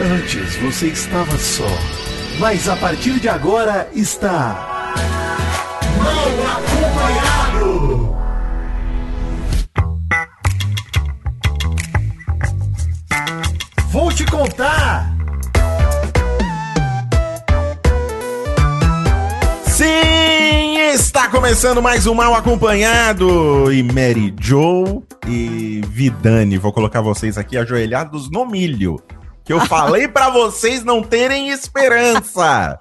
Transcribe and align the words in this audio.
Antes 0.00 0.56
você 0.56 0.88
estava 0.88 1.38
só, 1.38 1.68
mas 2.40 2.68
a 2.68 2.74
partir 2.74 3.20
de 3.20 3.28
agora 3.28 3.88
está. 3.94 4.92
Mal 5.96 6.28
acompanhado! 6.58 8.16
Vou 13.90 14.12
te 14.12 14.26
contar! 14.26 15.14
Sim, 19.66 20.76
está 20.92 21.28
começando 21.28 21.80
mais 21.80 22.08
um 22.08 22.14
Mal 22.14 22.34
Acompanhado. 22.34 23.72
E 23.72 23.80
Mary 23.84 24.34
Joe 24.40 25.04
e 25.28 25.80
Vidani, 25.86 26.58
vou 26.58 26.72
colocar 26.72 27.00
vocês 27.00 27.38
aqui 27.38 27.56
ajoelhados 27.56 28.28
no 28.28 28.44
milho. 28.44 29.00
Que 29.44 29.52
eu 29.52 29.60
falei 29.66 30.08
pra 30.08 30.30
vocês 30.30 30.82
não 30.84 31.02
terem 31.02 31.50
esperança. 31.50 32.78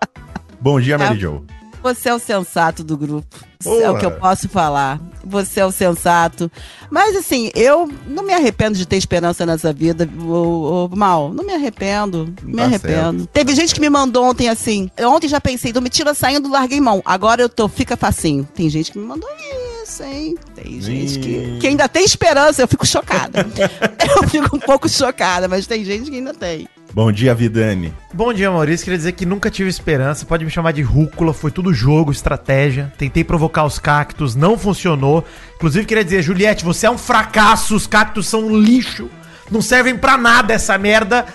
Bom 0.60 0.80
dia, 0.80 0.98
Mary 0.98 1.20
Joe. 1.20 1.42
Você 1.82 2.08
é 2.08 2.16
o 2.16 2.20
sensato 2.20 2.82
do 2.82 2.96
grupo. 2.96 3.28
Boa. 3.62 3.84
É 3.84 3.90
o 3.90 3.98
que 3.98 4.06
eu 4.06 4.12
posso 4.12 4.48
falar. 4.48 5.02
Você 5.26 5.60
é 5.60 5.66
o 5.66 5.72
sensato. 5.72 6.50
Mas 6.90 7.14
assim, 7.18 7.52
eu 7.54 7.92
não 8.08 8.23
me 8.23 8.34
arrependo 8.34 8.78
de 8.78 8.86
ter 8.86 8.96
esperança 8.96 9.46
nessa 9.46 9.73
vida, 9.73 10.10
o, 10.18 10.90
Mal. 10.96 11.34
Não 11.34 11.44
me 11.46 11.54
arrependo. 11.54 12.34
Me 12.42 12.56
Tá 12.56 12.64
arrependo. 12.64 13.20
certo. 13.20 13.28
Teve 13.34 13.54
gente 13.54 13.76
que 13.76 13.82
me 13.82 13.90
mandou 13.90 14.23
ontem 14.23 14.48
assim. 14.48 14.90
Eu 14.95 15.12
ontem 15.12 15.28
já 15.28 15.42
pensei, 15.42 15.73
do 15.73 15.82
me 15.82 15.90
tira 15.90 16.14
saindo, 16.14 16.50
larguei 16.50 16.80
mão. 16.80 17.02
Agora 17.04 17.42
eu 17.42 17.50
tô, 17.50 17.68
fica 17.68 17.98
facinho. 17.98 18.48
Tem 18.56 18.70
gente 18.70 18.92
que 18.92 18.98
me 18.98 19.06
mandou 19.06 19.30
isso, 19.30 19.73
hein? 20.04 20.36
Tem 20.55 20.82
gente 20.82 21.20
que, 21.20 21.60
que 21.60 21.68
ainda 21.68 21.88
tem 21.88 22.04
esperança, 22.04 22.62
eu 22.62 22.68
fico 22.68 22.86
chocada. 22.86 23.46
eu 24.18 24.28
fico 24.30 24.56
um 24.56 24.59
pouco 24.59 24.88
chocada, 24.88 25.48
mas 25.48 25.68
tem 25.68 25.84
gente 25.84 26.09
que 26.09 26.18
ainda 26.18 26.34
tem. 26.34 26.68
Bom 26.94 27.12
dia, 27.12 27.34
Vidani. 27.34 27.92
Bom 28.14 28.32
dia, 28.32 28.52
Maurício. 28.52 28.84
Queria 28.84 28.98
dizer 28.98 29.12
que 29.14 29.26
nunca 29.26 29.50
tive 29.50 29.68
esperança. 29.68 30.28
Pode 30.28 30.45
me 30.45 30.52
chamar 30.52 30.73
de 30.73 30.84
rúcula. 30.84 31.34
Foi 31.34 31.50
tudo 31.50 31.73
jogo, 31.73 32.11
estratégia. 32.11 32.94
Tentei 33.00 33.23
provocar 33.23 33.66
os 33.66 33.80
cactos, 33.80 34.36
não 34.36 34.58
funcionou. 34.58 35.26
Inclusive, 35.56 35.88
queria 35.88 36.04
dizer, 36.04 36.22
Juliette, 36.22 36.64
você 36.64 36.86
é 36.86 36.92
um 36.92 36.98
fracasso. 36.98 37.76
Os 37.76 37.88
cactos 37.88 38.28
são 38.28 38.42
um 38.42 38.59
lixo. 38.59 39.09
Não 39.50 39.59
servem 39.59 39.98
pra 39.98 40.17
nada 40.17 40.54
essa 40.54 40.78
merda. 40.78 41.26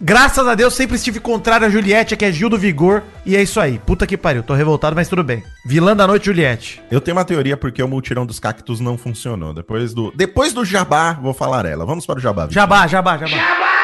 Graças 0.00 0.46
a 0.46 0.54
Deus, 0.54 0.74
sempre 0.74 0.96
estive 0.96 1.20
contrário 1.20 1.66
a 1.66 1.70
Juliette, 1.70 2.16
que 2.16 2.24
é 2.24 2.32
Gil 2.32 2.48
do 2.48 2.58
Vigor. 2.58 3.02
E 3.24 3.36
é 3.36 3.42
isso 3.42 3.58
aí. 3.60 3.78
Puta 3.78 4.06
que 4.06 4.16
pariu. 4.16 4.42
Tô 4.42 4.54
revoltado, 4.54 4.94
mas 4.94 5.08
tudo 5.08 5.24
bem. 5.24 5.42
Vilã 5.64 5.96
da 5.96 6.06
noite, 6.06 6.26
Juliette. 6.26 6.82
Eu 6.90 7.00
tenho 7.00 7.16
uma 7.16 7.24
teoria 7.24 7.56
porque 7.56 7.82
o 7.82 7.88
multirão 7.88 8.26
dos 8.26 8.38
cactos 8.38 8.80
não 8.80 8.98
funcionou. 8.98 9.52
Depois 9.54 9.94
do, 9.94 10.12
depois 10.14 10.52
do 10.52 10.64
jabá, 10.64 11.12
vou 11.12 11.32
falar 11.32 11.64
ela. 11.64 11.84
Vamos 11.86 12.06
para 12.06 12.18
o 12.18 12.22
jabá. 12.22 12.46
Vidani. 12.46 12.54
Jabá, 12.54 12.86
jabá, 12.86 13.16
jabá. 13.18 13.36
Tá 13.36 13.75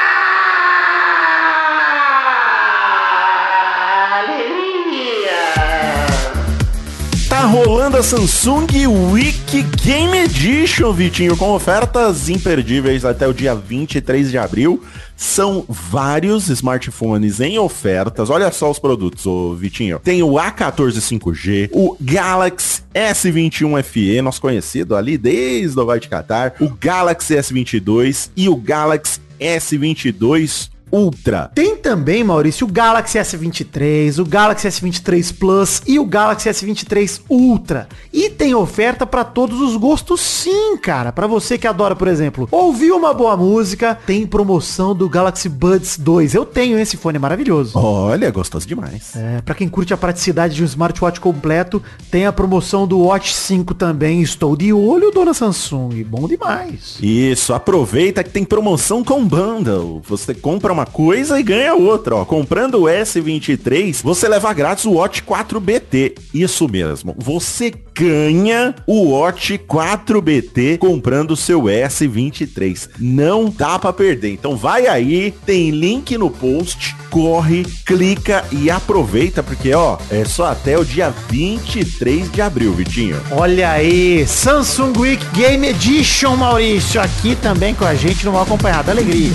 rolando 7.53 7.97
a 7.97 8.01
Samsung 8.01 8.65
Week 9.11 9.61
Game 9.85 10.17
Edition, 10.17 10.91
Vitinho, 10.91 11.37
com 11.37 11.51
ofertas 11.51 12.27
imperdíveis 12.27 13.05
até 13.05 13.27
o 13.27 13.33
dia 13.33 13.53
23 13.53 14.31
de 14.31 14.39
abril. 14.39 14.83
São 15.15 15.63
vários 15.69 16.49
smartphones 16.49 17.39
em 17.39 17.59
ofertas. 17.59 18.31
Olha 18.31 18.51
só 18.51 18.71
os 18.71 18.79
produtos, 18.79 19.27
ô 19.27 19.53
Vitinho. 19.53 19.99
Tem 19.99 20.23
o 20.23 20.31
A14 20.31 20.93
5G, 20.93 21.69
o 21.71 21.95
Galaxy 22.01 22.81
S21 22.91 23.83
FE, 23.83 24.19
nosso 24.23 24.41
conhecido 24.41 24.95
ali 24.95 25.15
desde 25.15 25.79
o 25.79 25.85
Vai 25.85 25.99
de 25.99 26.09
Qatar, 26.09 26.55
o 26.59 26.69
Galaxy 26.69 27.35
S22 27.35 28.31
e 28.35 28.49
o 28.49 28.55
Galaxy 28.55 29.19
S22 29.39 30.72
Ultra. 30.93 31.49
Tem 31.55 31.75
também, 31.75 32.23
Maurício, 32.23 32.67
o 32.67 32.71
Galaxy 32.71 33.17
S23, 33.17 34.19
o 34.19 34.25
Galaxy 34.25 34.67
S23 34.67 35.35
Plus 35.35 35.81
e 35.87 35.97
o 35.97 36.05
Galaxy 36.05 36.47
S23 36.47 37.21
Ultra. 37.27 37.87
E 38.13 38.29
tem 38.29 38.53
oferta 38.53 39.03
pra 39.07 39.23
todos 39.23 39.59
os 39.59 39.75
gostos 39.75 40.21
sim, 40.21 40.77
cara. 40.77 41.11
Pra 41.11 41.25
você 41.25 41.57
que 41.57 41.65
adora, 41.65 41.95
por 41.95 42.07
exemplo, 42.07 42.47
ouvir 42.51 42.91
uma 42.91 43.11
boa 43.11 43.35
música, 43.35 43.97
tem 44.05 44.27
promoção 44.27 44.95
do 44.95 45.09
Galaxy 45.09 45.49
Buds 45.49 45.97
2. 45.97 46.35
Eu 46.35 46.45
tenho 46.45 46.77
esse 46.77 46.95
fone 46.95 47.17
maravilhoso. 47.17 47.71
Olha, 47.75 48.29
gostoso 48.29 48.67
demais. 48.67 49.15
É, 49.15 49.41
pra 49.41 49.55
quem 49.55 49.67
curte 49.67 49.95
a 49.95 49.97
praticidade 49.97 50.53
de 50.53 50.61
um 50.61 50.65
smartwatch 50.65 51.19
completo, 51.19 51.81
tem 52.11 52.27
a 52.27 52.31
promoção 52.31 52.85
do 52.85 52.99
Watch 52.99 53.33
5 53.33 53.73
também. 53.73 54.21
Estou 54.21 54.55
de 54.55 54.71
olho, 54.71 55.09
dona 55.09 55.33
Samsung. 55.33 56.03
Bom 56.03 56.27
demais. 56.27 56.97
Isso, 57.01 57.51
aproveita 57.51 58.23
que 58.23 58.29
tem 58.29 58.45
promoção 58.45 59.03
com 59.03 59.25
bundle. 59.25 60.01
Você 60.07 60.35
compra 60.35 60.71
uma 60.71 60.82
coisa 60.85 61.39
e 61.39 61.43
ganha 61.43 61.73
outra, 61.73 62.15
ó. 62.15 62.25
Comprando 62.25 62.75
o 62.75 62.83
S23, 62.83 64.01
você 64.01 64.27
leva 64.27 64.53
grátis 64.53 64.85
o 64.85 64.93
Watch 64.93 65.23
4BT. 65.23 66.17
Isso 66.33 66.67
mesmo, 66.67 67.15
você 67.17 67.73
ganha 67.95 68.73
o 68.87 69.11
Watch 69.11 69.57
4BT 69.57 70.77
comprando 70.77 71.31
o 71.31 71.37
seu 71.37 71.63
S23. 71.63 72.89
Não 72.99 73.49
dá 73.49 73.77
pra 73.77 73.93
perder. 73.93 74.33
Então 74.33 74.55
vai 74.55 74.87
aí, 74.87 75.33
tem 75.45 75.69
link 75.69 76.17
no 76.17 76.29
post, 76.29 76.95
corre, 77.09 77.63
clica 77.85 78.43
e 78.51 78.71
aproveita 78.71 79.43
porque 79.43 79.73
ó, 79.73 79.97
é 80.09 80.25
só 80.25 80.47
até 80.47 80.77
o 80.77 80.85
dia 80.85 81.13
23 81.29 82.31
de 82.31 82.41
abril, 82.41 82.73
Vitinho. 82.73 83.21
Olha 83.31 83.71
aí, 83.71 84.25
Samsung 84.25 84.97
Week 84.97 85.23
Game 85.33 85.67
Edition, 85.67 86.35
Maurício, 86.35 86.99
aqui 86.99 87.35
também 87.35 87.75
com 87.75 87.85
a 87.85 87.93
gente 87.95 88.25
no 88.25 88.33
Mal 88.33 88.43
Acompanhado. 88.43 88.91
Alegria. 88.91 89.31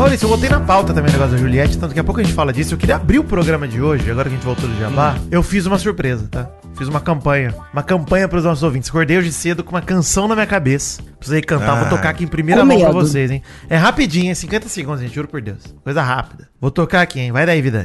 Maurício, 0.00 0.24
eu 0.24 0.30
botei 0.30 0.48
na 0.48 0.60
pauta 0.60 0.94
também 0.94 1.10
o 1.10 1.12
negócio 1.12 1.32
da 1.32 1.38
Juliette, 1.38 1.76
então 1.76 1.86
daqui 1.86 2.00
a 2.00 2.04
pouco 2.04 2.20
a 2.20 2.24
gente 2.24 2.32
fala 2.32 2.54
disso. 2.54 2.72
Eu 2.72 2.78
queria 2.78 2.96
abrir 2.96 3.18
o 3.18 3.24
programa 3.24 3.68
de 3.68 3.82
hoje, 3.82 4.10
agora 4.10 4.30
que 4.30 4.34
a 4.34 4.38
gente 4.38 4.46
voltou 4.46 4.66
do 4.66 4.78
Jabá. 4.78 5.14
Eu 5.30 5.42
fiz 5.42 5.66
uma 5.66 5.78
surpresa, 5.78 6.26
tá? 6.30 6.48
Fiz 6.78 6.88
uma 6.88 7.00
campanha. 7.02 7.54
Uma 7.70 7.82
campanha 7.82 8.26
para 8.26 8.38
os 8.38 8.44
nossos 8.44 8.62
ouvintes. 8.62 8.88
Acordei 8.88 9.18
hoje 9.18 9.30
cedo 9.30 9.62
com 9.62 9.72
uma 9.76 9.82
canção 9.82 10.26
na 10.26 10.34
minha 10.34 10.46
cabeça. 10.46 11.02
Precisei 11.18 11.42
cantar, 11.42 11.72
Ah. 11.76 11.80
vou 11.80 11.90
tocar 11.90 12.08
aqui 12.08 12.24
em 12.24 12.28
primeira 12.28 12.64
mão 12.64 12.80
pra 12.80 12.92
vocês, 12.92 13.30
hein? 13.30 13.42
É 13.68 13.76
rapidinho, 13.76 14.30
é 14.32 14.34
50 14.34 14.70
segundos, 14.70 15.02
gente, 15.02 15.14
juro 15.14 15.28
por 15.28 15.42
Deus. 15.42 15.62
Coisa 15.84 16.00
rápida. 16.00 16.48
Vou 16.58 16.70
tocar 16.70 17.02
aqui, 17.02 17.20
hein? 17.20 17.30
Vai 17.30 17.44
daí, 17.44 17.60
vida. 17.60 17.84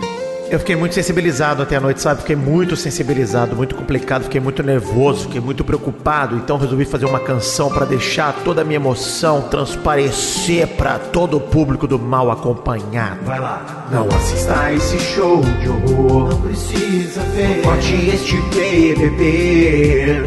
Eu 0.49 0.59
fiquei 0.59 0.75
muito 0.75 0.93
sensibilizado 0.93 1.63
até 1.63 1.75
a 1.75 1.79
noite, 1.79 2.01
sabe? 2.01 2.21
Fiquei 2.21 2.35
muito 2.35 2.75
sensibilizado, 2.75 3.55
muito 3.55 3.73
complicado, 3.75 4.23
fiquei 4.23 4.39
muito 4.39 4.61
nervoso, 4.61 5.23
fiquei 5.23 5.41
muito 5.41 5.63
preocupado. 5.63 6.35
Então 6.35 6.57
resolvi 6.57 6.85
fazer 6.85 7.05
uma 7.05 7.19
canção 7.19 7.69
pra 7.69 7.85
deixar 7.85 8.33
toda 8.43 8.61
a 8.61 8.63
minha 8.63 8.75
emoção 8.75 9.41
transparecer 9.43 10.67
pra 10.67 10.99
todo 10.99 11.37
o 11.37 11.39
público 11.39 11.87
do 11.87 11.97
mal 11.97 12.29
acompanhado. 12.29 13.25
Vai 13.25 13.39
lá. 13.39 13.87
Não 13.91 14.07
assista 14.07 14.59
a 14.59 14.73
esse 14.73 14.99
show 14.99 15.41
de 15.41 15.69
horror. 15.69 16.29
Não 16.29 16.41
precisa 16.41 17.21
ver. 17.35 17.61
Pode 17.63 18.09
este 18.09 18.37
BBB. 18.53 20.25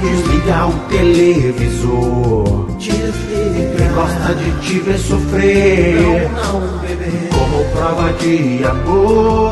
Desliga 0.00 0.66
o 0.66 0.72
televisor. 0.88 2.66
Desliga. 2.76 3.76
Quem 3.76 3.92
gosta 3.92 4.34
de 4.34 4.50
te 4.60 4.78
ver 4.80 4.98
sofrer. 4.98 6.30
Não, 6.32 6.60
não, 6.60 6.78
bebê. 6.78 7.28
Como 7.30 7.64
prova 7.72 8.12
de 8.14 8.64
amor. 8.64 9.43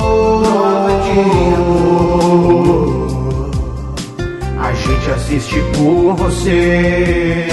A 4.58 4.72
gente 4.72 5.10
assiste 5.10 5.56
por 5.76 6.14
você. 6.16 7.46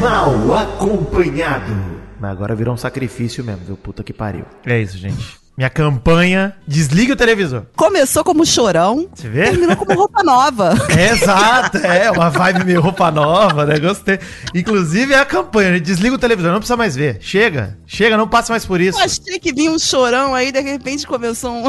Mal 0.00 0.54
acompanhado. 0.54 1.72
Mas 2.20 2.30
agora 2.30 2.54
virou 2.54 2.74
um 2.74 2.76
sacrifício 2.76 3.44
mesmo, 3.44 3.64
viu? 3.64 3.76
Puta 3.76 4.02
que 4.02 4.12
pariu. 4.12 4.44
É 4.66 4.80
isso, 4.80 4.98
gente. 4.98 5.37
Minha 5.58 5.68
campanha. 5.68 6.54
Desliga 6.68 7.14
o 7.14 7.16
televisor. 7.16 7.64
Começou 7.74 8.22
como 8.22 8.46
chorão, 8.46 9.08
Você 9.12 9.28
vê? 9.28 9.42
terminou 9.50 9.74
como 9.74 9.92
roupa 9.92 10.22
nova. 10.22 10.72
É, 10.96 11.10
exato, 11.10 11.78
é 11.78 12.08
uma 12.12 12.30
vibe 12.30 12.64
meio 12.64 12.80
roupa 12.80 13.10
nova, 13.10 13.66
né? 13.66 13.76
Gostei. 13.80 14.20
Inclusive 14.54 15.14
é 15.14 15.18
a 15.18 15.24
campanha, 15.24 15.72
né? 15.72 15.80
desliga 15.80 16.14
o 16.14 16.18
televisor, 16.18 16.52
não 16.52 16.60
precisa 16.60 16.76
mais 16.76 16.94
ver. 16.94 17.18
Chega, 17.20 17.76
chega, 17.84 18.16
não 18.16 18.28
passa 18.28 18.52
mais 18.52 18.64
por 18.64 18.80
isso. 18.80 19.00
Eu 19.00 19.04
achei 19.04 19.40
que 19.40 19.52
vinha 19.52 19.72
um 19.72 19.80
chorão 19.80 20.32
aí, 20.32 20.52
de 20.52 20.60
repente 20.60 21.04
começou 21.04 21.50
um. 21.50 21.64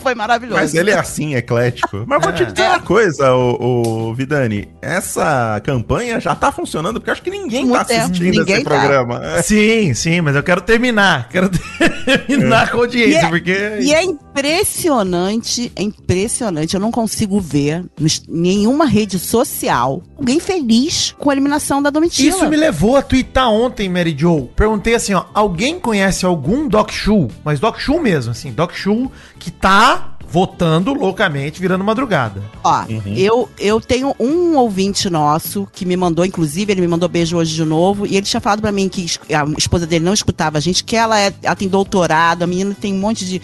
Foi 0.00 0.14
maravilhoso. 0.14 0.58
Mas 0.60 0.74
ele 0.74 0.90
é 0.90 0.98
assim, 0.98 1.34
eclético. 1.34 2.04
Mas 2.06 2.22
vou 2.22 2.32
te 2.32 2.44
dizer 2.44 2.66
uma 2.66 2.80
coisa, 2.80 3.34
o, 3.34 4.08
o 4.08 4.14
Vidani. 4.14 4.68
Essa 4.80 5.60
campanha 5.64 6.18
já 6.20 6.34
tá 6.34 6.50
funcionando, 6.50 7.00
porque 7.00 7.10
eu 7.10 7.12
acho 7.12 7.22
que 7.22 7.30
ninguém 7.30 7.64
Muito 7.64 7.86
tá 7.86 7.94
assistindo 8.02 8.38
ninguém 8.38 8.56
esse 8.56 8.64
tá. 8.64 8.70
programa. 8.70 9.20
É. 9.24 9.42
Sim, 9.42 9.94
sim, 9.94 10.20
mas 10.20 10.36
eu 10.36 10.42
quero 10.42 10.60
terminar. 10.60 11.28
Quero 11.28 11.48
terminar 12.28 12.70
com 12.70 12.78
a 12.78 12.80
E 12.80 12.82
audiência, 12.82 13.26
é, 13.26 13.28
porque. 13.28 13.78
e 13.80 13.94
é 13.94 14.02
impressionante, 14.02 15.72
é 15.76 15.82
impressionante. 15.82 16.74
Eu 16.74 16.80
não 16.80 16.90
consigo 16.90 17.40
ver 17.40 17.84
em 17.98 18.06
nenhuma 18.28 18.86
rede 18.86 19.18
social 19.18 20.02
alguém 20.18 20.40
feliz 20.40 21.14
com 21.18 21.30
a 21.30 21.32
eliminação 21.32 21.82
da 21.82 21.90
Domitila. 21.90 22.28
Isso 22.28 22.48
me 22.48 22.56
levou 22.56 22.96
a 22.96 23.02
twittar 23.02 23.50
ontem, 23.50 23.88
Mary 23.88 24.14
Joe. 24.16 24.48
Perguntei 24.54 24.94
assim, 24.94 25.14
ó, 25.14 25.24
alguém 25.34 25.78
conhece 25.78 26.24
algum 26.24 26.68
Doc 26.68 26.90
Shoe? 26.90 27.28
Mas 27.44 27.60
Doc 27.60 27.78
Shoe 27.78 28.00
mesmo, 28.00 28.32
assim, 28.32 28.52
Doc 28.52 28.72
Shoe 28.72 29.10
que 29.38 29.50
tá 29.50 29.89
votando 30.30 30.94
loucamente, 30.94 31.60
virando 31.60 31.82
madrugada. 31.82 32.40
Ó, 32.62 32.84
eu, 33.16 33.48
eu 33.58 33.80
tenho 33.80 34.14
um 34.18 34.56
ouvinte 34.56 35.10
nosso 35.10 35.66
que 35.72 35.84
me 35.84 35.96
mandou, 35.96 36.24
inclusive, 36.24 36.72
ele 36.72 36.80
me 36.80 36.86
mandou 36.86 37.08
beijo 37.08 37.36
hoje 37.36 37.54
de 37.54 37.64
novo, 37.64 38.06
e 38.06 38.16
ele 38.16 38.24
tinha 38.24 38.40
falado 38.40 38.60
pra 38.60 38.70
mim 38.70 38.88
que 38.88 39.06
a 39.34 39.44
esposa 39.58 39.86
dele 39.86 40.04
não 40.04 40.14
escutava 40.14 40.58
a 40.58 40.60
gente, 40.60 40.84
que 40.84 40.94
ela, 40.94 41.18
é, 41.18 41.34
ela 41.42 41.56
tem 41.56 41.68
doutorado, 41.68 42.44
a 42.44 42.46
menina 42.46 42.76
tem 42.80 42.94
um 42.94 42.98
monte 42.98 43.24
de, 43.24 43.42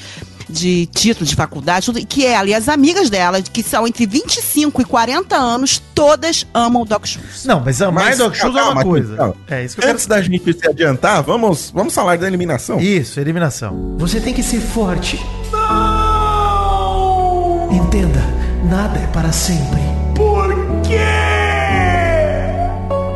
de 0.48 0.86
título 0.86 1.26
de 1.26 1.34
faculdade, 1.34 1.86
tudo, 1.86 1.98
e 1.98 2.04
que 2.04 2.24
ela 2.24 2.48
e 2.48 2.54
as 2.54 2.68
amigas 2.68 3.10
dela, 3.10 3.42
que 3.42 3.64
são 3.64 3.84
entre 3.84 4.06
25 4.06 4.82
e 4.82 4.84
40 4.84 5.36
anos, 5.36 5.82
todas 5.92 6.46
amam 6.54 6.82
o 6.82 6.84
Doc 6.84 7.04
Shoes. 7.04 7.44
Não, 7.46 7.58
mas 7.58 7.82
amar 7.82 8.04
Mas, 8.04 8.18
Doc 8.18 8.32
Shoes 8.32 8.54
é 8.54 8.62
uma 8.62 8.84
coisa. 8.84 9.16
calma. 9.16 9.34
É 9.48 9.64
isso 9.64 9.74
que 9.74 9.80
eu 9.80 9.82
quero 9.82 9.94
Antes 9.94 10.06
da 10.06 10.22
gente 10.22 10.52
se 10.52 10.68
adiantar, 10.68 11.20
vamos, 11.24 11.72
vamos 11.74 11.92
falar 11.92 12.16
da 12.16 12.28
eliminação. 12.28 12.78
Isso, 12.78 13.18
eliminação. 13.18 13.96
Você 13.98 14.20
tem 14.20 14.32
que 14.32 14.42
ser 14.42 14.60
forte. 14.60 15.18
Entenda, 17.70 18.20
nada 18.64 18.98
é 18.98 19.06
para 19.08 19.32
sempre. 19.32 19.80
Por 20.14 20.48
quê? 20.82 20.96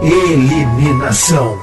Eliminação. 0.02 1.58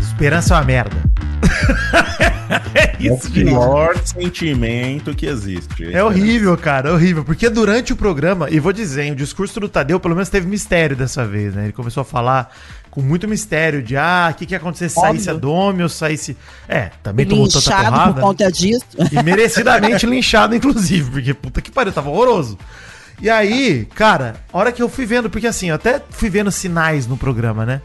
Esperança 0.00 0.54
é 0.54 0.56
uma 0.58 0.64
merda. 0.64 0.96
é 2.74 3.06
É 3.06 3.10
o 3.10 3.14
isso, 3.16 3.28
gente. 3.28 3.44
pior 3.44 3.96
sentimento 4.04 5.14
que 5.14 5.26
existe. 5.26 5.92
É 5.94 6.02
horrível, 6.02 6.56
cara, 6.56 6.90
é 6.90 6.92
horrível. 6.92 7.24
Porque 7.24 7.48
durante 7.48 7.92
o 7.92 7.96
programa, 7.96 8.48
e 8.50 8.58
vou 8.60 8.72
dizer, 8.72 9.04
hein, 9.04 9.12
o 9.12 9.16
discurso 9.16 9.58
do 9.60 9.68
Tadeu 9.68 9.98
pelo 10.00 10.14
menos 10.14 10.28
teve 10.28 10.46
mistério 10.46 10.96
dessa 10.96 11.26
vez, 11.26 11.54
né? 11.54 11.64
Ele 11.64 11.72
começou 11.72 12.00
a 12.02 12.04
falar 12.04 12.54
com 12.90 13.00
muito 13.00 13.28
mistério 13.28 13.82
de, 13.82 13.96
ah, 13.96 14.30
o 14.32 14.34
que, 14.34 14.46
que 14.46 14.54
ia 14.54 14.58
acontecer 14.58 14.88
se 14.88 14.98
Óbvio. 14.98 15.14
saísse 15.14 15.30
a 15.30 15.34
Domi 15.34 15.82
ou 15.82 15.88
saísse... 15.88 16.36
É, 16.68 16.90
também 17.02 17.26
tomou 17.26 17.46
tanta 17.46 17.58
Linchado 17.58 17.84
por 17.84 17.90
porrada. 17.92 18.14
né? 18.14 18.20
conta 18.20 18.52
disso. 18.52 18.84
E 19.12 19.22
merecidamente 19.22 20.06
linchado, 20.06 20.54
inclusive, 20.54 21.10
porque 21.10 21.34
puta 21.34 21.60
que 21.60 21.70
pariu, 21.70 21.92
tava 21.92 22.10
horroroso. 22.10 22.58
E 23.20 23.28
aí, 23.28 23.86
cara, 23.94 24.36
a 24.52 24.58
hora 24.58 24.72
que 24.72 24.82
eu 24.82 24.88
fui 24.88 25.04
vendo, 25.04 25.28
porque 25.28 25.46
assim, 25.46 25.68
eu 25.68 25.74
até 25.74 26.02
fui 26.10 26.30
vendo 26.30 26.50
sinais 26.50 27.06
no 27.06 27.16
programa, 27.16 27.66
né? 27.66 27.82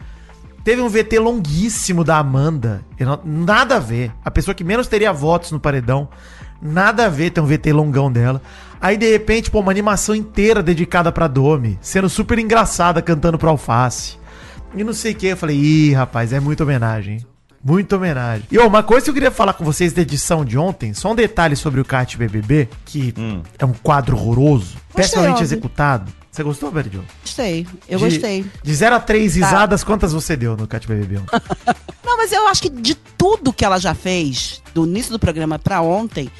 Teve 0.64 0.82
um 0.82 0.88
VT 0.88 1.20
longuíssimo 1.20 2.02
da 2.02 2.16
Amanda. 2.18 2.82
nada 3.24 3.76
a 3.76 3.78
ver. 3.78 4.10
A 4.24 4.32
pessoa 4.32 4.52
que 4.52 4.64
menos 4.64 4.88
teria 4.88 5.12
votos 5.12 5.52
no 5.52 5.60
paredão. 5.60 6.08
Nada 6.60 7.06
a 7.06 7.08
ver 7.08 7.30
ter 7.30 7.40
um 7.40 7.46
VT 7.46 7.72
longão 7.72 8.10
dela. 8.10 8.42
Aí, 8.80 8.96
de 8.96 9.08
repente, 9.08 9.48
pô, 9.48 9.60
uma 9.60 9.70
animação 9.70 10.12
inteira 10.14 10.64
dedicada 10.64 11.12
pra 11.12 11.28
Domi. 11.28 11.78
Sendo 11.80 12.08
super 12.08 12.38
engraçada, 12.38 13.00
cantando 13.00 13.38
pro 13.38 13.50
Alface. 13.50 14.18
E 14.76 14.84
não 14.84 14.92
sei 14.92 15.12
o 15.12 15.14
que. 15.16 15.26
Eu 15.28 15.36
falei, 15.36 15.56
ih, 15.56 15.92
rapaz, 15.94 16.32
é 16.32 16.38
muita 16.40 16.62
homenagem. 16.64 17.14
hein? 17.16 17.26
Muita 17.64 17.96
homenagem. 17.96 18.46
E 18.50 18.58
ó, 18.58 18.66
uma 18.66 18.82
coisa 18.82 19.02
que 19.04 19.10
eu 19.10 19.14
queria 19.14 19.30
falar 19.30 19.54
com 19.54 19.64
vocês 19.64 19.92
da 19.92 20.02
edição 20.02 20.44
de 20.44 20.56
ontem, 20.56 20.94
só 20.94 21.10
um 21.10 21.14
detalhe 21.16 21.56
sobre 21.56 21.80
o 21.80 21.84
Cat 21.84 22.16
BBB, 22.16 22.68
que 22.84 23.12
é 23.58 23.64
um 23.64 23.72
quadro 23.72 24.16
horroroso, 24.16 24.76
pessimamente 24.94 25.42
executado. 25.42 26.12
Você 26.30 26.42
gostou, 26.44 26.70
Berdio? 26.70 27.02
Gostei, 27.22 27.66
eu 27.88 27.98
De- 27.98 28.04
gostei. 28.04 28.44
De 28.62 28.74
0 28.74 28.94
a 28.96 29.00
3 29.00 29.32
Tá. 29.32 29.46
risadas, 29.46 29.82
quantas 29.82 30.12
você 30.12 30.36
deu 30.36 30.56
no 30.56 30.66
Cat 30.68 30.86
BBB 30.86 31.18
ontem? 31.18 31.40
Não, 32.04 32.16
mas 32.18 32.30
eu 32.30 32.46
acho 32.46 32.62
que 32.62 32.68
de 32.70 32.94
tudo 32.94 33.52
que 33.52 33.64
ela 33.64 33.78
já 33.80 33.94
fez, 33.94 34.62
do 34.74 34.84
início 34.84 35.10
do 35.10 35.18
programa 35.18 35.58
pra 35.58 35.80
ontem, 35.80 36.30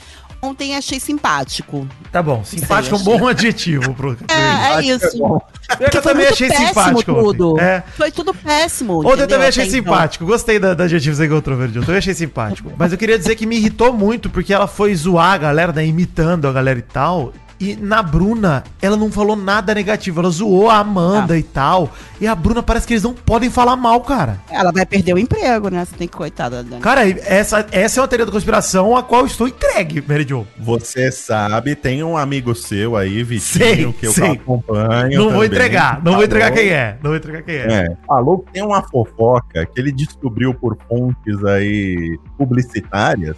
ontem 0.40 0.76
achei 0.76 1.00
simpático. 1.00 1.86
Tá 2.12 2.22
bom, 2.22 2.44
simpático 2.44 2.96
é 2.96 2.98
um 2.98 3.02
bom 3.02 3.26
adjetivo 3.28 3.94
pro 3.94 4.10
BBB. 4.10 4.32
É, 4.32 4.74
é 4.74 4.82
isso. 4.82 5.16
Eu 5.16 5.42
Porque 5.78 6.00
foi 6.00 6.12
também 6.12 6.26
achei 6.28 6.50
simpático 6.50 7.14
tudo. 7.14 7.58
É. 7.58 7.82
Foi 7.96 8.10
tudo 8.10 8.32
péssimo. 8.32 9.00
Ontem 9.00 9.22
eu 9.22 9.28
também 9.28 9.48
achei 9.48 9.64
Até 9.64 9.76
então. 9.76 9.92
simpático. 9.92 10.24
Gostei 10.24 10.58
da, 10.58 10.74
da 10.74 10.84
adjetivos 10.84 11.20
aí 11.20 11.26
que 11.28 11.34
eu 11.34 11.42
trouxe, 11.42 11.76
Eu 11.76 11.82
também 11.82 11.98
achei 11.98 12.14
simpático. 12.14 12.72
Mas 12.76 12.92
eu 12.92 12.98
queria 12.98 13.18
dizer 13.18 13.34
que 13.34 13.46
me 13.46 13.56
irritou 13.56 13.92
muito, 13.92 14.30
porque 14.30 14.52
ela 14.54 14.66
foi 14.66 14.94
zoar 14.94 15.32
a 15.32 15.38
galera, 15.38 15.72
né, 15.72 15.84
imitando 15.84 16.46
a 16.46 16.52
galera 16.52 16.78
e 16.78 16.82
tal. 16.82 17.32
E 17.58 17.74
na 17.74 18.02
Bruna, 18.02 18.64
ela 18.82 18.96
não 18.98 19.10
falou 19.10 19.34
nada 19.34 19.74
negativo. 19.74 20.20
Ela 20.20 20.28
zoou 20.30 20.68
a 20.68 20.78
Amanda 20.78 21.34
Ah. 21.34 21.38
e 21.38 21.42
tal. 21.42 21.90
E 22.20 22.26
a 22.26 22.34
Bruna 22.34 22.62
parece 22.62 22.86
que 22.86 22.92
eles 22.92 23.02
não 23.02 23.14
podem 23.14 23.48
falar 23.48 23.76
mal, 23.76 24.00
cara. 24.02 24.38
Ela 24.50 24.70
vai 24.72 24.84
perder 24.84 25.14
o 25.14 25.18
emprego, 25.18 25.70
né? 25.70 25.84
Você 25.84 25.96
tem 25.96 26.06
que 26.06 26.16
coitada 26.16 26.62
da. 26.62 26.78
Cara, 26.80 27.08
essa, 27.08 27.66
essa 27.72 27.98
é 27.98 28.02
uma 28.02 28.08
teoria 28.08 28.26
da 28.26 28.32
conspiração 28.32 28.94
a 28.94 29.02
qual 29.02 29.22
eu 29.22 29.26
estou 29.26 29.48
entregue, 29.48 30.04
Mary 30.06 30.26
Jo. 30.28 30.46
Você 30.58 31.10
sabe, 31.10 31.74
tem 31.74 32.02
um 32.04 32.16
amigo 32.16 32.54
seu 32.54 32.94
aí, 32.94 33.22
Vitinho, 33.22 33.64
Sei, 33.64 33.92
que 33.94 34.06
eu 34.06 34.12
sei. 34.12 34.32
acompanho. 34.32 35.16
Não 35.18 35.24
vou 35.24 35.32
também, 35.34 35.46
entregar, 35.48 36.04
não 36.04 36.12
vou 36.14 36.24
entregar 36.24 36.48
falou- 36.48 36.62
quem 36.62 36.72
é. 36.72 36.98
Não 37.02 37.10
vou 37.10 37.16
entregar 37.16 37.42
quem 37.42 37.54
é. 37.54 37.66
É, 37.72 37.96
falou 38.06 38.38
que 38.40 38.52
tem 38.52 38.62
uma 38.62 38.82
fofoca 38.82 39.64
que 39.64 39.80
ele 39.80 39.92
descobriu 39.92 40.52
por 40.52 40.76
fontes 40.88 41.42
aí 41.44 42.18
publicitárias. 42.36 43.36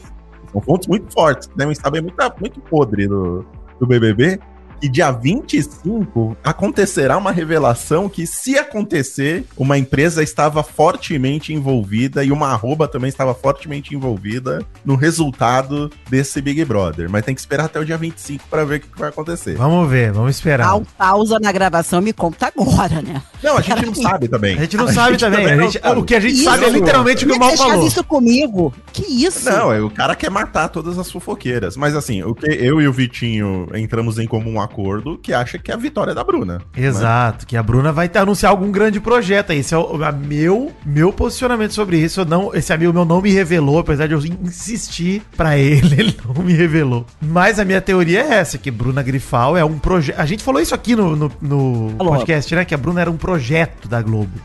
São 0.53 0.61
fontes 0.63 0.89
muito 0.89 1.13
fortes, 1.13 1.49
devem 1.55 1.75
saber 1.75 2.01
muito, 2.01 2.17
muito 2.41 2.59
podre 2.61 3.07
do, 3.07 3.45
do 3.81 3.87
BBB. 3.87 4.39
E 4.81 4.89
dia 4.89 5.11
25 5.11 6.37
acontecerá 6.45 7.17
uma 7.17 7.33
revelação 7.33 8.09
que, 8.09 8.27
se 8.27 8.57
acontecer, 8.59 9.45
uma 9.57 9.77
empresa 9.79 10.23
estava 10.23 10.63
fortemente 10.63 11.53
envolvida 11.53 12.25
e 12.25 12.31
uma 12.33 12.49
arroba 12.49 12.87
também 12.89 13.09
estava 13.09 13.35
fortemente 13.35 13.95
envolvida 13.95 14.65
no 14.85 14.95
resultado 14.95 15.91
desse 16.09 16.41
Big 16.41 16.65
Brother. 16.65 17.09
Mas 17.11 17.25
tem 17.25 17.35
que 17.35 17.41
esperar 17.41 17.65
até 17.67 17.79
o 17.81 17.85
dia 17.85 17.97
25 17.97 18.45
para 18.49 18.65
ver 18.65 18.77
o 18.77 18.81
que 18.81 18.89
que 18.89 18.99
vai 18.99 19.09
acontecer. 19.09 19.57
Vamos 19.57 19.89
ver, 19.91 20.13
vamos 20.13 20.37
esperar. 20.37 20.79
Dá 20.79 20.85
pausa 20.97 21.39
na 21.41 21.51
gravação, 21.53 22.01
me 22.01 22.13
conta 22.13 22.47
agora, 22.47 23.03
né? 23.03 23.23
Não, 23.43 23.57
a 23.57 23.61
gente 23.61 23.85
não 23.87 23.95
sabe 23.95 24.29
também. 24.29 24.57
A 24.57 24.61
gente 24.61 24.77
não 24.77 24.89
sabe 24.89 25.17
também. 25.17 25.47
a 25.47 25.57
não 25.57 25.65
gente- 25.71 25.81
sabe. 25.81 26.01
o 26.01 26.05
que 26.05 26.15
a 26.15 26.21
gente 26.21 26.35
Isso. 26.35 26.45
sabe 26.45 26.65
é 26.65 26.71
literalmente 26.71 27.25
o 27.25 27.29
que 27.29 27.35
o 27.35 27.39
Mal 27.39 27.51
que 27.51 27.57
você 27.57 27.63
falou. 27.63 27.79
faz 27.81 27.93
isso 27.93 28.05
comigo? 28.05 28.75
Que 28.93 29.03
isso? 29.25 29.49
Não, 29.51 29.73
é, 29.73 29.81
o 29.81 29.91
cara 29.91 30.15
quer 30.15 30.31
matar 30.31 30.69
todas 30.69 30.99
as 30.99 31.11
fofoqueiras. 31.11 31.77
Mas 31.77 31.95
assim, 31.95 32.23
o 32.23 32.35
que 32.35 32.47
eu 32.47 32.81
e 32.81 32.89
o 32.89 32.93
Vitinho 32.93 33.69
entramos 33.75 34.19
em 34.19 34.27
comum 34.27 34.61
acordo 34.69 35.19
que 35.19 35.33
acha 35.33 35.59
que 35.59 35.71
é 35.71 35.75
a 35.75 35.77
vitória 35.77 36.15
da 36.15 36.23
Bruna. 36.23 36.59
né? 36.59 36.61
Exato, 36.77 37.47
que 37.47 37.57
a 37.57 37.63
Bruna 37.63 37.93
vai 37.93 38.09
ter, 38.09 38.19
anunciar 38.19 38.51
algum 38.51 38.71
grande 38.71 39.01
projeto 39.01 39.51
aí. 39.53 39.59
Esse 39.59 39.75
é 39.75 39.79
o 39.79 40.03
a 40.05 40.13
meu, 40.13 40.73
meu 40.85 41.13
posicionamento 41.13 41.73
sobre 41.73 41.99
isso. 41.99 42.21
Eu 42.21 42.25
não, 42.25 42.55
esse 42.55 42.73
amigo 42.73 42.93
meu 42.93 43.05
não 43.05 43.21
me 43.21 43.31
revelou, 43.33 43.79
apesar 43.79 44.07
de 44.07 44.15
eu 44.15 44.21
insistir 44.25 45.23
pra 45.37 45.57
ele, 45.57 45.95
ele 45.99 46.17
não 46.25 46.43
me 46.43 46.53
revelou. 46.53 47.05
Mas 47.21 47.59
a 47.59 47.65
minha 47.65 47.81
teoria 47.81 48.21
é 48.23 48.35
essa, 48.35 48.59
que 48.59 48.71
Bruna 48.71 49.03
Grifal 49.03 49.57
é 49.57 49.65
um 49.65 49.79
projeto. 49.79 50.19
A 50.21 50.27
gente 50.27 50.43
falou 50.43 50.61
isso 50.61 50.75
aqui 50.75 50.95
no, 50.95 51.17
no, 51.17 51.33
no 51.41 51.97
podcast, 51.97 52.55
né? 52.55 52.65
Que 52.65 52.75
a 52.75 52.79
Bruna 52.79 53.01
era 53.01 53.11
um 53.11 53.17
projeto 53.17 53.89
da 53.89 54.01
Globo. 54.03 54.39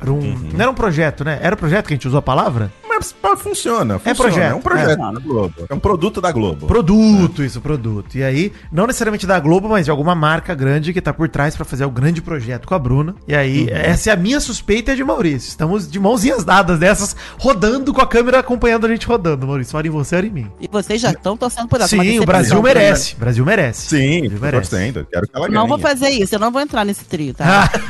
Era 0.00 0.12
um, 0.12 0.20
Não 0.52 0.60
era 0.60 0.70
um 0.70 0.74
projeto, 0.74 1.24
né? 1.24 1.38
Era 1.42 1.54
um 1.54 1.58
projeto 1.58 1.86
que 1.86 1.92
a 1.92 1.96
gente 1.96 2.08
usou 2.08 2.18
a 2.18 2.22
palavra? 2.22 2.72
Funciona, 3.02 3.98
funciona. 3.98 4.14
projeto, 4.14 4.50
É 4.50 4.54
um 4.54 4.60
projeto 4.60 4.90
é. 4.90 4.96
da 4.96 5.20
Globo. 5.20 5.54
É 5.68 5.74
um 5.74 5.78
produto 5.78 6.20
da 6.20 6.32
Globo. 6.32 6.66
Produto, 6.66 7.42
isso, 7.42 7.60
produto. 7.60 8.16
E 8.16 8.22
aí, 8.22 8.52
não 8.70 8.86
necessariamente 8.86 9.26
da 9.26 9.38
Globo, 9.40 9.68
mas 9.68 9.84
de 9.84 9.90
alguma 9.90 10.14
marca 10.14 10.54
grande 10.54 10.92
que 10.92 11.00
tá 11.00 11.12
por 11.12 11.28
trás 11.28 11.56
pra 11.56 11.64
fazer 11.64 11.84
o 11.84 11.90
grande 11.90 12.20
projeto 12.22 12.66
com 12.66 12.74
a 12.74 12.78
Bruna. 12.78 13.14
E 13.26 13.34
aí, 13.34 13.68
essa 13.70 14.10
é 14.10 14.12
a 14.12 14.16
minha 14.16 14.40
suspeita 14.40 14.90
e 14.90 14.94
a 14.94 14.96
de 14.96 15.04
Maurício. 15.04 15.48
Estamos 15.48 15.90
de 15.90 15.98
mãozinhas 15.98 16.44
dadas 16.44 16.78
dessas, 16.78 17.16
rodando 17.38 17.92
com 17.92 18.00
a 18.00 18.06
câmera 18.06 18.38
acompanhando 18.40 18.86
a 18.86 18.88
gente 18.88 19.06
rodando, 19.06 19.46
Maurício. 19.46 19.76
Ora 19.76 19.86
em 19.86 19.90
você, 19.90 20.16
ora 20.16 20.26
em 20.26 20.30
mim. 20.30 20.50
E 20.60 20.68
vocês 20.68 21.00
já 21.00 21.10
estão 21.10 21.36
torcendo 21.36 21.68
por 21.68 21.80
essa 21.80 21.94
uma 21.94 22.04
Sim, 22.04 22.20
o. 22.20 22.24
Brasil 22.26 22.62
merece. 22.62 23.14
O 23.14 23.18
Brasil 23.18 23.44
merece. 23.44 23.88
Sim, 23.88 24.20
Brasil 24.20 24.30
tô 24.38 24.44
merece. 24.44 24.70
torcendo. 24.70 25.06
Quero 25.10 25.26
que 25.26 25.36
ela 25.36 25.46
ganhe. 25.46 25.54
Não 25.54 25.66
vou 25.66 25.78
fazer 25.78 26.10
isso, 26.10 26.34
eu 26.34 26.38
não 26.38 26.50
vou 26.50 26.60
entrar 26.60 26.84
nesse 26.84 27.04
trio, 27.04 27.34
tá? 27.34 27.70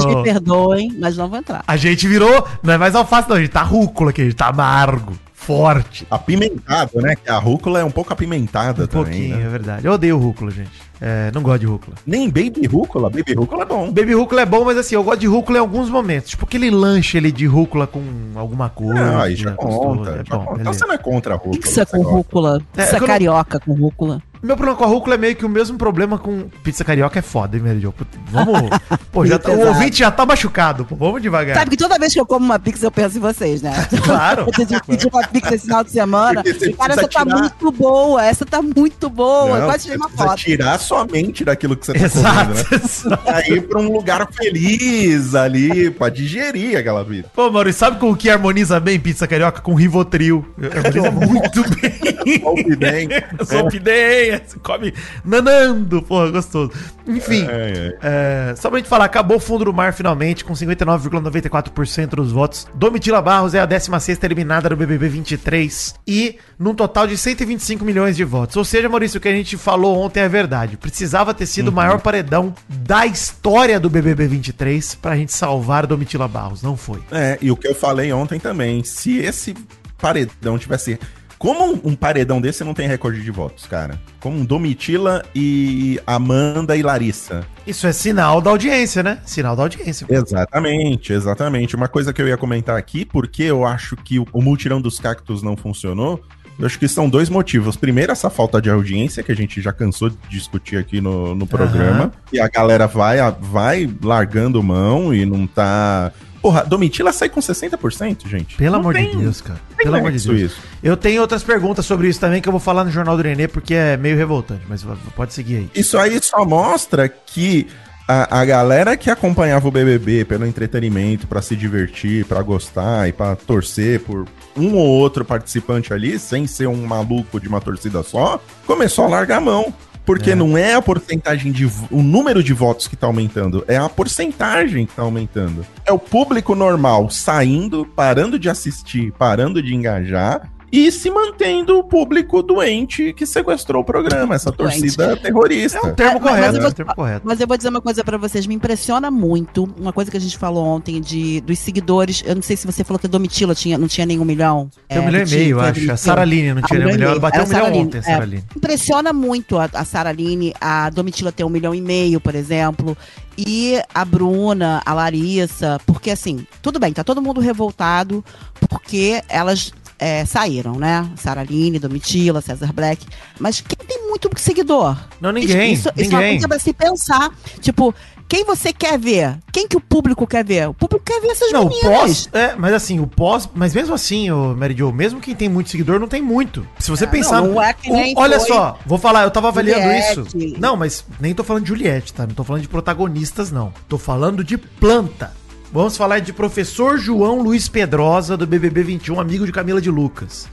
Vocês 0.00 0.04
me 0.04 0.22
perdoem, 0.22 0.96
mas 0.98 1.16
não 1.16 1.28
vou 1.28 1.38
entrar. 1.38 1.62
A 1.66 1.76
gente 1.76 2.06
virou, 2.06 2.46
não 2.62 2.74
é 2.74 2.78
mais 2.78 2.94
alface 2.94 3.28
não, 3.28 3.36
a 3.36 3.40
gente 3.40 3.50
tá 3.50 3.62
rúcula 3.90 4.12
a 4.16 4.24
gente 4.24 4.34
tá 4.36 4.46
amargo, 4.48 5.12
forte. 5.34 6.06
Apimentado, 6.10 7.00
né? 7.00 7.16
Que 7.16 7.28
a 7.30 7.38
rúcula 7.38 7.80
é 7.80 7.84
um 7.84 7.90
pouco 7.90 8.12
apimentada 8.12 8.84
Um 8.84 8.86
também, 8.86 9.04
pouquinho, 9.04 9.36
né? 9.38 9.44
é 9.44 9.48
verdade. 9.48 9.86
Eu 9.86 9.92
odeio 9.92 10.16
rúcula, 10.16 10.50
gente. 10.50 10.70
É, 11.00 11.30
não 11.34 11.42
gosto 11.42 11.60
de 11.60 11.66
rúcula. 11.66 11.96
Nem 12.06 12.28
baby 12.28 12.66
rúcula. 12.66 13.08
Baby 13.10 13.32
rúcula 13.34 13.62
é 13.62 13.66
bom. 13.66 13.86
Baby 13.90 14.12
rúcula 14.14 14.42
é 14.42 14.46
bom, 14.46 14.64
mas 14.64 14.76
assim, 14.76 14.94
eu 14.94 15.02
gosto 15.02 15.20
de 15.20 15.26
rúcula 15.26 15.58
em 15.58 15.60
alguns 15.60 15.88
momentos. 15.90 16.30
Tipo 16.30 16.44
aquele 16.44 16.70
lanche 16.70 17.16
ali 17.18 17.32
de 17.32 17.46
rúcula 17.46 17.86
com 17.86 18.02
alguma 18.36 18.68
coisa. 18.68 18.94
Não, 18.94 19.20
aí 19.20 19.34
já 19.34 19.50
né, 19.50 19.56
conta. 19.56 20.04
já 20.04 20.20
é 20.20 20.24
conta. 20.24 20.36
bom, 20.36 20.42
então 20.42 20.54
beleza. 20.56 20.72
você 20.78 20.86
não 20.86 20.94
é 20.94 20.98
contra 20.98 21.34
a 21.34 21.36
rúcula. 21.36 21.54
Pizza 21.58 21.84
você 21.84 21.86
com 21.90 21.98
gosta. 22.02 22.12
rúcula. 22.16 22.62
É, 22.76 22.82
Pizza 22.82 22.88
que 22.90 22.96
eu 22.96 23.00
não- 23.00 23.06
carioca 23.06 23.60
com 23.60 23.72
rúcula. 23.72 24.22
Meu 24.42 24.56
problema 24.56 24.78
com 24.78 24.84
a 24.84 24.86
rúcula 24.86 25.14
é 25.16 25.18
meio 25.18 25.36
que 25.36 25.44
o 25.44 25.48
mesmo 25.48 25.76
problema 25.76 26.18
com 26.18 26.48
pizza 26.64 26.82
carioca 26.84 27.18
é 27.18 27.22
foda, 27.22 27.56
hein, 27.56 27.62
Meridio? 27.62 27.94
Vamos. 28.30 28.70
Pô, 29.12 29.26
já 29.26 29.38
tá- 29.38 29.50
o 29.50 29.66
ouvinte 29.68 29.98
já 29.98 30.10
tá 30.10 30.24
machucado, 30.24 30.84
pô. 30.84 30.96
Vamos 30.96 31.20
devagar. 31.20 31.56
Sabe 31.56 31.70
que 31.72 31.76
toda 31.76 31.98
vez 31.98 32.12
que 32.14 32.20
eu 32.20 32.24
como 32.24 32.46
uma 32.46 32.58
pizza, 32.58 32.86
eu 32.86 32.90
penso 32.90 33.18
em 33.18 33.20
vocês, 33.20 33.60
né? 33.60 33.72
Claro. 34.02 34.42
Eu 34.46 34.52
pedi- 34.52 34.80
pedi 34.86 35.06
uma 35.06 35.26
pizza 35.26 35.54
esse 35.54 35.66
final 35.66 35.84
de 35.84 35.90
semana. 35.90 36.42
E, 36.44 36.72
cara, 36.72 36.94
essa 36.94 37.08
tá 37.08 37.24
muito 37.24 37.70
boa. 37.72 38.24
Essa 38.24 38.46
tá 38.46 38.62
muito 38.62 39.10
boa. 39.10 39.58
Não, 39.58 39.66
quase 39.66 39.82
tirei 39.84 39.96
uma 39.98 40.08
foto. 40.08 40.36
tirar 40.36 40.78
sua 40.78 41.04
mente 41.06 41.44
daquilo 41.44 41.76
que 41.76 41.84
você 41.86 41.92
tá 41.92 42.04
Exato. 42.04 42.36
comendo, 42.52 42.54
né? 42.54 42.80
exato. 42.84 43.30
Aí 43.30 43.60
pra 43.60 43.78
um 43.80 43.92
lugar 43.92 44.26
feliz 44.32 45.34
ali, 45.34 45.90
pra 45.90 46.08
digerir 46.08 46.78
aquela 46.78 47.04
vida. 47.04 47.28
Pô, 47.34 47.50
Maurício, 47.50 47.78
sabe 47.80 47.98
com 47.98 48.10
o 48.10 48.16
que 48.16 48.30
harmoniza 48.30 48.80
bem 48.80 48.98
pizza 48.98 49.26
carioca? 49.26 49.60
Com 49.60 49.74
Rivotril. 49.74 50.44
Harmoniza 50.58 51.10
muito 51.10 51.62
bem. 51.76 52.42
Olpidem. 52.44 53.08
Conhece, 54.30 54.58
come 54.60 54.94
nanando, 55.24 56.02
porra, 56.02 56.30
gostoso. 56.30 56.72
Enfim, 57.06 57.46
É, 57.48 57.96
é, 58.02 58.54
só 58.56 58.68
pra 58.68 58.78
gente 58.78 58.88
falar, 58.88 59.04
acabou 59.04 59.38
o 59.38 59.40
fundo 59.40 59.64
do 59.64 59.72
mar 59.72 59.92
finalmente, 59.92 60.44
com 60.44 60.54
59,94% 60.54 62.10
dos 62.10 62.30
votos. 62.30 62.66
Domitila 62.74 63.20
Barros 63.20 63.54
é 63.54 63.60
a 63.60 63.66
16ª 63.66 64.22
eliminada 64.24 64.68
do 64.68 64.76
BBB 64.76 65.08
23 65.08 65.94
e 66.06 66.38
num 66.58 66.74
total 66.74 67.06
de 67.06 67.16
125 67.16 67.84
milhões 67.84 68.16
de 68.16 68.24
votos. 68.24 68.56
Ou 68.56 68.64
seja, 68.64 68.88
Maurício, 68.88 69.18
o 69.18 69.20
que 69.20 69.28
a 69.28 69.32
gente 69.32 69.56
falou 69.56 69.98
ontem 69.98 70.20
é 70.20 70.28
verdade. 70.28 70.76
Precisava 70.76 71.34
ter 71.34 71.46
sido 71.46 71.68
o 71.68 71.72
maior 71.72 72.00
paredão 72.00 72.54
da 72.68 73.06
história 73.06 73.80
do 73.80 73.90
BBB 73.90 74.28
23 74.28 74.94
pra 74.96 75.16
gente 75.16 75.32
salvar 75.32 75.86
Domitila 75.86 76.28
Barros. 76.28 76.62
Não 76.62 76.76
foi. 76.76 77.00
É, 77.10 77.38
e 77.40 77.50
o 77.50 77.56
que 77.56 77.66
eu 77.66 77.74
falei 77.74 78.12
ontem 78.12 78.38
também, 78.38 78.84
se 78.84 79.18
esse 79.18 79.54
paredão 79.98 80.58
tivesse. 80.58 80.98
Como 81.40 81.72
um, 81.72 81.80
um 81.84 81.94
paredão 81.94 82.38
desse 82.38 82.62
não 82.62 82.74
tem 82.74 82.86
recorde 82.86 83.22
de 83.22 83.30
votos, 83.30 83.64
cara? 83.64 83.98
Como 84.20 84.36
um 84.36 84.44
Domitila 84.44 85.24
e 85.34 85.98
Amanda 86.06 86.76
e 86.76 86.82
Larissa. 86.82 87.46
Isso 87.66 87.86
é 87.86 87.92
sinal 87.92 88.42
da 88.42 88.50
audiência, 88.50 89.02
né? 89.02 89.20
Sinal 89.24 89.56
da 89.56 89.62
audiência. 89.62 90.06
Exatamente, 90.10 91.14
exatamente. 91.14 91.74
Uma 91.74 91.88
coisa 91.88 92.12
que 92.12 92.20
eu 92.20 92.28
ia 92.28 92.36
comentar 92.36 92.76
aqui, 92.76 93.06
porque 93.06 93.44
eu 93.44 93.64
acho 93.64 93.96
que 93.96 94.18
o, 94.18 94.26
o 94.34 94.42
multirão 94.42 94.82
dos 94.82 95.00
cactos 95.00 95.42
não 95.42 95.56
funcionou. 95.56 96.22
Eu 96.58 96.66
acho 96.66 96.78
que 96.78 96.86
são 96.86 97.08
dois 97.08 97.30
motivos. 97.30 97.74
Primeiro, 97.74 98.12
essa 98.12 98.28
falta 98.28 98.60
de 98.60 98.68
audiência, 98.68 99.22
que 99.22 99.32
a 99.32 99.34
gente 99.34 99.62
já 99.62 99.72
cansou 99.72 100.10
de 100.10 100.18
discutir 100.28 100.76
aqui 100.76 101.00
no, 101.00 101.34
no 101.34 101.46
programa. 101.46 102.02
Aham. 102.02 102.12
E 102.34 102.38
a 102.38 102.48
galera 102.48 102.86
vai, 102.86 103.16
vai 103.40 103.90
largando 104.02 104.62
mão 104.62 105.14
e 105.14 105.24
não 105.24 105.46
tá. 105.46 106.12
Porra, 106.42 106.64
Domitila 106.64 107.12
sai 107.12 107.28
com 107.28 107.40
60%, 107.40 108.26
gente. 108.26 108.56
Pelo 108.56 108.72
Não 108.72 108.80
amor 108.80 108.94
tem- 108.94 109.10
de 109.10 109.16
Deus, 109.18 109.40
cara. 109.40 109.60
Pelo 109.76 109.96
amor 109.96 110.10
de 110.12 110.26
Deus. 110.26 110.40
isso. 110.52 110.60
Eu 110.82 110.96
tenho 110.96 111.20
outras 111.20 111.42
perguntas 111.42 111.84
sobre 111.84 112.08
isso 112.08 112.18
também 112.18 112.40
que 112.40 112.48
eu 112.48 112.52
vou 112.52 112.60
falar 112.60 112.84
no 112.84 112.90
Jornal 112.90 113.16
do 113.16 113.22
Nenê 113.22 113.46
porque 113.46 113.74
é 113.74 113.96
meio 113.96 114.16
revoltante, 114.16 114.62
mas 114.68 114.82
pode 115.14 115.34
seguir 115.34 115.56
aí. 115.56 115.70
Isso 115.74 115.98
aí 115.98 116.18
só 116.22 116.44
mostra 116.44 117.08
que 117.08 117.66
a, 118.08 118.40
a 118.40 118.44
galera 118.44 118.96
que 118.96 119.10
acompanhava 119.10 119.68
o 119.68 119.70
BBB 119.70 120.24
pelo 120.24 120.46
entretenimento, 120.46 121.26
pra 121.26 121.42
se 121.42 121.54
divertir, 121.54 122.24
pra 122.24 122.42
gostar 122.42 123.08
e 123.08 123.12
pra 123.12 123.36
torcer 123.36 124.00
por 124.00 124.26
um 124.56 124.74
ou 124.74 124.86
outro 124.88 125.24
participante 125.24 125.92
ali, 125.92 126.18
sem 126.18 126.46
ser 126.46 126.66
um 126.66 126.84
maluco 126.86 127.38
de 127.38 127.46
uma 127.48 127.60
torcida 127.60 128.02
só, 128.02 128.42
começou 128.66 129.04
a 129.04 129.08
largar 129.08 129.36
a 129.36 129.40
mão. 129.40 129.72
Porque 130.04 130.30
É. 130.30 130.34
não 130.34 130.56
é 130.56 130.74
a 130.74 130.82
porcentagem 130.82 131.52
de. 131.52 131.66
o 131.90 132.02
número 132.02 132.42
de 132.42 132.52
votos 132.52 132.88
que 132.88 132.96
tá 132.96 133.06
aumentando, 133.06 133.64
é 133.68 133.76
a 133.76 133.88
porcentagem 133.88 134.86
que 134.86 134.94
tá 134.94 135.02
aumentando. 135.02 135.64
É 135.84 135.92
o 135.92 135.98
público 135.98 136.54
normal 136.54 137.10
saindo, 137.10 137.86
parando 137.94 138.38
de 138.38 138.48
assistir, 138.48 139.12
parando 139.12 139.62
de 139.62 139.74
engajar. 139.74 140.50
E 140.72 140.92
se 140.92 141.10
mantendo 141.10 141.78
o 141.78 141.82
público 141.84 142.42
doente 142.42 143.12
que 143.12 143.26
sequestrou 143.26 143.82
o 143.82 143.84
programa, 143.84 144.34
essa 144.36 144.52
Doente. 144.52 144.80
torcida 144.82 145.16
terrorista. 145.16 145.78
É 145.78 145.82
um 145.82 145.94
termo 145.94 146.18
É, 146.18 146.20
mas- 146.20 146.22
mas 146.22 146.30
correto, 146.30 146.54
eu 146.54 146.58
é 146.58 146.60
vou- 146.62 146.70
um 146.70 146.72
termo 146.72 146.94
correto. 146.94 147.22
Mas 147.24 147.40
eu 147.40 147.46
vou 147.48 147.56
dizer 147.56 147.68
uma 147.70 147.80
coisa 147.80 148.04
pra 148.04 148.16
vocês, 148.16 148.46
me 148.46 148.54
impressiona 148.54 149.10
muito 149.10 149.64
uma 149.78 149.92
coisa 149.92 150.10
que 150.10 150.16
a 150.16 150.20
gente 150.20 150.38
falou 150.38 150.64
ontem 150.64 151.00
de 151.00 151.40
dos 151.40 151.58
seguidores. 151.58 152.22
Eu 152.24 152.36
não 152.36 152.42
sei 152.42 152.56
se 152.56 152.66
você 152.66 152.84
falou 152.84 152.98
que 153.00 153.06
a 153.06 153.10
Domitila 153.10 153.54
tinha, 153.54 153.76
não 153.76 153.88
tinha 153.88 154.06
nem 154.06 154.20
um 154.20 154.24
milhão. 154.24 154.70
Tem 154.88 154.98
um 154.98 155.02
é, 155.02 155.06
milhão 155.06 155.22
e 155.22 155.30
meio, 155.30 155.50
eu 155.56 155.58
acho. 155.58 155.66
A 155.66 155.70
admitiu. 155.70 155.96
Sara 155.96 156.22
Aline 156.22 156.54
não 156.54 156.62
tinha 156.62 156.78
um 156.80 156.82
nem 156.84 156.92
um 156.92 156.96
milhão. 156.96 157.08
e 157.08 157.12
Ela 157.12 157.20
bateu 157.20 157.40
É, 157.40 157.44
um 157.44 157.48
milhão 157.48 157.72
ontem, 157.74 157.96
a 157.98 158.00
é. 158.00 158.02
Sara 158.04 158.22
Aline. 158.22 158.44
Impressiona 158.56 159.12
muito 159.12 159.58
a, 159.58 159.68
a 159.74 159.84
Sara 159.84 160.10
Aline, 160.10 160.54
a 160.60 160.88
Domitila 160.90 161.32
ter 161.32 161.42
um 161.44 161.48
milhão 161.48 161.74
e 161.74 161.80
meio, 161.80 162.20
por 162.20 162.34
exemplo. 162.36 162.96
E 163.36 163.80
a 163.94 164.04
Bruna, 164.04 164.82
a 164.84 164.92
Larissa, 164.92 165.80
porque 165.86 166.10
assim, 166.10 166.46
tudo 166.60 166.78
bem, 166.78 166.92
tá 166.92 167.02
todo 167.02 167.22
mundo 167.22 167.40
revoltado 167.40 168.22
porque 168.68 169.22
elas 169.28 169.72
é, 170.00 170.24
saíram, 170.24 170.74
né? 170.76 171.08
Sara 171.16 171.42
Aline, 171.42 171.78
Domitila, 171.78 172.40
César 172.40 172.72
Black. 172.72 173.06
Mas 173.38 173.60
quem 173.60 173.86
tem 173.86 174.08
muito 174.08 174.28
seguidor? 174.36 174.96
Não, 175.20 175.30
ninguém, 175.30 175.74
Isso, 175.74 175.88
isso 175.96 176.10
é 176.10 176.14
uma 176.14 176.18
ninguém. 176.20 176.32
coisa 176.32 176.48
pra 176.48 176.58
se 176.58 176.72
pensar. 176.72 177.30
Tipo, 177.60 177.94
quem 178.28 178.44
você 178.44 178.72
quer 178.72 178.98
ver? 178.98 179.36
Quem 179.52 179.66
que 179.68 179.76
o 179.76 179.80
público 179.80 180.26
quer 180.26 180.44
ver? 180.44 180.68
O 180.68 180.74
público 180.74 181.04
quer 181.04 181.20
ver 181.20 181.28
essas 181.28 181.52
Não, 181.52 181.64
o 181.66 181.68
meninas. 181.68 181.98
pós. 181.98 182.28
É, 182.32 182.54
mas 182.56 182.72
assim, 182.72 183.00
o 183.00 183.06
pós. 183.06 183.48
Mas 183.54 183.74
mesmo 183.74 183.92
assim, 183.94 184.30
o 184.30 184.54
Mary 184.56 184.74
Jo, 184.76 184.92
mesmo 184.92 185.20
quem 185.20 185.34
tem 185.34 185.48
muito 185.48 185.68
seguidor, 185.70 185.98
não 186.00 186.06
tem 186.08 186.22
muito. 186.22 186.66
Se 186.78 186.90
você 186.90 187.04
É, 187.04 187.06
pensar. 187.08 187.42
não, 187.42 187.60
é 187.62 187.74
o- 187.88 188.14
olha 188.16 188.38
só, 188.40 188.78
vou 188.86 188.98
falar, 188.98 189.24
eu 189.24 189.30
tava 189.30 189.48
avaliando 189.48 189.82
Juliette. 189.82 190.20
isso. 190.20 190.60
Não, 190.60 190.76
mas 190.76 191.04
nem 191.20 191.34
tô 191.34 191.42
falando 191.44 191.64
de 191.64 191.68
Juliette, 191.70 192.12
tá? 192.14 192.26
Não 192.26 192.34
tô 192.34 192.44
falando 192.44 192.62
de 192.62 192.68
protagonistas, 192.68 193.50
não. 193.50 193.72
Tô 193.88 193.98
falando 193.98 194.42
de 194.44 194.56
planta. 194.56 195.32
Vamos 195.72 195.96
falar 195.96 196.18
de 196.18 196.32
professor 196.32 196.98
João 196.98 197.40
Luiz 197.40 197.68
Pedrosa, 197.68 198.36
do 198.36 198.44
BBB 198.44 198.82
21, 198.82 199.20
amigo 199.20 199.46
de 199.46 199.52
Camila 199.52 199.80
de 199.80 199.88
Lucas. 199.88 200.48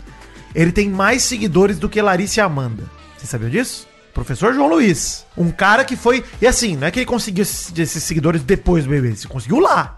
Ele 0.54 0.72
tem 0.72 0.90
mais 0.90 1.24
seguidores 1.24 1.80
do 1.80 1.90
que 1.90 2.00
Larissa 2.00 2.40
e 2.40 2.44
Amanda. 2.44 2.84
Você 3.18 3.26
sabia 3.26 3.50
disso? 3.50 3.88
Professor 4.14 4.54
João 4.54 4.70
Luiz. 4.70 5.26
Um 5.36 5.50
cara 5.50 5.84
que 5.84 5.96
foi. 5.96 6.24
E 6.40 6.46
assim, 6.46 6.76
não 6.76 6.86
é 6.86 6.92
que 6.92 7.00
ele 7.00 7.06
conseguiu 7.08 7.42
esses 7.42 8.04
seguidores 8.04 8.44
depois 8.44 8.84
do 8.84 8.92
BBB, 8.92 9.08
ele 9.08 9.28
conseguiu 9.28 9.60
lá. 9.60 9.98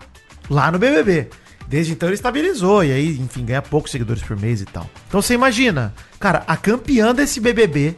Lá 0.50 0.72
no 0.72 0.80
BBB. 0.80 1.28
Desde 1.68 1.92
então 1.92 2.08
ele 2.08 2.16
estabilizou. 2.16 2.86
E 2.86 2.92
aí, 2.94 3.20
enfim, 3.20 3.44
ganha 3.44 3.62
poucos 3.62 3.92
seguidores 3.92 4.24
por 4.24 4.40
mês 4.40 4.62
e 4.62 4.66
tal. 4.66 4.90
Então 5.10 5.22
você 5.22 5.34
imagina, 5.34 5.94
cara, 6.18 6.44
a 6.48 6.56
campeã 6.56 7.14
desse 7.14 7.42
BBB 7.42 7.94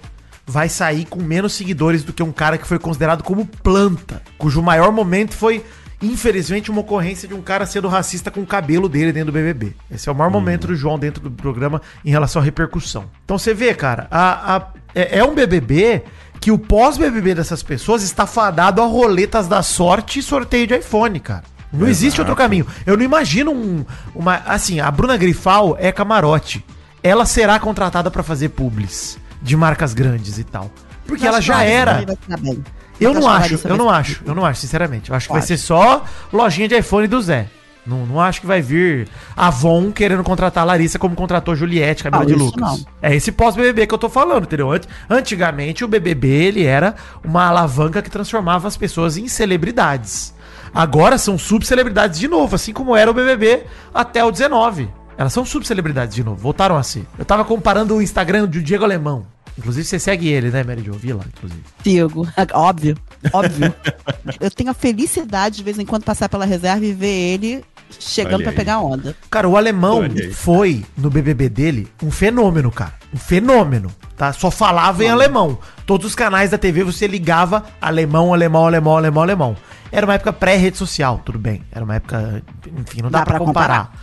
vai 0.46 0.68
sair 0.68 1.06
com 1.06 1.22
menos 1.22 1.54
seguidores 1.54 2.04
do 2.04 2.13
que 2.13 2.24
um 2.24 2.32
cara 2.32 2.58
que 2.58 2.68
foi 2.68 2.80
considerado 2.80 3.24
como 3.24 3.46
planta, 3.46 4.24
cujo 4.40 4.62
maior 4.62 4.92
momento 4.92 5.36
foi, 5.36 5.63
infelizmente, 6.01 6.72
uma 6.72 6.81
ocorrência 6.81 7.27
de 7.27 7.34
um 7.34 7.41
cara 7.41 7.65
sendo 7.65 7.88
racista 7.88 8.31
com 8.31 8.41
o 8.41 8.46
cabelo 8.46 8.89
dele 8.89 9.12
dentro 9.12 9.31
do 9.31 9.36
BBB. 9.36 9.75
Esse 9.89 10.10
é 10.10 10.12
o 10.12 10.15
maior 10.15 10.29
momento 10.31 10.67
do 10.67 10.75
João 10.75 10.98
dentro 10.98 11.22
do 11.22 11.31
programa 11.31 11.81
em 12.03 12.10
relação 12.12 12.41
à 12.41 12.46
repercussão. 12.46 13.05
Então 13.24 13.38
você 13.38 13.53
vê, 13.53 13.74
cara, 13.74 14.08
a, 14.10 14.55
a- 14.58 14.67
é, 14.96 15.20
é 15.20 15.24
um 15.24 15.34
BBB 15.36 16.03
que 16.39 16.51
o 16.51 16.58
pós-BBB 16.58 17.36
dessas 17.36 17.62
pessoas 17.62 18.01
está 18.03 18.25
fadado 18.25 18.81
a 18.81 18.86
roletas 18.86 19.48
da 19.48 19.62
sorte 19.62 20.20
e 20.20 20.24
sorteio 20.24 20.65
de 20.67 20.75
iPhone, 20.75 21.20
cara. 21.20 21.43
Não 21.72 21.88
existe 21.88 22.20
outro 22.20 22.36
caminho. 22.36 22.67
Eu 22.86 22.98
não 22.98 23.03
imagino 23.05 23.51
um, 23.51 23.86
uma. 24.13 24.36
Assim, 24.46 24.81
a 24.81 24.91
Bruna 24.91 25.15
Grifal 25.15 25.77
é 25.79 25.89
camarote. 25.91 26.65
Ela 27.01 27.25
será 27.25 27.58
contratada 27.60 28.12
pra 28.12 28.22
fazer 28.24 28.50
publis 28.50 29.17
de 29.41 29.55
marcas 29.55 29.93
grandes 29.93 30.38
e 30.38 30.43
tal. 30.43 30.70
Porque 31.08 31.25
ela 31.25 31.39
já 31.39 31.63
era. 31.63 31.93
Eu 33.01 33.13
não 33.13 33.27
acho, 33.27 33.60
eu 33.67 33.77
não 33.77 33.89
acho, 33.89 34.22
eu 34.25 34.36
não 34.36 34.46
acho, 34.46 34.62
sinceramente. 34.62 35.10
Eu 35.10 35.15
acho 35.15 35.27
que 35.27 35.34
vai 35.34 35.41
ser 35.41 35.58
só 35.58 36.03
lojinha 36.31 36.67
de 36.67 36.77
iPhone 36.77 37.08
do 37.08 37.22
Zé. 37.22 37.48
Não, 37.84 38.05
não 38.05 38.22
acho 38.22 38.41
que 38.41 38.46
vai 38.46 38.62
vir 38.62 39.08
Avon 39.36 39.91
querendo 39.91 40.24
contratar 40.24 40.62
a 40.62 40.65
Larissa 40.65 41.00
como 41.00 41.15
contratou 41.15 41.55
Juliette, 41.55 42.03
Camila 42.03 42.22
Não, 42.24 42.27
de 42.27 42.36
Lucas. 42.36 42.62
não. 42.62 42.86
É 43.01 43.15
esse 43.15 43.31
pós-BBB 43.31 43.88
que 43.88 43.93
eu 43.96 43.98
tô 43.98 44.08
falando, 44.08 44.43
entendeu? 44.43 44.72
Ant- 44.72 44.86
Antigamente 45.10 45.84
o 45.84 45.88
BBB 45.88 46.27
ele 46.27 46.63
era 46.63 46.93
uma 47.25 47.48
alavanca 47.48 48.00
que 48.00 48.10
transformava 48.12 48.67
as 48.67 48.77
pessoas 48.77 49.17
em 49.17 49.27
celebridades. 49.27 50.31
Agora 50.74 51.17
são 51.17 51.39
subcelebridades 51.39 52.20
de 52.20 52.27
novo, 52.27 52.55
assim 52.55 52.72
como 52.72 52.96
era 52.96 53.10
o 53.10 53.13
BBB 53.15 53.63
até 53.93 54.24
o 54.24 54.29
19. 54.31 54.88
Elas 55.17 55.34
são 55.34 55.43
subcelebridades 55.43 56.15
de 56.15 56.24
novo, 56.24 56.38
voltaram 56.39 56.77
a 56.77 56.84
ser. 56.84 57.05
Eu 57.17 57.25
tava 57.25 57.43
comparando 57.43 57.96
o 57.96 58.01
Instagram 58.01 58.46
do 58.46 58.62
Diego 58.62 58.84
Alemão. 58.84 59.25
Inclusive 59.58 59.86
você 59.86 60.00
segue 60.00 60.27
ele, 60.27 60.50
né, 60.50 60.63
Mary 60.63 60.84
Jo 60.84 60.93
Vila, 60.93 61.24
inclusive. 61.36 61.62
Sigo. 61.84 62.27
Óbvio. 62.53 62.98
Óbvio. 63.34 63.74
eu 64.39 64.50
tenho 64.50 64.72
a 64.72 64.74
felicidade 64.74 65.58
de 65.58 65.63
vez 65.63 65.77
em 65.77 65.86
quando 65.86 66.03
passar 66.03 66.29
pela 66.29 66.46
reserva 66.46 66.86
e 66.86 66.93
ver 66.93 67.08
ele 67.08 67.63
chegando 68.00 68.48
aí. 68.48 68.55
pegar 68.55 68.79
onda. 68.79 69.15
Cara, 69.29 69.48
o 69.48 69.58
alemão 69.58 70.03
foi 70.34 70.86
no 70.98 71.10
BBB 71.10 71.50
dele 71.50 71.88
um 72.01 72.12
fenômeno, 72.12 72.72
cara. 72.72 72.93
Um 73.13 73.17
fenômeno, 73.17 73.91
tá? 74.15 74.31
Só 74.31 74.50
falava 74.50 75.03
em 75.03 75.10
alemão. 75.10 75.58
Todos 75.86 76.08
os 76.08 76.15
canais 76.15 76.51
da 76.51 76.58
TV 76.58 76.84
você 76.84 77.08
ligava 77.08 77.65
alemão, 77.81 78.34
alemão, 78.34 78.65
alemão, 78.65 78.98
alemão, 78.98 79.24
alemão. 79.24 79.58
Era 79.91 80.05
uma 80.05 80.13
época 80.13 80.31
pré-rede 80.31 80.77
social, 80.77 81.22
tudo 81.25 81.38
bem. 81.38 81.63
Era 81.72 81.84
uma 81.84 81.96
época, 81.96 82.41
enfim, 82.77 83.01
não 83.01 83.12
dá, 83.12 83.20
Dá 83.20 83.25
pra 83.25 83.36
pra 83.36 83.46
comparar. 83.46 83.93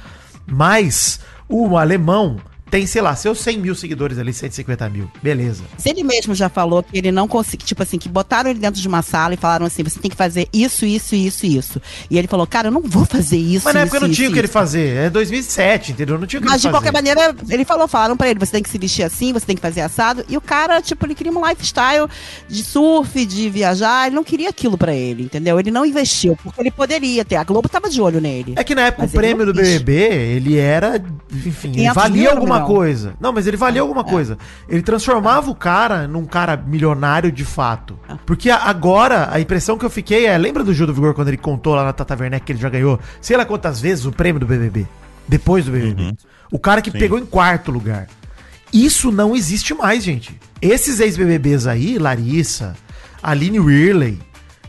Mas 0.46 1.20
o 1.48 1.78
alemão 1.78 2.36
tem, 2.70 2.87
sei 2.87 3.02
lá, 3.02 3.14
seus 3.14 3.38
100 3.40 3.58
mil 3.58 3.75
seguidores 3.75 4.18
ali, 4.18 4.32
150 4.32 4.88
mil. 4.88 5.10
Beleza. 5.22 5.62
Se 5.76 5.88
ele 5.88 6.02
mesmo 6.02 6.34
já 6.34 6.48
falou 6.48 6.82
que 6.82 6.96
ele 6.96 7.10
não 7.10 7.26
conseguiu, 7.26 7.66
tipo 7.66 7.82
assim, 7.82 7.98
que 7.98 8.08
botaram 8.08 8.50
ele 8.50 8.58
dentro 8.58 8.80
de 8.80 8.88
uma 8.88 9.02
sala 9.02 9.34
e 9.34 9.37
falaram 9.37 9.66
assim: 9.66 9.82
você 9.82 9.98
tem 9.98 10.10
que 10.10 10.16
fazer 10.16 10.48
isso, 10.52 10.84
isso, 10.84 11.14
isso, 11.14 11.46
isso. 11.46 11.82
E 12.10 12.18
ele 12.18 12.28
falou, 12.28 12.46
cara, 12.46 12.68
eu 12.68 12.72
não 12.72 12.82
vou 12.82 13.04
fazer 13.04 13.37
isso. 13.37 13.64
Mas 13.64 13.75
na 13.75 13.80
isso, 13.80 13.88
época 13.88 14.00
não 14.00 14.08
isso, 14.08 14.16
tinha 14.16 14.28
o 14.30 14.32
que 14.32 14.38
ele 14.38 14.48
fazer. 14.48 14.96
É 14.96 15.10
2007, 15.10 15.92
entendeu? 15.92 16.18
Não 16.18 16.26
tinha 16.26 16.40
o 16.40 16.42
que 16.42 16.48
Mas 16.48 16.64
ele 16.64 16.68
de 16.72 16.72
fazer. 16.72 16.75
qualquer 16.75 16.92
maneira, 16.92 17.34
ele 17.48 17.64
falou, 17.64 17.88
falaram 17.88 18.16
pra 18.16 18.28
ele, 18.28 18.38
você 18.38 18.52
tem 18.52 18.62
que 18.62 18.70
se 18.70 18.78
vestir 18.78 19.02
assim, 19.02 19.32
você 19.32 19.46
tem 19.46 19.56
que 19.56 19.62
fazer 19.62 19.80
assado. 19.80 20.25
E 20.28 20.37
o 20.37 20.40
cara, 20.40 20.80
tipo, 20.80 21.04
ele 21.06 21.14
queria 21.14 21.32
um 21.32 21.46
lifestyle 21.46 22.08
de 22.48 22.62
surf, 22.62 23.25
de 23.26 23.50
viajar, 23.50 24.06
ele 24.06 24.16
não 24.16 24.25
queria 24.25 24.48
aquilo 24.48 24.76
pra 24.76 24.94
ele, 24.94 25.25
entendeu? 25.25 25.58
Ele 25.58 25.70
não 25.70 25.84
investiu, 25.84 26.37
porque 26.42 26.60
ele 26.60 26.70
poderia 26.70 27.25
ter. 27.25 27.37
A 27.37 27.44
Globo 27.44 27.68
tava 27.68 27.88
de 27.88 28.00
olho 28.00 28.20
nele. 28.20 28.54
É 28.56 28.64
que 28.64 28.75
na 28.75 28.82
época 28.82 29.02
Mas 29.02 29.12
o 29.12 29.14
prêmio 29.14 29.46
do. 29.46 29.52
BBB, 29.52 29.92
ele 29.92 30.56
era, 30.56 31.02
enfim, 31.32 31.68
ele 31.68 31.76
500 31.78 31.94
valia 31.94 32.34
mil, 32.34 32.42
alguma 32.60 32.68
não? 32.68 32.74
coisa. 32.76 33.14
Não, 33.20 33.32
mas 33.32 33.46
ele 33.46 33.56
valia 33.56 33.80
alguma 33.80 34.00
É. 34.02 34.04
coisa. 34.04 34.38
Ele 34.68 34.82
transformava 34.82 35.50
o 35.50 35.54
cara 35.54 36.06
num 36.06 36.24
cara 36.24 36.56
milionário 36.56 37.30
de 37.32 37.44
fato. 37.44 37.98
É. 38.08 38.14
Porque 38.26 38.50
agora, 38.50 39.28
a 39.32 39.40
impressão 39.40 39.76
que 39.78 39.84
eu 39.84 39.90
fiquei 39.90 40.26
é, 40.26 40.36
lembra 40.38 40.62
do 40.64 40.72
Gil 40.74 40.86
do 40.86 40.94
Vigor 40.94 41.14
quando 41.14 41.28
ele 41.28 41.36
contou 41.36 41.74
lá 41.74 41.84
na 41.84 41.92
Tata 41.92 42.16
Werneck 42.18 42.44
que 42.46 42.52
ele 42.52 42.58
já 42.60 42.68
ganhou, 42.68 42.98
sei 43.20 43.36
lá 43.36 43.44
quantas 43.44 43.80
vezes 43.80 44.04
o 44.04 44.12
prêmio 44.12 44.40
do 44.40 44.46
BBB? 44.46 44.86
Depois 45.26 45.64
do 45.64 45.72
BBB. 45.72 46.14
O 46.50 46.58
cara 46.58 46.80
que 46.80 46.90
Sim. 46.90 46.98
pegou 46.98 47.18
em 47.18 47.26
quarto 47.26 47.70
lugar. 47.70 48.06
Isso 48.72 49.10
não 49.10 49.34
existe 49.34 49.74
mais, 49.74 50.02
gente. 50.04 50.38
Esses 50.60 51.00
ex-BBBs 51.00 51.66
aí, 51.66 51.98
Larissa, 51.98 52.74
Aline 53.22 53.60
Whirley, 53.60 54.18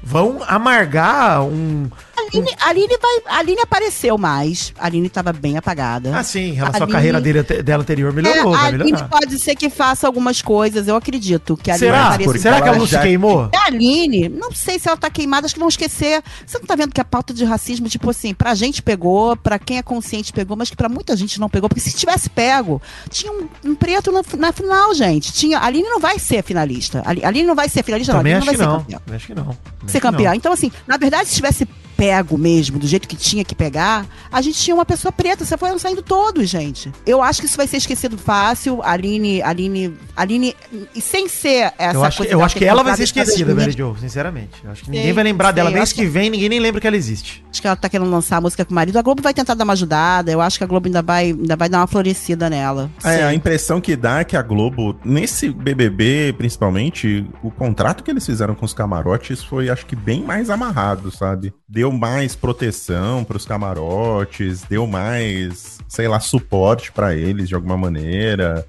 vão 0.04 0.42
amargar 0.48 1.42
um. 1.44 1.90
A 2.34 2.38
Aline, 2.38 2.56
a 2.60 2.68
Aline, 2.70 2.98
vai, 3.02 3.36
a 3.36 3.40
Aline 3.40 3.62
apareceu 3.62 4.18
mais. 4.18 4.74
A 4.80 4.86
Aline 4.86 5.10
tava 5.10 5.34
bem 5.34 5.58
apagada. 5.58 6.16
Ah, 6.18 6.24
sim, 6.24 6.50
em 6.50 6.54
relação 6.54 6.84
à 6.84 6.88
carreira 6.88 7.20
dele, 7.20 7.42
dela 7.44 7.82
anterior, 7.84 8.12
É, 8.12 8.16
melhorou, 8.16 8.54
a 8.54 8.58
vai 8.58 8.68
Aline 8.70 8.84
melhorar. 8.86 9.08
pode 9.10 9.40
ser 9.40 9.56
que 9.56 9.70
faça 9.70 10.06
algumas 10.08 10.42
coisas, 10.42 10.88
eu 10.88 10.96
acredito. 10.96 11.58
Que 11.58 11.72
a 11.72 11.74
Aline 11.76 11.88
Será? 11.88 12.08
apareça- 12.10 12.38
Será 12.40 12.62
que 12.62 12.68
a 12.68 12.72
ela 12.72 12.78
Lu 12.78 12.88
se 12.88 13.00
queimou? 13.00 13.50
A 13.56 13.66
Aline, 13.68 14.30
não 14.30 14.52
sei 14.52 14.78
se 14.80 14.88
ela 14.88 14.98
tá 14.98 15.10
queimada, 15.10 15.46
acho 15.46 15.56
que 15.56 15.60
vão 15.60 15.70
esquecer. 15.70 16.22
Você 16.46 16.58
não 16.60 16.66
tá 16.66 16.76
vendo 16.76 16.94
que 16.94 17.02
a 17.02 17.06
pauta 17.06 17.34
de 17.34 17.44
racismo, 17.46 17.88
tipo 17.90 18.10
assim, 18.10 18.34
pra 18.34 18.54
gente 18.56 18.82
pegou, 18.82 19.36
pra 19.36 19.58
quem 19.60 19.78
é 19.78 19.82
consciente 19.84 20.32
pegou, 20.34 20.56
mas 20.56 20.70
que 20.70 20.76
pra 20.76 20.90
muita 20.90 21.16
gente 21.16 21.40
não 21.40 21.50
pegou, 21.50 21.68
porque 21.70 21.82
se 21.82 21.92
tivesse 21.94 22.30
pego, 22.30 22.82
tinha 23.10 23.32
um, 23.32 23.48
um 23.66 23.76
preto 23.76 24.12
na, 24.12 24.22
na 24.38 24.52
final, 24.52 24.94
gente. 24.94 25.34
Tinha, 25.34 25.60
a 25.60 25.66
Aline 25.66 25.88
não 25.90 26.00
vai 26.00 26.20
ser 26.20 26.44
finalista. 26.44 27.02
A 27.06 27.10
Aline 27.28 27.48
não 27.48 27.56
vai 27.56 27.68
ser 27.70 27.84
finalista, 27.84 28.14
Também 28.14 28.34
não. 28.34 28.40
A 28.40 28.42
acho 28.42 28.50
Aline 28.50 28.58
que 28.58 28.66
não 28.66 28.74
não. 28.74 28.80
vai 28.80 28.86
ser 28.90 29.00
campeã. 29.00 29.16
Acho 29.16 29.28
que 29.28 29.36
não. 29.36 29.50
Acho 29.50 29.92
Ser 29.92 30.04
não. 30.04 30.12
campeã. 30.12 30.36
Então, 30.36 30.54
assim, 30.54 30.72
na 30.88 30.98
verdade, 30.98 31.30
se 31.30 31.36
tivesse 31.36 31.68
pego 32.00 32.38
mesmo, 32.38 32.80
do 32.80 32.88
jeito 32.88 33.10
que 33.10 33.16
tinha 33.18 33.44
que 33.44 33.54
pegar, 33.54 34.06
a 34.32 34.42
gente 34.42 34.58
tinha 34.58 34.74
uma 34.74 34.86
pessoa 34.86 35.12
preta. 35.12 35.44
Você 35.44 35.58
foi 35.58 35.78
saindo 35.78 36.02
todos, 36.02 36.48
gente. 36.48 36.90
Eu 37.06 37.22
acho 37.22 37.42
que 37.42 37.46
isso 37.46 37.58
vai 37.58 37.68
ser 37.68 37.76
esquecido 37.76 38.18
fácil. 38.18 38.82
A 38.82 38.92
Aline, 38.92 39.42
a 39.42 39.50
Aline, 39.50 39.94
a 40.16 40.22
Aline, 40.22 40.56
e 40.96 41.02
sem 41.02 41.28
ser 41.28 41.74
essa 41.78 41.98
Eu 41.98 42.04
acho, 42.06 42.12
que, 42.12 42.24
coisa 42.24 42.34
eu 42.34 42.42
acho 42.42 42.56
que 42.56 42.64
ela 42.64 42.84
vai 42.84 42.96
ser 42.96 43.04
esquecida, 43.04 43.54
Mary. 43.54 43.72
Jo, 43.72 43.96
sinceramente. 44.00 44.62
Eu 44.64 44.72
acho 44.72 44.82
que 44.82 44.90
Sei, 44.90 44.98
ninguém 44.98 45.14
vai 45.14 45.24
lembrar 45.26 45.50
sei, 45.50 45.56
dela. 45.56 45.72
Mês 45.72 45.84
acho 45.84 45.96
que 45.96 46.06
vem, 46.06 46.30
ninguém 46.30 46.48
nem 46.48 46.60
lembra 46.60 46.80
que 46.80 46.88
ela 46.88 46.96
existe. 46.96 47.44
Acho 47.52 47.62
que 47.62 47.68
ela 47.68 47.76
tá 47.76 47.90
querendo 47.90 48.10
lançar 48.10 48.38
a 48.38 48.42
música 48.42 48.64
com 48.64 48.72
o 48.72 48.76
marido. 48.76 48.98
A 48.98 49.02
Globo 49.02 49.22
vai 49.22 49.34
tentar 49.34 49.54
dar 49.54 49.66
uma 49.66 49.74
ajudada. 49.74 50.32
Eu 50.32 50.40
acho 50.40 50.58
que 50.58 50.64
a 50.64 50.68
Globo 50.68 50.88
ainda 50.88 51.02
vai, 51.02 51.32
ainda 51.32 51.58
vai 51.58 51.68
dar 51.68 51.80
uma 51.80 51.88
florescida 51.88 52.50
nela. 52.50 52.90
É, 53.04 53.24
a 53.24 53.30
Sim. 53.30 53.36
impressão 53.36 53.82
que 53.82 53.98
dá 53.98 54.20
é 54.20 54.24
que 54.24 54.38
a 54.38 54.42
Globo, 54.42 54.98
nesse 55.04 55.50
BBB 55.50 56.34
principalmente, 56.38 57.26
o 57.44 57.52
contrato 57.52 58.04
que 58.04 58.12
eles 58.12 58.26
fizeram 58.26 58.56
com 58.56 58.66
os 58.66 58.74
camarotes 58.74 59.44
foi, 59.44 59.70
acho 59.70 59.86
que, 59.86 59.96
bem 59.96 60.24
mais 60.24 60.50
amarrado, 60.50 61.12
sabe? 61.12 61.54
Deu 61.68 61.89
mais 61.92 62.36
proteção 62.36 63.24
pros 63.24 63.46
camarotes, 63.46 64.64
deu 64.64 64.86
mais, 64.88 65.78
sei 65.88 66.08
lá, 66.08 66.20
suporte 66.20 66.92
pra 66.92 67.16
eles 67.16 67.48
de 67.48 67.56
alguma 67.56 67.78
maneira. 67.78 68.66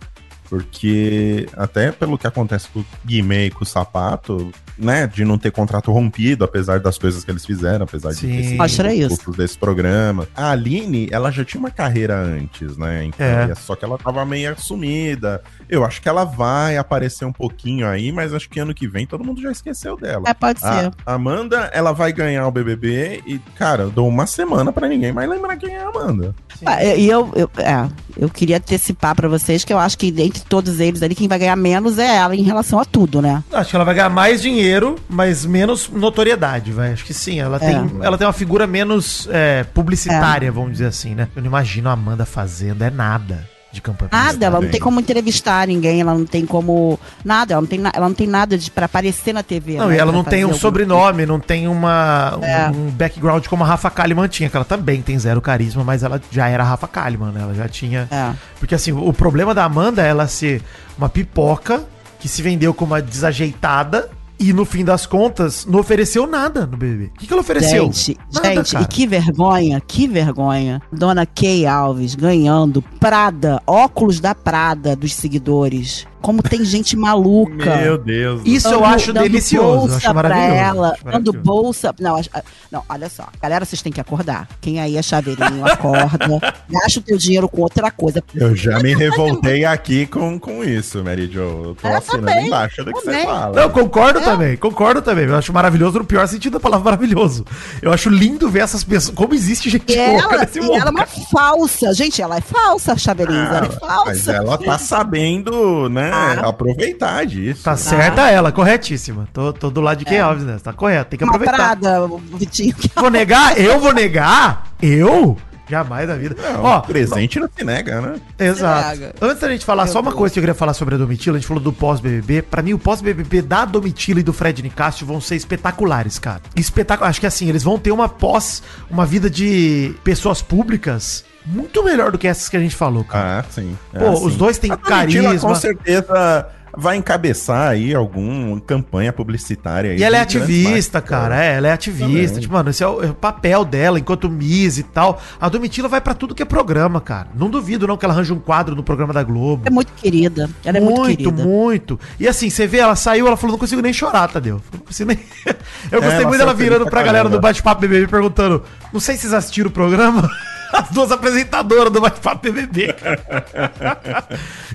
Porque, 0.49 1.49
até 1.57 1.93
pelo 1.93 2.19
que 2.19 2.27
acontece 2.27 2.69
com 2.75 2.81
o 2.81 2.85
Guimê 3.07 3.47
e 3.47 3.51
com 3.53 3.63
o 3.63 3.67
Sapato, 3.67 4.51
né, 4.77 5.07
de 5.07 5.25
não 5.25 5.39
ter 5.39 5.53
contrato 5.53 5.93
rompido, 5.93 6.43
apesar 6.45 6.81
das 6.81 6.99
coisas 6.99 7.23
que 7.25 7.31
eles 7.31 7.47
fizeram, 7.47 7.85
apesar 7.85 8.13
Sim. 8.15 8.27
de 8.29 8.37
ter 8.37 8.49
sido 8.49 8.63
Acho 8.63 8.87
isso. 8.89 9.31
desse 9.31 9.57
programa. 9.57 10.27
A 10.35 10.51
Aline, 10.51 11.09
ela 11.13 11.31
já 11.31 11.45
tinha 11.45 11.61
uma 11.61 11.71
carreira 11.71 12.17
antes, 12.19 12.77
né? 12.77 13.05
Então, 13.05 13.25
É. 13.25 13.55
só 13.55 13.77
que 13.77 13.85
ela 13.85 13.97
tava 13.97 14.27
meio 14.27 14.59
sumida. 14.61 15.41
Eu 15.71 15.85
acho 15.85 16.03
que 16.03 16.09
ela 16.09 16.25
vai 16.25 16.77
aparecer 16.77 17.25
um 17.25 17.33
pouquinho 17.33 17.87
aí, 17.87 18.11
mas 18.11 18.35
acho 18.35 18.51
que 18.51 18.59
ano 18.59 18.75
que 18.75 18.89
vem 18.89 19.07
todo 19.07 19.25
mundo 19.25 19.41
já 19.41 19.53
esqueceu 19.53 19.97
dela. 19.97 20.25
É, 20.27 20.35
pode 20.35 20.59
ser. 20.59 20.91
A 21.07 21.15
Amanda, 21.15 21.71
ela 21.73 21.93
vai 21.93 22.13
ganhar 22.13 22.47
o 22.47 22.51
BBB 22.51 23.23
e, 23.25 23.39
cara, 23.57 23.85
eu 23.85 23.91
dou 23.91 24.09
uma 24.09 24.27
semana 24.27 24.73
pra 24.73 24.89
ninguém 24.89 25.13
mais 25.13 25.31
lembrar 25.31 25.57
quem 25.57 25.75
é 25.75 25.85
a 25.85 25.89
Amanda. 25.89 26.35
Ah, 26.67 26.85
E 26.85 27.09
eu, 27.09 27.31
eu, 27.37 27.51
é, 27.59 27.89
eu 28.17 28.29
queria 28.29 28.57
antecipar 28.57 29.15
pra 29.15 29.29
vocês 29.29 29.65
que 29.65 29.73
eu 29.73 29.79
acho 29.79 29.97
que 29.97 30.09
entre 30.21 30.43
todos 30.43 30.81
eles 30.81 31.03
ali, 31.03 31.15
quem 31.15 31.29
vai 31.29 31.39
ganhar 31.39 31.57
menos 31.57 31.99
é 31.99 32.17
ela 32.17 32.35
em 32.35 32.43
relação 32.43 32.81
a 32.81 32.85
tudo, 32.85 33.23
né? 33.23 33.45
Acho 33.53 33.71
que 33.71 33.77
ela 33.77 33.85
vai 33.85 33.95
ganhar 33.95 34.11
mais 34.11 34.43
dinheiro, 34.43 34.97
mas 35.09 35.47
menos 35.47 35.89
notoriedade, 35.89 36.73
vai. 36.73 36.93
Acho 36.93 37.05
que 37.05 37.15
sim. 37.15 37.39
Ela, 37.39 37.61
tem, 37.61 37.77
ela 38.03 38.19
tem 38.19 38.27
uma 38.27 38.33
figura 38.33 38.67
menos 38.67 39.29
é, 39.31 39.63
publicitária, 39.63 40.51
vamos 40.51 40.73
dizer 40.73 40.87
assim, 40.87 41.15
né? 41.15 41.29
Eu 41.37 41.43
não 41.43 41.49
imagino 41.49 41.89
a 41.89 41.93
Amanda 41.93 42.27
fazendo, 42.27 42.83
é 42.83 42.91
nada 42.91 43.49
de 43.73 43.81
campanha 43.81 44.11
Nada, 44.13 44.47
ela 44.47 44.61
não 44.61 44.69
tem 44.69 44.81
como 44.81 44.99
entrevistar 45.01 45.67
ninguém, 45.67 46.01
ela 46.01 46.13
não 46.15 46.27
tem 46.27 46.45
como. 46.45 46.99
Nada, 47.25 47.53
ela 47.55 47.61
não 47.61 47.69
tem, 47.69 47.79
na- 47.79 47.93
ela 47.95 48.09
não 48.09 48.15
tem 48.15 48.27
nada 48.27 48.59
de, 48.59 48.71
pra 48.71 48.87
aparecer 48.87 49.33
na 49.33 49.43
TV. 49.43 49.77
Não, 49.77 49.89
né, 49.89 49.97
e 49.97 49.99
ela 49.99 50.11
não 50.11 50.25
tem 50.25 50.45
um 50.45 50.53
sobrenome, 50.55 51.25
não 51.25 51.39
tem 51.39 51.69
uma, 51.69 52.37
um, 52.37 52.45
É. 52.45 52.69
um 52.71 52.91
background 52.91 53.47
como 53.47 53.63
a 53.63 53.67
Rafa 53.67 53.89
Kalimann 53.91 54.29
tinha, 54.29 54.51
que 54.51 54.57
ela 54.57 54.65
também 54.65 55.01
tem 55.03 55.19
zero 55.19 55.41
carisma, 55.41 55.85
mas 55.85 56.03
ela 56.03 56.21
já 56.31 56.49
era 56.49 56.63
a 56.65 56.67
Rafa 56.67 56.89
Kalimann, 56.89 57.33
né? 57.33 57.43
Ela 57.43 57.55
já 57.55 57.69
tinha. 57.69 58.09
É. 58.11 58.33
Porque 58.59 58.75
assim, 58.75 58.93
o 58.93 59.13
problema 59.13 59.55
da 59.55 59.65
Amanda 59.65 60.03
é 60.05 60.09
ela 60.09 60.27
ser 60.27 60.63
uma 60.99 61.09
pipoca 61.09 61.85
que 62.19 62.29
se 62.29 62.43
vendeu 62.43 62.75
como 62.75 62.93
uma 62.95 63.01
desajeitada 63.01 64.11
e 64.41 64.55
no 64.55 64.65
fim 64.65 64.83
das 64.85 65.05
contas 65.05 65.67
não 65.67 65.81
ofereceu 65.81 66.27
nada 66.27 66.67
no 66.67 66.77
BBB. 66.77 67.05
O 67.15 67.19
que, 67.19 67.27
que 67.27 67.33
ela 67.33 67.43
ofereceu? 67.43 67.85
Gente, 67.85 68.17
Nada, 68.33 68.55
gente, 68.55 68.73
cara. 68.73 68.85
e 68.85 68.89
que 68.89 69.07
vergonha, 69.07 69.81
que 69.81 70.09
vergonha. 70.09 70.81
Dona 70.91 71.27
Kay 71.27 71.67
Alves 71.67 72.15
ganhando 72.15 72.81
Prada, 72.99 73.63
óculos 73.67 74.19
da 74.19 74.35
Prada 74.35 74.97
dos 74.97 75.13
seguidores. 75.13 76.07
Como 76.21 76.43
tem 76.43 76.65
gente 76.65 76.97
maluca. 76.97 77.99
Deus. 78.05 78.43
Isso 78.45 78.69
eu 78.69 78.85
acho 78.85 79.13
delicioso, 79.13 79.65
eu 79.67 79.79
bolsa 79.81 79.97
acho 79.97 80.15
maravilhoso. 80.15 80.49
Pra 80.51 80.57
ela, 80.57 80.89
acho 80.93 81.05
dando 81.05 81.33
bolsa. 81.33 81.95
Não, 82.01 82.17
acho- 82.17 82.31
não, 82.71 82.83
olha 82.89 83.09
só. 83.09 83.25
Galera, 83.43 83.65
vocês 83.65 83.83
têm 83.83 83.93
que 83.93 84.01
acordar. 84.01 84.49
Quem 84.61 84.81
aí 84.81 84.97
é 84.97 85.03
chaveirinho, 85.03 85.65
acorda. 85.67 86.41
Gasta 86.69 87.01
o 87.01 87.03
teu 87.03 87.17
dinheiro 87.19 87.49
com 87.49 87.63
outra 87.63 87.91
coisa. 87.91 88.23
Eu 88.35 88.55
já 88.55 88.79
me 88.81 88.95
revoltei 88.95 89.65
aqui 89.65 90.07
com, 90.07 90.39
com 90.39 90.63
isso, 90.63 91.03
Mary 91.03 91.27
Jo. 91.31 91.41
Eu 91.41 91.77
tô 91.81 91.89
É, 91.89 91.97
assinando 91.97 92.27
também, 92.27 92.47
embaixo 92.47 92.85
do 92.85 92.93
que 92.93 93.01
você 93.01 93.07
também. 93.11 93.25
fala. 93.27 93.57
Não, 93.57 93.63
eu 93.63 93.71
concordo 93.71 94.19
É. 94.19 94.23
também, 94.23 94.57
concordo 94.57 95.03
também. 95.03 95.25
Eu 95.27 95.37
acho 95.37 95.53
maravilhoso 95.53 95.99
no 95.99 96.05
pior 96.05 96.27
sentido 96.29 96.53
da 96.55 96.61
palavra 96.61 96.85
maravilhoso. 96.85 97.45
Eu 97.83 97.93
acho 97.93 98.09
lindo 98.11 98.49
ver 98.49 98.61
essas 98.61 98.85
pessoas. 98.85 99.15
Como 99.17 99.35
existe 99.35 99.69
gente 99.71 99.93
E 99.93 99.97
louca 99.97 100.35
ela, 100.35 100.43
nesse 100.45 100.59
e 100.59 100.63
mundo. 100.63 100.75
ela 100.75 100.89
é 100.89 100.91
uma 100.91 101.07
falsa. 101.07 101.93
Gente, 101.95 102.21
ela 102.23 102.37
é 102.37 102.41
falsa, 102.41 102.97
chaveirinho. 102.97 103.39
ela 103.41 103.59
é 103.59 103.61
Mas 103.69 103.75
falsa. 103.79 104.33
ela 104.33 104.59
tá 104.59 104.79
sabendo, 104.79 105.89
né, 105.89 106.10
Ah. 106.13 106.49
aproveitar 106.49 107.25
disso. 107.27 107.63
Tá 107.65 107.77
certa 107.77 108.29
ela, 108.31 108.53
corretíssima. 108.53 109.29
Tô, 109.33 109.53
tô 109.53 109.71
do 109.71 109.81
lado 109.81 109.99
de 109.99 110.05
quem 110.05 110.19
Alves, 110.19 110.45
né? 110.45 110.59
Tá 110.63 110.73
correto, 110.73 111.11
tem 111.11 111.19
que 111.19 111.25
É. 111.25 111.27
Aproveitar. 111.27 111.79
O 112.07 112.19
Vitinho. 112.37 112.75
que 112.75 112.91
Vou 112.95 113.11
negar? 113.11 113.59
Eu 113.59 113.79
vou 113.81 113.93
negar? 113.93 114.69
Eu? 114.83 115.37
Jamais 115.71 116.09
na 116.09 116.17
vida. 116.17 116.37
Não, 116.53 116.65
Ó, 116.65 116.81
presente 116.81 117.39
não 117.39 117.49
se 117.57 117.65
nega, 117.65 118.01
né? 118.01 118.21
Exato. 118.39 118.93
Estraga. 118.95 119.15
Antes 119.23 119.41
da 119.41 119.49
gente 119.51 119.65
falar, 119.65 119.85
Meu 119.85 119.93
só 119.93 120.01
uma 120.01 120.11
Deus. 120.11 120.19
coisa 120.19 120.33
que 120.33 120.39
eu 120.39 120.43
queria 120.43 120.55
falar 120.55 120.75
sobre 120.75 120.97
a 120.97 120.99
Domitila, 120.99 121.37
a 121.37 121.41
gente 121.41 121.47
falou 121.49 121.63
do 121.63 121.73
pós-BBB. 121.73 122.43
Pra 122.43 122.61
mim, 122.63 122.73
o 122.73 122.79
pós-BBB 122.79 123.43
da 123.43 123.65
Domitila 123.65 124.21
e 124.21 124.23
do 124.23 124.33
Fred 124.33 124.63
Nicásio 124.63 125.07
vão 125.07 125.21
ser 125.21 125.37
espetaculares, 125.37 126.19
cara. 126.19 126.41
Espetacular. 126.57 127.09
Acho 127.09 127.21
que 127.21 127.27
assim, 127.27 127.49
eles 127.49 127.63
vão 127.63 127.79
ter 127.79 127.93
uma 127.93 128.09
pós, 128.09 128.63
uma 128.91 129.07
vida 129.07 129.31
de 129.31 129.95
pessoas 130.03 130.43
públicas 130.43 131.25
muito 131.47 131.83
melhor 131.83 132.13
do 132.13 132.19
que 132.19 132.29
essas 132.29 132.49
que 132.49 132.57
a 132.57 132.61
gente 132.61 132.77
falou, 132.77 133.03
cara. 133.03 133.41
Ah, 133.41 133.45
sim. 133.51 133.77
Pô, 133.93 133.99
É, 134.05 134.11
os 134.11 134.37
dois 134.37 134.59
têm 134.59 134.71
A 134.71 134.77
Domitila, 134.77 134.99
carisma. 134.99 135.49
Com 135.49 135.55
certeza 135.55 136.47
vai 136.77 136.97
encabeçar 136.97 137.71
aí 137.71 137.95
alguma 137.95 138.61
campanha 138.61 139.13
publicitária. 139.13 139.93
aí 139.93 139.99
E 139.99 140.05
ela 140.05 140.17
é 140.17 140.21
ativista, 140.21 140.99
marcas. 140.99 141.11
cara. 141.11 141.45
É, 141.45 141.57
ela 141.57 141.69
é 141.69 141.73
ativista. 141.73 142.29
Também. 142.29 142.41
Tipo, 142.41 142.55
mano, 142.55 142.71
esse 142.71 142.83
é 142.83 142.87
o, 142.87 143.03
é 143.03 143.11
o 143.11 143.15
papel 143.15 143.65
dela 143.65 143.99
enquanto 143.99 144.29
Miss 144.29 144.79
e 144.79 144.83
tal. 144.83 145.21
A 145.41 145.49
Domitila 145.49 145.89
vai 145.89 146.01
pra 146.01 146.15
tudo 146.15 146.35
que 146.35 146.43
é 146.43 146.47
programa, 146.47 147.01
cara. 147.01 147.29
Não 147.35 147.51
duvido, 147.51 147.87
não, 147.87 147.97
que 147.97 148.05
ela 148.05 148.15
arranje 148.15 148.33
um 148.33 148.39
quadro 148.39 148.75
no 148.75 148.83
programa 148.83 149.13
da 149.13 149.23
Globo. 149.23 149.63
É 149.67 149.71
muito 149.71 149.93
querida. 149.95 150.49
Ela 150.65 150.79
é 150.79 150.81
muito, 150.81 151.17
querida. 151.17 151.45
muito. 151.45 151.99
E 152.19 152.27
assim, 152.29 152.51
você 152.51 152.67
vê, 152.67 152.79
ela 152.79 152.97
saiu, 152.97 153.27
ela 153.27 153.37
falou, 153.37 153.53
não 153.53 153.59
consigo 153.59 153.83
nem 153.83 153.93
chorar, 153.93 154.29
Tadeu. 154.29 154.61
Não 154.73 154.81
consigo 154.81 155.09
nem... 155.09 155.19
Eu 155.91 156.01
gostei 156.01 156.19
ela 156.21 156.29
muito 156.29 156.39
dela 156.39 156.55
virando 156.55 156.83
pra 156.83 156.91
pra 156.91 157.03
galera 157.03 157.25
caramba. 157.25 157.39
do 157.39 157.41
Bate-Papo 157.41 157.81
BBB 157.81 158.07
perguntando, 158.09 158.63
não 158.93 159.01
sei 159.01 159.17
se 159.17 159.23
vocês 159.23 159.35
assistiram 159.35 159.69
o 159.71 159.73
programa. 159.73 160.29
As 160.73 160.91
duas 160.91 161.11
apresentadoras 161.11 161.93
do 161.93 162.01
Bate-Papo 162.01 162.43
BBB. 162.43 162.95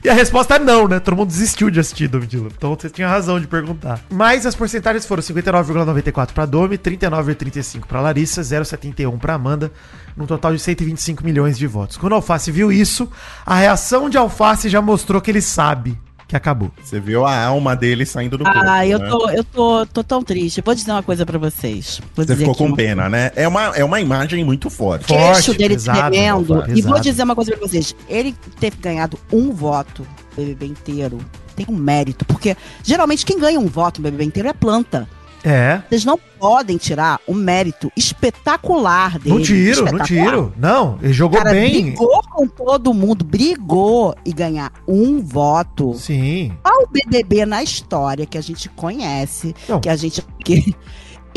e 0.03 0.09
a 0.09 0.13
resposta 0.13 0.55
é 0.55 0.59
não, 0.59 0.87
né? 0.87 0.99
Todo 0.99 1.15
mundo 1.15 1.29
desistiu 1.29 1.69
de 1.69 1.79
assistir, 1.79 2.07
Domitila. 2.07 2.49
Então 2.55 2.75
você 2.75 2.89
tinha 2.89 3.07
razão 3.07 3.39
de 3.39 3.47
perguntar. 3.47 3.99
Mas 4.09 4.45
as 4.45 4.55
porcentagens 4.55 5.05
foram 5.05 5.23
59,94 5.23 6.33
pra 6.33 6.45
Domi, 6.45 6.77
39,35 6.77 7.85
pra 7.85 8.01
Larissa, 8.01 8.41
0,71 8.41 9.17
pra 9.17 9.33
Amanda, 9.35 9.71
num 10.15 10.25
total 10.25 10.53
de 10.53 10.59
125 10.59 11.23
milhões 11.23 11.57
de 11.57 11.67
votos. 11.67 11.97
Quando 11.97 12.13
Alface 12.13 12.51
viu 12.51 12.71
isso, 12.71 13.09
a 13.45 13.55
reação 13.55 14.09
de 14.09 14.17
Alface 14.17 14.69
já 14.69 14.81
mostrou 14.81 15.21
que 15.21 15.31
ele 15.31 15.41
sabe 15.41 15.97
que 16.27 16.35
acabou. 16.35 16.71
Você 16.83 16.99
viu 16.99 17.25
a 17.25 17.43
alma 17.45 17.75
dele 17.75 18.05
saindo 18.05 18.37
do 18.37 18.43
corpo, 18.43 18.59
Ah, 18.63 18.85
eu 18.85 18.97
né? 18.99 19.09
tô, 19.09 19.29
eu 19.29 19.43
tô, 19.43 19.85
tô 19.85 20.03
tão 20.03 20.23
triste. 20.23 20.61
Vou 20.65 20.73
dizer 20.73 20.91
uma 20.91 21.03
coisa 21.03 21.25
pra 21.25 21.37
vocês. 21.37 21.99
Vou 22.15 22.25
Você 22.25 22.33
dizer 22.33 22.37
ficou 22.45 22.55
com 22.55 22.65
uma- 22.67 22.75
pena, 22.75 23.07
né? 23.09 23.31
É 23.35 23.47
uma, 23.47 23.75
é 23.75 23.83
uma 23.83 24.01
imagem 24.01 24.43
muito 24.43 24.69
forte. 24.69 25.03
O 25.03 25.07
queixo 25.07 25.53
dele 25.53 25.75
pesado, 25.75 25.99
tremendo. 26.11 26.45
pesado. 26.55 26.77
E 26.77 26.81
vou 26.81 26.99
dizer 26.99 27.23
uma 27.23 27.35
coisa 27.35 27.51
pra 27.55 27.67
vocês. 27.67 27.95
Ele 28.09 28.35
ter 28.59 28.73
ganhado 28.75 29.19
um 29.31 29.51
voto 29.51 30.01
no 30.37 30.43
BBB 30.43 30.65
inteiro 30.67 31.19
tem 31.55 31.65
um 31.69 31.75
mérito. 31.75 32.25
Porque 32.25 32.57
geralmente 32.83 33.25
quem 33.25 33.39
ganha 33.39 33.59
um 33.59 33.67
voto 33.67 34.01
no 34.01 34.03
BBB 34.05 34.25
inteiro 34.25 34.49
é 34.49 34.53
planta. 34.53 35.07
É. 35.45 35.81
Vocês 35.87 36.03
não 36.03 36.19
podem 36.39 36.75
tirar 36.77 37.19
o 37.27 37.33
mérito 37.33 37.91
espetacular 37.95 39.19
dele. 39.19 39.35
Não 39.35 39.41
tiro, 39.43 39.85
Espetacular. 39.85 40.05
tiro. 40.07 40.53
Não, 40.57 40.97
ele 41.01 41.13
jogou 41.13 41.37
cara 41.37 41.51
bem. 41.51 41.83
brigou 41.91 42.21
com 42.31 42.47
todo 42.47 42.93
mundo, 42.93 43.23
brigou 43.23 44.15
e 44.25 44.33
ganhar 44.33 44.71
um 44.87 45.21
voto. 45.21 45.93
Sim. 45.93 46.51
Qual 46.63 46.83
o 46.83 46.87
BBB 46.87 47.45
na 47.45 47.61
história 47.61 48.25
que 48.25 48.37
a 48.37 48.41
gente 48.41 48.67
conhece, 48.69 49.53
Não. 49.69 49.79
que 49.79 49.87
a 49.89 49.95
gente 49.95 50.21
que 50.43 50.75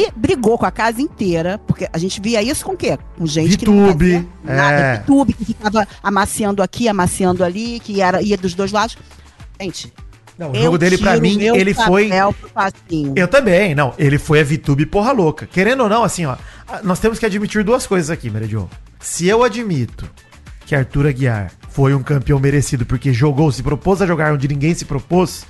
E 0.01 0.13
brigou 0.15 0.57
com 0.57 0.65
a 0.65 0.71
casa 0.71 1.03
inteira, 1.03 1.61
porque 1.67 1.89
a 1.93 1.99
gente 1.99 2.21
via 2.21 2.41
isso 2.41 2.65
com 2.65 2.73
o 2.73 2.77
quê? 2.77 2.97
Com 3.19 3.27
gente 3.27 3.57
VTube, 3.57 3.59
que 3.59 3.71
não 3.71 3.93
fazia 3.93 4.27
nada, 4.45 4.77
é. 4.77 4.97
VTube, 4.99 5.33
que 5.33 5.45
ficava 5.45 5.89
amaciando 6.01 6.63
aqui, 6.63 6.89
amaciando 6.89 7.43
ali, 7.43 7.81
que 7.81 8.01
era, 8.01 8.23
ia 8.23 8.37
dos 8.37 8.55
dois 8.55 8.71
lados. 8.71 8.97
Gente, 9.61 9.93
Não, 10.39 10.53
o 10.53 10.55
eu 10.55 10.63
jogo 10.63 10.79
dele, 10.79 10.97
pra 10.97 11.15
tiro 11.15 11.23
mim, 11.23 11.43
ele 11.43 11.75
foi. 11.75 12.11
Eu 13.17 13.27
também, 13.27 13.75
não. 13.75 13.93
Ele 13.99 14.19
foi 14.19 14.41
a 14.41 14.45
VTube 14.45 14.87
porra 14.87 15.11
louca. 15.11 15.47
Querendo 15.47 15.83
ou 15.83 15.89
não, 15.89 16.05
assim, 16.05 16.27
ó. 16.27 16.37
Nós 16.85 17.01
temos 17.01 17.19
que 17.19 17.27
admitir 17.27 17.65
duas 17.65 17.87
coisas 17.87 18.09
aqui, 18.09 18.31
Meridio. 18.31 18.71
Se 19.01 19.27
eu 19.27 19.43
admito 19.43 20.09
que 20.65 20.77
Arthur 20.77 21.07
Aguiar 21.09 21.51
foi 21.71 21.95
um 21.95 22.03
campeão 22.03 22.39
merecido 22.39 22.87
porque 22.87 23.13
jogou, 23.13 23.51
se 23.51 23.63
propôs 23.63 24.01
a 24.01 24.07
jogar 24.07 24.33
onde 24.33 24.47
ninguém 24.47 24.75
se 24.75 24.85
propôs, 24.85 25.45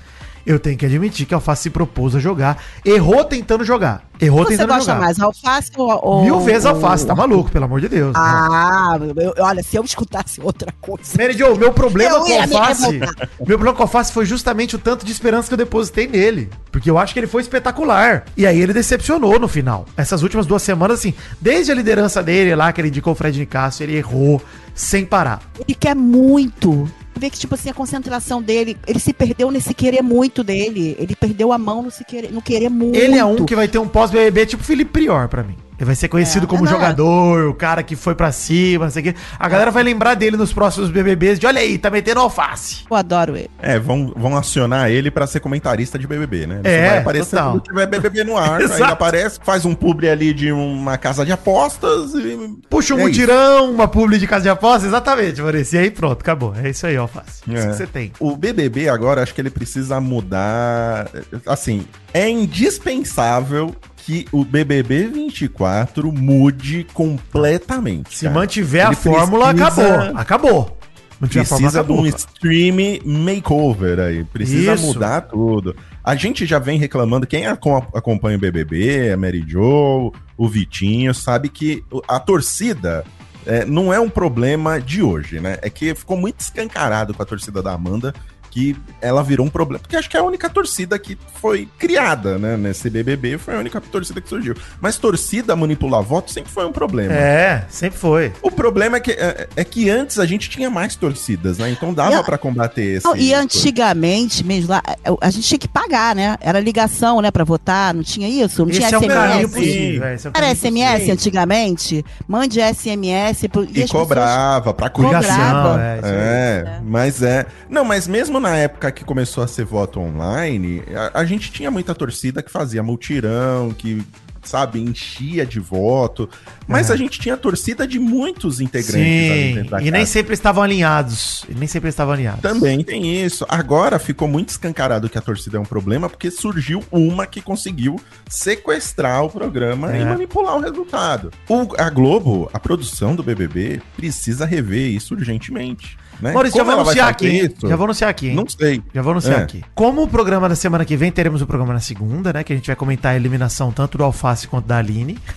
eu 0.49 0.59
tenho 0.59 0.77
que 0.79 0.87
admitir 0.87 1.27
que 1.27 1.35
Alface 1.35 1.65
se 1.65 1.71
propôs 1.71 2.15
a 2.17 2.19
jogar. 2.19 2.63
Errou 2.85 3.25
tentando 3.25 3.65
jogar. 3.65 4.03
Errou 4.21 4.43
Você 4.43 4.51
tentando 4.53 4.69
gosta 4.75 4.93
jogar. 4.95 5.01
mais, 5.01 5.21
alface 5.21 5.71
ou, 5.77 6.01
ou 6.03 6.23
Mil 6.25 6.41
vezes 6.41 6.65
ou- 6.65 6.73
alface, 6.73 7.07
tá 7.07 7.15
maluco, 7.15 7.51
pelo 7.53 7.67
amor 7.67 7.81
de 7.81 7.89
Deus. 7.89 8.13
Ah, 8.17 8.99
eu- 9.17 9.35
olha, 9.45 9.63
se 9.63 9.77
eu 9.77 9.85
escutasse 9.85 10.41
outra 10.41 10.73
coisa. 10.81 11.03
Mary 11.17 11.35
Jo, 11.39 11.55
meu 11.57 11.73
problema 11.73 12.19
com 12.19 12.25
me 12.25 12.37
Alface. 12.37 12.83
revoltar. 12.91 13.29
Meu 13.39 13.57
problema 13.59 13.75
com 13.77 13.83
Alface 13.83 14.13
foi 14.13 14.27
justamente 14.27 14.75
o 14.75 14.79
tanto 14.79 15.07
de 15.07 15.13
esperança 15.13 15.47
que 15.47 15.55
eu 15.55 15.59
depositei 15.59 16.09
nele. 16.09 16.51
Porque 16.73 16.91
eu 16.91 16.99
acho 16.99 17.13
que 17.15 17.21
ele 17.21 17.29
foi 17.29 17.43
espetacular. 17.43 18.25
E 18.37 18.45
aí 18.47 18.61
ele 18.61 18.73
decepcionou 18.73 19.39
no 19.39 19.47
final. 19.47 19.87
Essas 19.97 20.23
últimas 20.23 20.47
duas 20.47 20.63
semanas, 20.63 20.99
assim, 20.99 21.15
desde 21.41 21.71
a 21.71 21.75
liderança 21.75 22.21
dele 22.23 22.55
lá, 22.57 22.73
que 22.73 22.81
ele 22.81 22.89
indicou 22.89 23.13
o 23.13 23.17
Fred 23.17 23.39
Nicasso, 23.39 23.83
ele 23.85 23.95
errou 23.97 24.43
sem 24.75 25.05
parar. 25.05 25.41
Ele 25.61 25.77
quer 25.79 25.95
muito. 25.95 26.91
Vê 27.19 27.31
que, 27.31 27.39
tipo 27.39 27.55
assim, 27.55 27.71
a 27.71 27.75
concentração 27.75 28.41
dele, 28.41 28.77
ele 28.87 28.99
se 28.99 29.13
perdeu 29.13 29.51
nesse 29.51 29.75
querer 29.75 30.03
muito 30.03 30.45
dele. 30.45 30.97
Ele 30.99 31.15
perdeu 31.17 31.53
a 31.53 31.59
mão 31.59 31.83
no, 31.83 31.91
se 31.91 32.05
querer, 32.05 32.33
no 32.33 32.41
querer 32.41 32.69
muito. 32.69 32.97
Ele 32.97 33.19
é 33.19 33.25
um 33.25 33.45
que 33.45 33.57
vai 33.57 33.69
ter 33.69 33.79
um 33.79 33.89
pós-BBB 33.89 34.47
tipo 34.47 34.63
Felipe 34.63 34.93
Prior 34.93 35.29
pra 35.29 35.43
mim. 35.43 35.57
Ele 35.79 35.87
vai 35.87 35.95
ser 35.95 36.09
conhecido 36.09 36.45
É, 36.45 36.49
como 36.49 36.65
não 36.65 36.71
é. 36.71 36.75
jogador, 36.75 37.49
o 37.49 37.55
cara 37.55 37.83
que 37.85 37.95
foi 37.95 38.15
pra 38.15 38.33
cima, 38.33 38.87
não 38.87 38.91
sei 38.91 39.01
o 39.01 39.05
quê. 39.05 39.15
A 39.39 39.49
galera 39.49 39.71
vai 39.71 39.83
lembrar 39.85 40.15
dele 40.15 40.37
nos 40.37 40.53
próximos 40.53 40.91
BBBs 40.91 41.39
de 41.39 41.47
olha 41.47 41.61
aí, 41.61 41.79
tá 41.79 41.89
metendo 41.89 42.19
alface. 42.21 42.85
Eu 42.91 42.97
adoro 42.97 43.37
ele. 43.37 43.49
É, 43.63 43.79
vão, 43.79 44.13
vão 44.17 44.37
acionar 44.37 44.91
ele 44.91 45.09
pra 45.11 45.25
ser 45.27 45.39
comentarista 45.41 45.97
de 45.97 46.07
BBB, 46.07 46.47
né? 46.49 46.61
Ele 46.65 46.69
É, 46.69 46.83
só 46.85 46.89
vai 46.91 46.99
aparecer 46.99 47.31
total. 47.37 47.53
quando 47.53 47.63
tiver 47.63 47.87
BBB 47.87 48.25
no 48.25 48.37
ar. 48.37 48.59
aí 48.61 48.65
ele 48.73 48.83
aparece, 48.83 49.39
faz 49.45 49.65
um 49.65 49.75
publi 49.75 50.09
ali 50.11 50.35
de 50.35 50.51
uma 50.51 50.99
casa 50.99 51.25
de 51.25 51.31
apostas 51.31 52.13
e... 52.15 52.59
Puxa 52.69 52.95
um 52.97 52.99
É 52.99 53.03
mutirão, 53.03 53.71
uma 53.71 53.87
publi 53.87 54.19
de 54.19 54.27
casa 54.27 54.43
de 54.43 54.49
aposta, 54.49 54.87
exatamente, 54.89 55.41
Maurício. 55.41 55.77
E 55.77 55.79
aí 55.85 55.91
pronto, 55.93 56.21
acabou. 56.23 56.55
É 56.61 56.71
isso 56.71 56.87
aí, 56.89 56.97
alface. 56.97 57.43
Isso 57.47 57.57
É. 57.57 57.67
que 57.69 57.77
você 57.77 57.87
tem. 57.87 58.13
O 58.19 58.37
BBB 58.37 58.89
agora, 58.89 59.23
acho 59.23 59.33
que 59.33 59.41
ele 59.41 59.51
precisa 59.51 60.01
mudar. 60.01 61.09
Assim, 61.47 61.87
é 62.13 62.29
indispensável 62.29 63.75
que 64.09 64.25
o 64.33 64.43
BBB 64.43 65.07
24 65.09 66.11
mude 66.11 66.87
completamente. 66.95 68.17
Se 68.17 68.25
cara. 68.25 68.35
mantiver 68.41 68.85
a 68.87 68.89
Ele 68.89 68.97
fórmula, 68.97 69.53
precisa- 69.55 70.11
acabou. 70.11 70.19
Acabou. 70.21 70.79
Mantiver 71.21 71.43
a 71.45 71.47
Precisa 71.47 71.85
de 71.85 71.93
um 71.93 71.97
acabou, 71.97 71.97
cara. 72.05 72.17
stream 72.17 72.77
makeover 73.05 73.99
aí. 74.01 74.25
Precisa 74.25 74.73
Isso. 74.75 74.87
mudar 74.87 75.21
tudo. 75.23 75.77
A 76.03 76.15
gente 76.15 76.47
já 76.47 76.59
vem 76.59 76.79
reclamando, 76.79 77.27
quem 77.27 77.47
aco- 77.47 77.87
acompanha 77.95 78.39
o 78.39 78.41
BBB, 78.41 79.13
a 79.13 79.17
Mary 79.19 79.45
Jo, 79.47 80.11
o 80.39 80.49
Vitinho, 80.49 81.13
sabe 81.13 81.51
que 81.51 81.85
a 82.09 82.19
torcida 82.19 83.05
é, 83.45 83.67
não 83.67 83.93
é 83.93 84.01
um 84.01 84.09
problema 84.09 84.81
de 84.81 85.03
hoje, 85.03 85.39
né? 85.39 85.59
É 85.61 85.69
que 85.69 85.95
ficou 85.95 86.17
muito 86.17 86.41
escancarado 86.41 87.13
com 87.13 87.23
a 87.23 87.27
torcida 87.27 87.63
da 87.63 87.73
Amanda 87.75 88.15
que 88.59 88.77
ela 89.01 89.23
virou 89.23 89.47
um 89.47 89.51
problema. 89.51 89.79
Porque 89.81 89.97
acho 89.97 90.11
que 90.11 90.17
é 90.17 90.21
a 90.21 90.23
única 90.25 90.51
torcida 90.51 90.99
que 90.99 91.17
foi 91.41 91.69
criada, 91.79 92.39
né? 92.39 92.57
Nesse 92.57 92.91
BBB 92.91 93.39
foi 93.39 93.55
a 93.55 93.59
única 93.59 93.81
torcida 93.81 94.21
que 94.21 94.29
surgiu. 94.29 94.57
Mas 94.81 94.97
torcida 94.97 95.55
manipular 95.55 96.03
voto 96.03 96.33
sempre 96.33 96.51
foi 96.51 96.67
um 96.67 96.73
problema. 96.73 97.13
É, 97.15 97.65
sempre 97.69 97.99
foi. 97.99 98.33
O 98.43 98.51
problema 98.51 98.97
é 98.97 99.01
que, 99.01 99.13
é, 99.13 99.49
é 99.55 99.65
que 99.65 99.89
antes 99.89 100.19
a 100.19 100.27
gente 100.27 100.51
tinha 100.51 100.69
mais 100.69 100.97
torcidas, 100.97 101.59
né? 101.59 101.71
Então 101.71 101.95
dava 101.95 102.25
pra 102.25 102.37
combater 102.37 102.83
esse. 102.97 103.05
Não, 103.07 103.17
e 103.17 103.33
antigamente 103.33 104.45
mesmo, 104.45 104.71
lá, 104.71 104.83
a- 104.85 104.95
a 105.21 105.31
gente 105.31 105.47
tinha 105.47 105.59
que 105.59 105.69
pagar, 105.69 106.15
né? 106.17 106.37
Era 106.41 106.59
ligação, 106.59 107.21
né, 107.21 107.31
pra 107.31 107.45
votar, 107.45 107.95
não 107.95 108.03
tinha 108.03 108.29
isso? 108.29 108.63
Não 108.65 108.71
Esse 108.71 108.81
tinha 108.81 108.89
é 108.89 108.99
SMS? 108.99 109.53
possível. 109.55 110.05
é, 110.05 110.15
esse 110.15 110.27
é 110.27 110.31
Era 110.35 110.51
SMS 110.55 110.93
possível. 110.95 111.15
antigamente? 111.15 112.05
Mande 112.27 112.61
SMS. 112.61 113.49
Pro, 113.49 113.63
E, 113.65 113.69
pessoas- 113.69 113.91
cobrava 113.91 114.75
pra 114.75 114.91
cuidar. 114.91 115.21
Cobrava. 115.23 115.81
é. 115.83 115.99
É, 116.03 116.81
mas 116.85 117.23
é. 117.23 117.47
Não, 117.69 117.85
mas 117.85 118.07
mesmo 118.09 118.41
na 118.41 118.48
época 118.57 118.91
que 118.91 119.05
começou 119.05 119.43
a 119.43 119.49
ser 119.49 119.65
voto 119.65 120.01
online, 120.01 120.83
a, 121.15 121.21
a 121.21 121.25
gente 121.25 121.51
tinha 121.53 121.71
muita 121.71 121.95
torcida 121.95 122.43
que 122.43 122.51
fazia 122.51 122.83
multirão, 122.83 123.71
que, 123.77 124.03
sabe, 124.43 124.81
enchia 124.81 125.45
de 125.45 125.61
voto. 125.61 126.29
Mas 126.67 126.89
É. 126.91 126.93
a 126.95 126.97
gente 126.97 127.19
tinha 127.21 127.37
torcida 127.37 127.87
de 127.87 127.99
muitos 127.99 128.61
integrantes 128.61 128.93
Sim, 128.93 129.67
e 129.83 129.91
nem 129.91 130.07
sempre 130.07 130.33
estavam 130.35 130.63
alinhados. 130.63 131.45
E 131.49 131.55
nem 131.55 131.67
sempre 131.69 131.89
estavam 131.91 132.15
alinhados. 132.15 132.41
Também 132.41 132.83
tem 132.83 133.23
isso. 133.25 133.45
Agora 133.49 133.99
ficou 133.99 134.27
muito 134.29 134.49
escancarado 134.51 135.09
que 135.09 135.19
a 135.19 135.21
torcida 135.21 135.57
é 135.57 135.61
um 135.61 135.65
problema, 135.65 136.09
porque 136.09 136.31
surgiu 136.31 136.83
uma 136.91 137.27
que 137.27 137.41
conseguiu 137.43 138.01
sequestrar 138.29 139.25
o 139.25 139.31
programa 139.31 139.95
É. 139.95 140.01
e 140.01 140.05
manipular 140.05 140.57
o 140.57 140.61
resultado. 140.61 141.31
O, 141.49 141.67
a 141.77 141.91
Globo, 141.91 142.49
a 142.53 142.59
produção 142.59 143.15
do 143.15 143.23
BBB, 143.23 143.83
precisa 143.97 144.47
rever 144.47 144.91
isso 144.93 145.15
urgentemente. 145.15 145.99
Né? 146.21 146.33
Maurício, 146.33 146.57
já 146.59 146.65
Como 146.65 146.73
vou 146.73 146.73
ela 146.73 146.85
vai 146.85 146.93
anunciar 147.01 147.09
aqui. 147.09 147.55
Já 147.69 147.77
vou 147.77 147.85
anunciar 147.85 148.11
aqui, 148.11 148.29
hein? 148.31 148.35
Não 148.35 148.49
sei. 148.49 148.83
Já 148.93 149.03
vou 149.03 149.13
anunciar 149.13 149.41
É. 149.41 149.43
aqui. 149.45 149.65
Como 149.75 150.03
o 150.03 150.09
programa 150.09 150.49
da 150.49 150.57
semana 150.57 150.85
que 150.85 150.97
vem, 150.97 151.13
teremos 151.13 151.41
o 151.43 151.47
programa 151.47 151.73
na 151.75 151.81
segunda, 151.81 152.33
né? 152.33 152.43
Que 152.43 152.53
a 152.53 152.57
gente 152.57 152.67
vai 152.67 152.75
comentar 152.77 153.13
a 153.13 153.17
eliminação 153.17 153.71
tanto 153.71 153.99
do 153.99 154.05
Alface 154.05 154.49
quanto 154.49 154.67
da 154.67 154.79
Aline. 154.79 155.17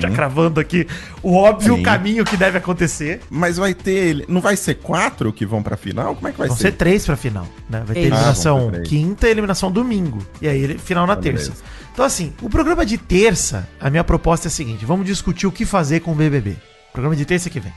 Já 0.00 0.10
cravando 0.10 0.58
aqui 0.58 0.86
o 1.22 1.34
óbvio 1.36 1.72
Uhum. 1.72 1.76
Sim. 1.78 1.82
caminho 1.84 2.24
que 2.24 2.36
deve 2.36 2.56
acontecer. 2.56 3.20
Mas 3.30 3.58
vai 3.58 3.74
ter. 3.74 4.24
Não 4.26 4.40
vai 4.40 4.56
ser 4.56 4.76
quatro 4.76 5.30
que 5.32 5.44
vão 5.44 5.62
pra 5.62 5.76
final? 5.76 6.14
Como 6.14 6.26
é 6.28 6.32
que 6.32 6.38
vai 6.38 6.48
Vão 6.48 6.56
ser? 6.56 6.62
ser 6.64 6.72
três 6.72 7.04
pra 7.04 7.14
final, 7.14 7.46
né? 7.68 7.82
Vai 7.86 7.94
ter 7.94 8.00
Eita. 8.04 8.14
eliminação 8.16 8.56
Ah, 8.68 8.70
vão 8.72 8.82
quinta 8.82 9.28
e 9.28 9.30
eliminação 9.30 9.70
domingo. 9.70 10.18
E 10.40 10.48
aí, 10.48 10.58
ele- 10.62 10.78
final 10.78 11.06
na 11.06 11.12
Ah, 11.12 11.16
terça. 11.16 11.50
beleza. 11.50 11.64
Então, 11.92 12.04
assim, 12.06 12.32
o 12.40 12.48
programa 12.48 12.86
de 12.86 12.96
terça, 12.96 13.68
a 13.78 13.90
minha 13.90 14.02
proposta 14.02 14.46
é 14.46 14.48
a 14.48 14.52
seguinte: 14.52 14.84
vamos 14.86 15.04
discutir 15.06 15.46
o 15.46 15.52
que 15.52 15.66
fazer 15.66 16.00
com 16.00 16.12
o 16.12 16.14
BBB. 16.14 16.56
Programa 16.92 17.14
de 17.14 17.26
terça 17.26 17.50
que 17.50 17.60
vem. 17.60 17.72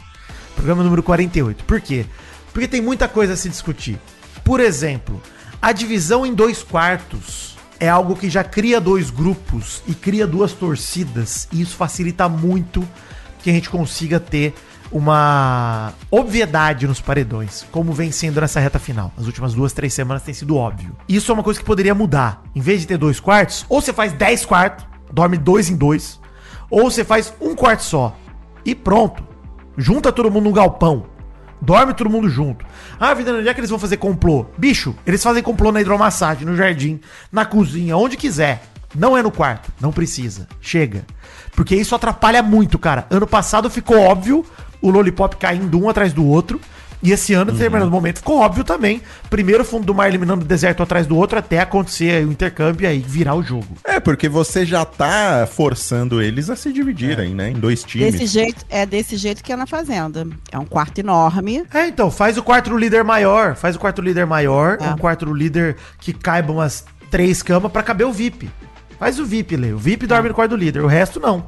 Programa 0.59 0.83
número 0.83 1.01
48. 1.01 1.63
Por 1.63 1.79
quê? 1.79 2.05
Porque 2.51 2.67
tem 2.67 2.81
muita 2.81 3.07
coisa 3.07 3.31
a 3.31 3.37
se 3.37 3.47
discutir. 3.47 3.97
Por 4.43 4.59
exemplo, 4.59 5.21
a 5.61 5.71
divisão 5.71 6.25
em 6.25 6.33
dois 6.33 6.61
quartos 6.61 7.55
é 7.79 7.87
algo 7.87 8.13
que 8.13 8.29
já 8.29 8.43
cria 8.43 8.81
dois 8.81 9.09
grupos 9.09 9.81
e 9.87 9.93
cria 9.95 10.27
duas 10.27 10.51
torcidas. 10.51 11.47
E 11.53 11.61
isso 11.61 11.77
facilita 11.77 12.27
muito 12.27 12.85
que 13.41 13.49
a 13.49 13.53
gente 13.53 13.69
consiga 13.69 14.19
ter 14.19 14.53
uma 14.91 15.93
obviedade 16.11 16.85
nos 16.85 16.99
paredões, 16.99 17.65
como 17.71 17.93
vem 17.93 18.11
sendo 18.11 18.41
nessa 18.41 18.59
reta 18.59 18.79
final. 18.79 19.13
As 19.17 19.27
últimas 19.27 19.53
duas, 19.53 19.71
três 19.71 19.93
semanas 19.93 20.23
tem 20.23 20.33
sido 20.33 20.57
óbvio. 20.57 20.93
Isso 21.07 21.31
é 21.31 21.33
uma 21.35 21.43
coisa 21.43 21.57
que 21.57 21.65
poderia 21.65 21.95
mudar. 21.95 22.43
Em 22.53 22.59
vez 22.59 22.81
de 22.81 22.87
ter 22.87 22.97
dois 22.97 23.17
quartos, 23.17 23.65
ou 23.69 23.81
você 23.81 23.93
faz 23.93 24.11
dez 24.11 24.45
quartos, 24.45 24.85
dorme 25.09 25.37
dois 25.37 25.69
em 25.69 25.77
dois, 25.77 26.19
ou 26.69 26.91
você 26.91 27.05
faz 27.05 27.33
um 27.39 27.55
quarto 27.55 27.83
só. 27.83 28.13
E 28.65 28.75
pronto. 28.75 29.28
Junta 29.79 30.11
todo 30.11 30.29
mundo 30.29 30.43
num 30.43 30.51
galpão. 30.51 31.05
Dorme 31.61 31.93
todo 31.93 32.09
mundo 32.09 32.27
junto. 32.27 32.65
Ah, 32.99 33.13
vida, 33.13 33.31
onde 33.33 33.47
é 33.47 33.53
que 33.53 33.61
eles 33.61 33.69
vão 33.69 33.79
fazer 33.79 33.95
complô? 33.95 34.45
Bicho, 34.57 34.93
eles 35.07 35.23
fazem 35.23 35.41
complô 35.41 35.71
na 35.71 35.79
hidromassagem, 35.79 36.45
no 36.45 36.53
jardim, 36.53 36.99
na 37.31 37.45
cozinha, 37.45 37.95
onde 37.95 38.17
quiser. 38.17 38.61
Não 38.93 39.17
é 39.17 39.23
no 39.23 39.31
quarto. 39.31 39.71
Não 39.79 39.93
precisa. 39.93 40.49
Chega. 40.59 41.05
Porque 41.55 41.77
isso 41.77 41.95
atrapalha 41.95 42.43
muito, 42.43 42.77
cara. 42.77 43.07
Ano 43.09 43.25
passado 43.25 43.69
ficou 43.69 43.97
óbvio 43.97 44.45
o 44.81 44.89
Lollipop 44.89 45.37
caindo 45.37 45.81
um 45.81 45.87
atrás 45.87 46.11
do 46.11 46.25
outro. 46.25 46.59
E 47.01 47.11
esse 47.11 47.33
ano, 47.33 47.51
em 47.51 47.53
determinado 47.53 47.89
momento, 47.89 48.17
ficou 48.17 48.39
óbvio 48.39 48.63
também. 48.63 49.01
Primeiro 49.29 49.63
fundo 49.63 49.85
do 49.85 49.93
mar 49.93 50.09
eliminando 50.09 50.43
o 50.43 50.47
deserto 50.47 50.83
atrás 50.83 51.07
do 51.07 51.15
outro 51.15 51.39
até 51.39 51.59
acontecer 51.59 52.25
o 52.25 52.31
intercâmbio 52.31 52.83
e 52.83 52.87
aí 52.87 52.99
virar 52.99 53.35
o 53.35 53.43
jogo. 53.43 53.67
É, 53.85 53.99
porque 53.99 54.27
você 54.27 54.65
já 54.65 54.83
tá 54.83 55.47
forçando 55.49 56.21
eles 56.21 56.49
a 56.49 56.55
se 56.55 56.73
dividirem, 56.73 57.33
né? 57.33 57.51
Em 57.51 57.53
dois 57.53 57.83
times. 57.83 58.11
Desse 58.11 58.25
jeito, 58.25 58.65
é 58.69 58.85
desse 58.85 59.15
jeito 59.15 59.41
que 59.41 59.53
é 59.53 59.55
na 59.55 59.65
Fazenda. 59.65 60.27
É 60.51 60.59
um 60.59 60.65
quarto 60.65 60.99
enorme. 60.99 61.63
É, 61.73 61.87
então, 61.87 62.11
faz 62.11 62.37
o 62.37 62.43
quarto 62.43 62.75
líder 62.77 63.03
maior. 63.03 63.55
Faz 63.55 63.77
o 63.77 63.79
quarto 63.79 64.01
líder 64.01 64.25
maior. 64.25 64.77
É. 64.81 64.89
Um 64.89 64.97
quarto 64.97 65.31
líder 65.33 65.77
que 65.99 66.11
caiba 66.11 66.51
umas 66.51 66.83
três 67.09 67.41
camas 67.41 67.71
pra 67.71 67.81
caber 67.81 68.05
o 68.05 68.11
VIP. 68.11 68.49
Faz 68.99 69.19
o 69.19 69.25
VIP, 69.25 69.55
Lê. 69.55 69.71
O 69.71 69.77
VIP 69.77 70.05
dorme 70.05 70.27
no 70.27 70.35
quarto 70.35 70.51
do 70.51 70.57
líder. 70.57 70.81
O 70.81 70.87
resto, 70.87 71.19
não. 71.19 71.45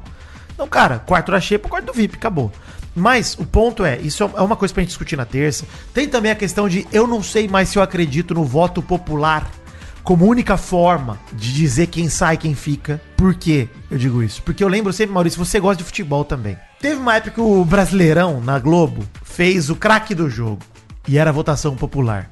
Então, 0.54 0.66
cara, 0.66 0.98
quarto 1.00 1.30
da 1.30 1.40
Xepa, 1.40 1.68
quarto 1.68 1.86
do 1.86 1.92
VIP. 1.92 2.16
Acabou. 2.16 2.50
Mas 2.94 3.34
o 3.38 3.44
ponto 3.44 3.84
é, 3.84 3.98
isso 3.98 4.22
é 4.22 4.40
uma 4.42 4.56
coisa 4.56 4.72
pra 4.72 4.82
gente 4.82 4.90
discutir 4.90 5.16
na 5.16 5.24
terça. 5.24 5.64
Tem 5.94 6.08
também 6.08 6.30
a 6.30 6.34
questão 6.34 6.68
de 6.68 6.86
eu 6.92 7.06
não 7.06 7.22
sei 7.22 7.48
mais 7.48 7.68
se 7.68 7.78
eu 7.78 7.82
acredito 7.82 8.34
no 8.34 8.44
voto 8.44 8.82
popular 8.82 9.50
como 10.02 10.26
única 10.26 10.56
forma 10.56 11.18
de 11.32 11.52
dizer 11.54 11.86
quem 11.86 12.08
sai 12.08 12.36
quem 12.36 12.54
fica. 12.54 13.00
Por 13.16 13.34
que 13.34 13.68
eu 13.90 13.96
digo 13.96 14.22
isso? 14.22 14.42
Porque 14.42 14.62
eu 14.62 14.68
lembro 14.68 14.92
sempre, 14.92 15.14
Maurício, 15.14 15.42
você 15.42 15.60
gosta 15.60 15.78
de 15.78 15.84
futebol 15.84 16.24
também. 16.24 16.56
Teve 16.80 16.96
uma 16.96 17.14
época 17.14 17.32
que 17.32 17.40
o 17.40 17.64
Brasileirão, 17.64 18.40
na 18.40 18.58
Globo, 18.58 19.04
fez 19.22 19.70
o 19.70 19.76
craque 19.76 20.14
do 20.14 20.28
jogo. 20.28 20.60
E 21.06 21.18
era 21.18 21.32
votação 21.32 21.76
popular. 21.76 22.30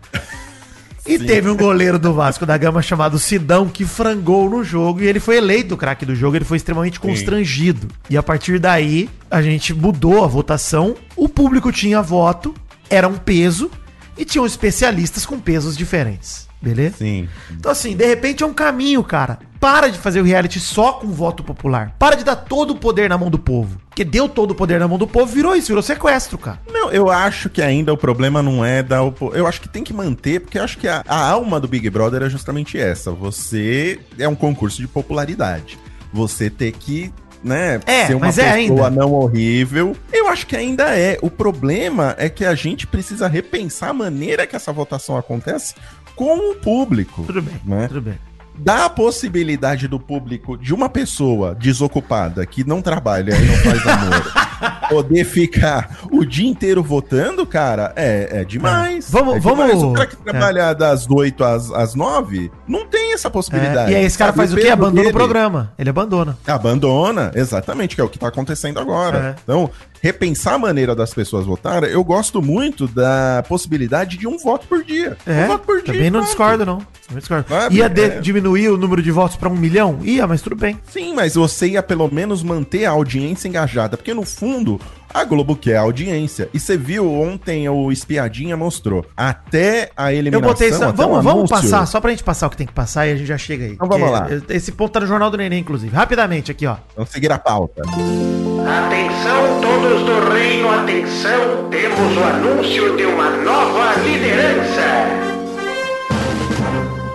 E 1.06 1.18
teve 1.18 1.48
um 1.48 1.56
goleiro 1.56 1.98
do 1.98 2.12
Vasco 2.12 2.44
da 2.44 2.56
Gama 2.56 2.82
chamado 2.82 3.18
Sidão 3.18 3.68
que 3.68 3.84
frangou 3.84 4.48
no 4.48 4.62
jogo 4.62 5.02
e 5.02 5.06
ele 5.06 5.20
foi 5.20 5.36
eleito 5.36 5.74
o 5.74 5.78
craque 5.78 6.04
do 6.04 6.14
jogo. 6.14 6.36
Ele 6.36 6.44
foi 6.44 6.56
extremamente 6.56 7.00
constrangido. 7.00 7.88
E 8.08 8.16
a 8.16 8.22
partir 8.22 8.58
daí, 8.58 9.08
a 9.30 9.40
gente 9.42 9.72
mudou 9.74 10.24
a 10.24 10.26
votação. 10.26 10.94
O 11.16 11.28
público 11.28 11.72
tinha 11.72 12.02
voto, 12.02 12.54
era 12.88 13.08
um 13.08 13.16
peso 13.16 13.70
e 14.16 14.24
tinham 14.24 14.44
especialistas 14.44 15.24
com 15.24 15.40
pesos 15.40 15.76
diferentes. 15.76 16.48
Beleza? 16.60 16.98
Sim. 16.98 17.28
Então, 17.50 17.72
assim, 17.72 17.96
de 17.96 18.06
repente 18.06 18.42
é 18.42 18.46
um 18.46 18.52
caminho, 18.52 19.02
cara. 19.02 19.38
Para 19.60 19.88
de 19.90 19.98
fazer 19.98 20.20
o 20.22 20.24
reality 20.24 20.58
só 20.58 20.94
com 20.94 21.08
voto 21.08 21.44
popular. 21.44 21.94
Para 21.98 22.16
de 22.16 22.24
dar 22.24 22.34
todo 22.34 22.70
o 22.70 22.76
poder 22.76 23.10
na 23.10 23.18
mão 23.18 23.30
do 23.30 23.38
povo. 23.38 23.78
Porque 23.90 24.02
deu 24.04 24.26
todo 24.26 24.52
o 24.52 24.54
poder 24.54 24.80
na 24.80 24.88
mão 24.88 24.96
do 24.96 25.06
povo, 25.06 25.26
virou 25.26 25.54
isso, 25.54 25.68
virou 25.68 25.82
sequestro, 25.82 26.38
cara. 26.38 26.58
Não, 26.72 26.90
eu 26.90 27.10
acho 27.10 27.50
que 27.50 27.60
ainda 27.60 27.92
o 27.92 27.96
problema 27.96 28.42
não 28.42 28.64
é 28.64 28.82
da. 28.82 29.02
opo- 29.02 29.32
Eu 29.34 29.46
acho 29.46 29.60
que 29.60 29.68
tem 29.68 29.84
que 29.84 29.92
manter, 29.92 30.40
porque 30.40 30.58
eu 30.58 30.64
acho 30.64 30.78
que 30.78 30.88
a, 30.88 31.04
a 31.06 31.28
alma 31.28 31.60
do 31.60 31.68
Big 31.68 31.90
Brother 31.90 32.22
é 32.22 32.30
justamente 32.30 32.78
essa. 32.78 33.10
Você 33.10 34.00
é 34.18 34.26
um 34.26 34.34
concurso 34.34 34.80
de 34.80 34.88
popularidade. 34.88 35.78
Você 36.12 36.48
ter 36.48 36.72
que. 36.72 37.12
Né, 37.42 37.80
É, 37.86 38.14
mas 38.16 38.36
é 38.36 38.50
ainda. 38.50 38.90
não 38.90 39.12
horrível. 39.14 39.96
Eu 40.12 40.28
acho 40.28 40.46
que 40.46 40.54
ainda 40.56 40.94
é. 40.94 41.18
O 41.22 41.30
problema 41.30 42.14
é 42.18 42.28
que 42.28 42.44
a 42.44 42.54
gente 42.54 42.86
precisa 42.86 43.26
repensar 43.28 43.90
a 43.90 43.94
maneira 43.94 44.46
que 44.46 44.54
essa 44.56 44.70
votação 44.72 45.16
acontece 45.16 45.74
com 46.14 46.50
o 46.50 46.54
público. 46.54 47.24
Tudo 47.26 47.40
bem, 47.42 47.54
Né? 47.64 47.88
tudo 47.88 48.02
bem. 48.02 48.18
Dá 48.62 48.84
a 48.84 48.90
possibilidade 48.90 49.88
do 49.88 49.98
público, 49.98 50.56
de 50.56 50.74
uma 50.74 50.88
pessoa 50.88 51.54
desocupada, 51.54 52.44
que 52.44 52.62
não 52.62 52.82
trabalha 52.82 53.34
e 53.34 53.44
não 53.46 53.54
faz 53.56 53.86
amor, 53.86 54.32
poder 54.88 55.24
ficar 55.24 55.98
o 56.12 56.24
dia 56.24 56.48
inteiro 56.48 56.82
votando, 56.82 57.46
cara, 57.46 57.92
é, 57.96 58.40
é 58.40 58.44
demais. 58.44 59.10
Vamos- 59.10 59.36
é 59.36 59.40
vamos- 59.40 59.66
demais. 59.66 59.82
O 59.82 59.92
cara 59.92 60.06
que 60.06 60.16
é. 60.16 60.30
trabalha 60.30 60.72
das 60.74 61.08
8 61.08 61.42
às, 61.44 61.70
às 61.70 61.94
9 61.94 62.50
não 62.68 62.86
tem 62.86 63.12
essa 63.12 63.30
possibilidade. 63.30 63.90
É, 63.92 63.94
e 63.94 63.96
aí 63.98 64.04
esse 64.04 64.18
cara 64.18 64.30
sabe? 64.32 64.38
faz 64.38 64.52
o 64.52 64.56
quê? 64.56 64.62
peso 64.62 64.72
Abandona 64.74 65.00
o 65.00 65.02
dele 65.04 65.12
programa. 65.12 65.72
Ele 65.78 65.90
abandona. 65.90 66.38
Abandona, 66.46 67.30
exatamente, 67.34 67.94
que 67.94 68.00
é 68.00 68.04
o 68.04 68.08
que 68.08 68.18
tá 68.18 68.28
acontecendo 68.28 68.78
agora. 68.78 69.36
É. 69.36 69.40
Então, 69.42 69.70
repensar 70.02 70.54
a 70.54 70.58
maneira 70.58 70.94
das 70.94 71.12
pessoas 71.12 71.44
votarem, 71.46 71.90
eu 71.90 72.02
gosto 72.02 72.40
muito 72.40 72.86
da 72.88 73.44
possibilidade 73.48 74.16
de 74.16 74.26
um 74.26 74.38
voto 74.38 74.66
por 74.66 74.82
dia. 74.82 75.16
É, 75.26 75.44
um 75.44 75.48
voto 75.48 75.66
por 75.66 75.82
dia. 75.82 75.92
também 75.94 76.10
não 76.10 76.22
discordo, 76.22 76.64
não. 76.64 76.78
Também 77.06 77.18
discordo. 77.20 77.48
Sabe? 77.48 77.76
Ia 77.76 77.88
de- 77.88 78.00
É. 78.02 78.20
diminuir 78.20 78.68
o 78.68 78.76
número 78.76 79.02
de 79.02 79.10
votos 79.10 79.36
pra 79.36 79.48
um 79.48 79.56
milhão? 79.56 79.98
Ia, 80.02 80.26
mas 80.26 80.40
tudo 80.42 80.56
bem. 80.56 80.78
Sim, 80.90 81.14
mas 81.14 81.34
você 81.34 81.68
ia 81.68 81.82
pelo 81.82 82.08
menos 82.12 82.42
manter 82.42 82.84
a 82.86 82.90
audiência 82.90 83.48
engajada, 83.48 83.96
porque 83.96 84.14
no 84.14 84.24
fundo 84.24 84.80
a 85.12 85.24
Globo 85.24 85.56
quer 85.56 85.76
audiência. 85.76 86.48
E 86.54 86.60
você 86.60 86.76
viu 86.76 87.10
ontem 87.12 87.68
o 87.68 87.90
Espiadinha 87.90 88.56
mostrou. 88.56 89.04
Até 89.16 89.90
a 89.96 90.12
Eu 90.12 90.18
eliminação. 90.20 90.52
botei 90.52 90.68
isso. 90.68 90.84
até 90.84 90.96
Vamos, 90.96 91.24
vamos 91.24 91.50
passar, 91.50 91.84
só 91.86 92.00
pra 92.00 92.10
gente 92.10 92.22
passar 92.24 92.46
o 92.46 92.50
que 92.50 92.56
tem 92.56 92.66
que 92.66 92.72
passar 92.72 93.06
e 93.06 93.12
a 93.12 93.16
gente 93.16 93.26
já 93.26 93.36
chega 93.38 93.64
aí. 93.64 93.72
Então 93.72 93.88
vamos 93.88 94.10
lá. 94.10 94.28
Esse 94.48 94.72
ponto 94.72 94.92
tá 94.92 95.00
no 95.00 95.06
Jornal 95.06 95.30
do 95.30 95.36
Neném, 95.36 95.60
inclusive. 95.60 95.94
Rapidamente 95.94 96.50
aqui, 96.50 96.66
ó. 96.66 96.76
Vamos 96.96 97.10
seguir 97.10 97.30
a 97.32 97.38
pauta. 97.38 97.82
Atenção 97.82 99.60
todos 99.60 100.02
do 100.06 100.30
reino, 100.32 100.70
atenção, 100.70 101.68
temos 101.70 102.16
o 102.16 102.22
anúncio 102.22 102.96
de 102.96 103.04
uma 103.04 103.30
nova 103.38 103.94
liderança. 104.00 105.30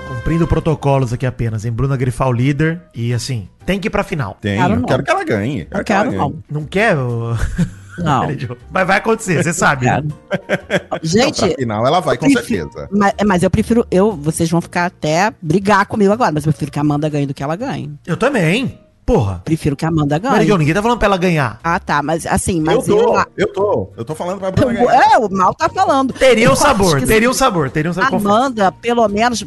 Cumprindo 0.07 0.47
protocolos 0.47 1.13
aqui 1.13 1.25
apenas, 1.25 1.65
em 1.65 1.71
Bruna 1.71 1.95
Grifal 1.95 2.33
líder. 2.33 2.81
E 2.93 3.13
assim, 3.13 3.47
tem 3.65 3.79
que 3.79 3.87
ir 3.87 3.91
pra 3.91 4.03
final. 4.03 4.35
Tem, 4.41 4.57
Quero 4.57 4.73
eu 4.73 4.79
não. 4.79 4.87
quero 4.87 5.03
que 5.03 5.11
ela 5.11 5.23
ganhe. 5.23 5.67
Não 5.71 5.83
que 5.83 5.93
ela 5.93 6.03
quero, 6.03 6.09
ganhe. 6.11 6.17
não. 6.17 6.43
Não 6.61 6.65
quer? 6.65 6.95
Não. 7.97 8.27
Mas 8.71 8.87
vai 8.87 8.97
acontecer, 8.97 9.43
você 9.43 9.53
sabe. 9.53 9.85
Não, 9.85 10.03
Gente, 11.01 11.39
pra 11.45 11.55
final 11.55 11.87
ela 11.87 11.99
vai, 11.99 12.17
com 12.17 12.31
prefiro- 12.31 12.69
certeza. 12.71 12.89
Mas, 12.91 13.13
mas 13.25 13.43
eu 13.43 13.49
prefiro, 13.49 13.85
eu, 13.89 14.11
vocês 14.13 14.49
vão 14.49 14.61
ficar 14.61 14.85
até 14.85 15.33
brigar 15.41 15.85
comigo 15.85 16.11
agora, 16.11 16.31
mas 16.31 16.45
eu 16.45 16.51
prefiro 16.51 16.71
que 16.71 16.79
a 16.79 16.81
Amanda 16.81 17.07
ganhe 17.09 17.25
do 17.25 17.33
que 17.33 17.43
ela 17.43 17.55
ganhe. 17.55 17.91
Eu 18.05 18.17
também. 18.17 18.79
Porra. 19.05 19.39
Prefiro 19.45 19.75
que 19.75 19.85
a 19.85 19.89
Amanda 19.89 20.17
ganhe. 20.17 20.33
Mary 20.33 20.47
Jo, 20.47 20.57
ninguém 20.57 20.73
tá 20.73 20.81
falando 20.81 20.97
pra 20.97 21.05
ela 21.05 21.17
ganhar. 21.17 21.59
Ah, 21.63 21.79
tá, 21.79 22.01
mas 22.01 22.25
assim, 22.25 22.57
Eu 22.57 22.63
mas 22.65 22.85
tô, 22.85 22.97
eu. 23.19 23.25
eu 23.37 23.53
tô. 23.53 23.89
Eu 23.95 24.03
tô 24.03 24.15
falando 24.15 24.39
pra 24.39 24.49
Bruna 24.49 24.73
ganhar. 24.73 25.11
é, 25.13 25.17
o 25.19 25.29
mal 25.29 25.53
tá 25.53 25.69
falando. 25.69 26.11
Teria 26.11 26.45
Eu 26.45 26.53
um 26.53 26.55
sabor, 26.55 26.99
teria 27.05 27.29
um 27.29 27.33
sabor, 27.33 27.69
teria 27.69 27.91
um 27.91 27.93
sabor. 27.93 28.19
Amanda, 28.19 28.71
pelo 28.71 29.07
menos, 29.07 29.45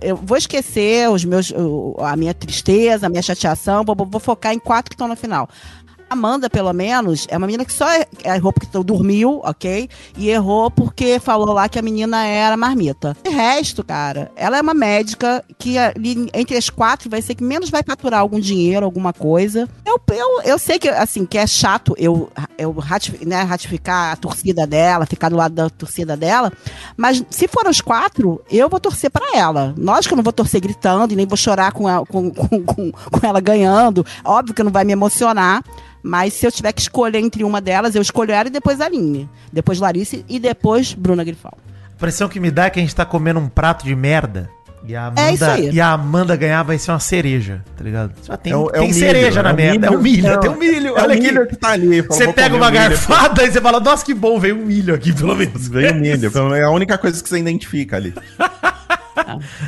eu 0.00 0.14
vou 0.14 0.36
esquecer 0.38 1.10
os 1.10 1.24
meus, 1.24 1.52
a 1.98 2.14
minha 2.14 2.32
tristeza, 2.32 3.06
a 3.06 3.08
minha 3.08 3.20
chateação, 3.22 3.82
vou, 3.84 3.96
vou 3.96 4.20
focar 4.20 4.54
em 4.54 4.60
quatro 4.60 4.90
que 4.90 4.94
estão 4.94 5.08
na 5.08 5.16
final. 5.16 5.48
Amanda, 6.10 6.50
pelo 6.50 6.72
menos, 6.72 7.24
é 7.30 7.36
uma 7.36 7.46
menina 7.46 7.64
que 7.64 7.72
só 7.72 7.86
errou 8.24 8.52
porque 8.52 8.66
dormiu, 8.82 9.40
ok? 9.44 9.88
E 10.18 10.28
errou 10.28 10.68
porque 10.68 11.20
falou 11.20 11.52
lá 11.54 11.68
que 11.68 11.78
a 11.78 11.82
menina 11.82 12.26
era 12.26 12.56
marmita. 12.56 13.16
De 13.22 13.30
resto, 13.30 13.84
cara, 13.84 14.28
ela 14.34 14.58
é 14.58 14.60
uma 14.60 14.74
médica 14.74 15.44
que 15.56 15.76
entre 16.34 16.56
as 16.56 16.68
quatro 16.68 17.08
vai 17.08 17.22
ser 17.22 17.36
que 17.36 17.44
menos 17.44 17.70
vai 17.70 17.84
faturar 17.84 18.18
algum 18.20 18.40
dinheiro, 18.40 18.84
alguma 18.84 19.12
coisa. 19.12 19.68
Eu, 19.86 20.00
eu, 20.12 20.42
eu 20.42 20.58
sei 20.58 20.80
que, 20.80 20.88
assim, 20.88 21.24
que 21.24 21.38
é 21.38 21.46
chato 21.46 21.94
eu, 21.96 22.28
eu 22.58 22.72
ratifi- 22.72 23.24
né, 23.24 23.42
ratificar 23.42 24.12
a 24.12 24.16
torcida 24.16 24.66
dela, 24.66 25.06
ficar 25.06 25.28
do 25.28 25.36
lado 25.36 25.54
da 25.54 25.70
torcida 25.70 26.16
dela, 26.16 26.52
mas 26.96 27.24
se 27.30 27.46
for 27.46 27.68
os 27.68 27.80
quatro, 27.80 28.42
eu 28.50 28.68
vou 28.68 28.80
torcer 28.80 29.10
pra 29.10 29.36
ela. 29.36 29.72
Lógico 29.78 30.08
que 30.08 30.14
eu 30.14 30.16
não 30.16 30.24
vou 30.24 30.32
torcer 30.32 30.60
gritando 30.60 31.12
e 31.12 31.16
nem 31.16 31.24
vou 31.26 31.36
chorar 31.36 31.70
com 31.70 31.88
ela, 31.88 32.04
com, 32.04 32.30
com, 32.32 32.64
com, 32.64 32.90
com 32.90 33.26
ela 33.26 33.38
ganhando. 33.40 34.04
Óbvio 34.24 34.54
que 34.56 34.62
não 34.64 34.72
vai 34.72 34.82
me 34.84 34.92
emocionar. 34.92 35.62
Mas 36.02 36.32
se 36.34 36.46
eu 36.46 36.52
tiver 36.52 36.72
que 36.72 36.80
escolher 36.80 37.18
entre 37.18 37.44
uma 37.44 37.60
delas, 37.60 37.94
eu 37.94 38.02
escolho 38.02 38.32
ela 38.32 38.48
e 38.48 38.50
depois 38.50 38.80
a 38.80 38.86
Aline. 38.86 39.28
Depois 39.52 39.78
Larissa 39.80 40.18
e 40.28 40.38
depois 40.38 40.94
Bruna 40.94 41.22
Grifal. 41.24 41.56
A 41.88 41.92
impressão 41.94 42.28
que 42.28 42.40
me 42.40 42.50
dá 42.50 42.64
é 42.66 42.70
que 42.70 42.78
a 42.78 42.82
gente 42.82 42.94
tá 42.94 43.04
comendo 43.04 43.38
um 43.40 43.48
prato 43.48 43.84
de 43.84 43.94
merda. 43.94 44.48
E 44.82 44.96
a 44.96 45.04
Amanda, 45.08 45.20
É 45.20 45.34
isso 45.34 45.44
aí. 45.44 45.70
E 45.72 45.78
a 45.78 45.90
Amanda 45.90 46.34
ganhar 46.36 46.62
vai 46.62 46.78
ser 46.78 46.90
uma 46.90 46.98
cereja, 46.98 47.62
tá 47.76 47.84
ligado? 47.84 48.12
Já 48.26 48.34
tem, 48.38 48.50
É 48.54 48.56
o- 48.56 48.70
é 48.70 48.78
tem 48.78 48.88
milho, 48.88 48.94
cereja 48.94 49.42
na 49.42 49.50
é 49.50 49.52
o 49.52 49.56
merda. 49.56 49.86
é 49.86 49.90
o 49.90 50.00
milho, 50.00 50.22
não, 50.32 50.40
tem 50.40 50.50
um 50.50 50.56
milho. 50.56 50.96
É 50.96 51.02
olha 51.02 51.18
o 51.18 51.22
milho 51.22 51.42
aqui. 51.42 51.50
que 51.50 51.56
tá 51.60 51.68
ali. 51.72 52.02
Fala, 52.02 52.14
Você 52.14 52.32
pega 52.32 52.56
uma 52.56 52.70
milho. 52.70 52.82
garfada 52.88 53.44
e 53.44 53.52
você 53.52 53.60
fala, 53.60 53.78
nossa, 53.78 54.02
que 54.02 54.14
bom, 54.14 54.40
veio 54.40 54.56
um 54.56 54.64
milho 54.64 54.94
aqui, 54.94 55.12
pelo 55.12 55.36
menos. 55.36 55.68
Veio 55.68 55.94
milho. 55.94 56.30
pelo 56.32 56.44
menos 56.46 56.58
É 56.60 56.64
a 56.64 56.70
única 56.70 56.96
coisa 56.96 57.22
que 57.22 57.28
você 57.28 57.38
identifica 57.38 57.96
ali. 57.96 58.14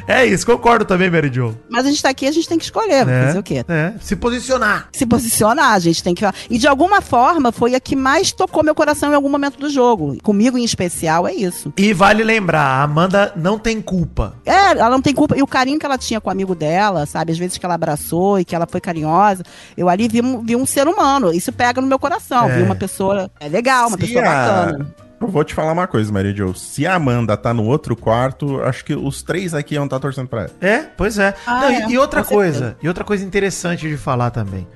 É 0.06 0.24
isso, 0.24 0.46
concordo 0.46 0.84
também, 0.84 1.10
Mary 1.10 1.30
Jo. 1.32 1.56
Mas 1.68 1.84
a 1.86 1.88
gente 1.88 2.02
tá 2.02 2.08
aqui, 2.08 2.26
a 2.26 2.32
gente 2.32 2.48
tem 2.48 2.58
que 2.58 2.64
escolher. 2.64 3.06
É, 3.08 3.26
fazer 3.26 3.38
o 3.38 3.42
quê? 3.42 3.64
é, 3.68 3.92
se 4.00 4.16
posicionar. 4.16 4.88
Se 4.92 5.06
posicionar, 5.06 5.72
a 5.72 5.78
gente 5.78 6.02
tem 6.02 6.14
que. 6.14 6.24
E 6.50 6.58
de 6.58 6.66
alguma 6.66 7.00
forma 7.00 7.52
foi 7.52 7.74
a 7.74 7.80
que 7.80 7.94
mais 7.96 8.32
tocou 8.32 8.62
meu 8.62 8.74
coração 8.74 9.10
em 9.10 9.14
algum 9.14 9.28
momento 9.28 9.58
do 9.58 9.68
jogo. 9.68 10.16
Comigo 10.22 10.56
em 10.58 10.64
especial, 10.64 11.26
é 11.26 11.34
isso. 11.34 11.72
E 11.76 11.92
vale 11.92 12.22
lembrar, 12.22 12.62
a 12.62 12.82
Amanda 12.82 13.32
não 13.36 13.58
tem 13.58 13.80
culpa. 13.80 14.34
É, 14.44 14.70
ela 14.72 14.90
não 14.90 15.02
tem 15.02 15.14
culpa. 15.14 15.36
E 15.36 15.42
o 15.42 15.46
carinho 15.46 15.78
que 15.78 15.86
ela 15.86 15.98
tinha 15.98 16.20
com 16.20 16.28
o 16.28 16.32
amigo 16.32 16.54
dela, 16.54 17.06
sabe? 17.06 17.32
Às 17.32 17.38
vezes 17.38 17.58
que 17.58 17.64
ela 17.66 17.74
abraçou 17.74 18.38
e 18.38 18.44
que 18.44 18.54
ela 18.54 18.66
foi 18.66 18.80
carinhosa. 18.80 19.42
Eu 19.76 19.88
ali 19.88 20.08
vi 20.08 20.20
um, 20.20 20.42
vi 20.42 20.56
um 20.56 20.66
ser 20.66 20.86
humano. 20.88 21.32
Isso 21.32 21.52
pega 21.52 21.80
no 21.80 21.86
meu 21.86 21.98
coração. 21.98 22.48
É. 22.48 22.56
Vi 22.58 22.62
uma 22.62 22.74
pessoa 22.74 23.30
é 23.40 23.48
legal, 23.48 23.88
uma 23.88 23.96
Se 23.98 24.06
pessoa 24.06 24.24
a- 24.24 24.28
bacana. 24.66 24.94
Eu 25.22 25.28
vou 25.28 25.44
te 25.44 25.54
falar 25.54 25.72
uma 25.72 25.86
coisa, 25.86 26.12
Mary 26.12 26.34
Jo. 26.34 26.52
Se 26.54 26.86
a 26.86 26.94
Amanda 26.96 27.36
tá 27.36 27.54
no 27.54 27.64
outro 27.64 27.94
quarto, 27.96 28.60
acho 28.62 28.84
que 28.84 28.94
os 28.94 29.22
três 29.22 29.54
aqui 29.54 29.74
iam 29.76 29.84
estar 29.84 30.00
torcendo 30.00 30.28
pra 30.28 30.42
ela. 30.42 30.50
É, 30.60 30.78
pois 30.96 31.18
é. 31.18 31.34
Ah, 31.46 31.60
Não, 31.60 31.70
e- 31.70 31.74
é, 31.74 31.90
e, 31.90 31.98
outra 31.98 32.22
com 32.24 32.34
coisa, 32.34 32.58
certeza. 32.58 32.76
e 32.82 32.88
outra 32.88 33.04
coisa 33.04 33.24
interessante 33.24 33.88
de 33.88 33.96
falar 33.96 34.30
também. 34.30 34.66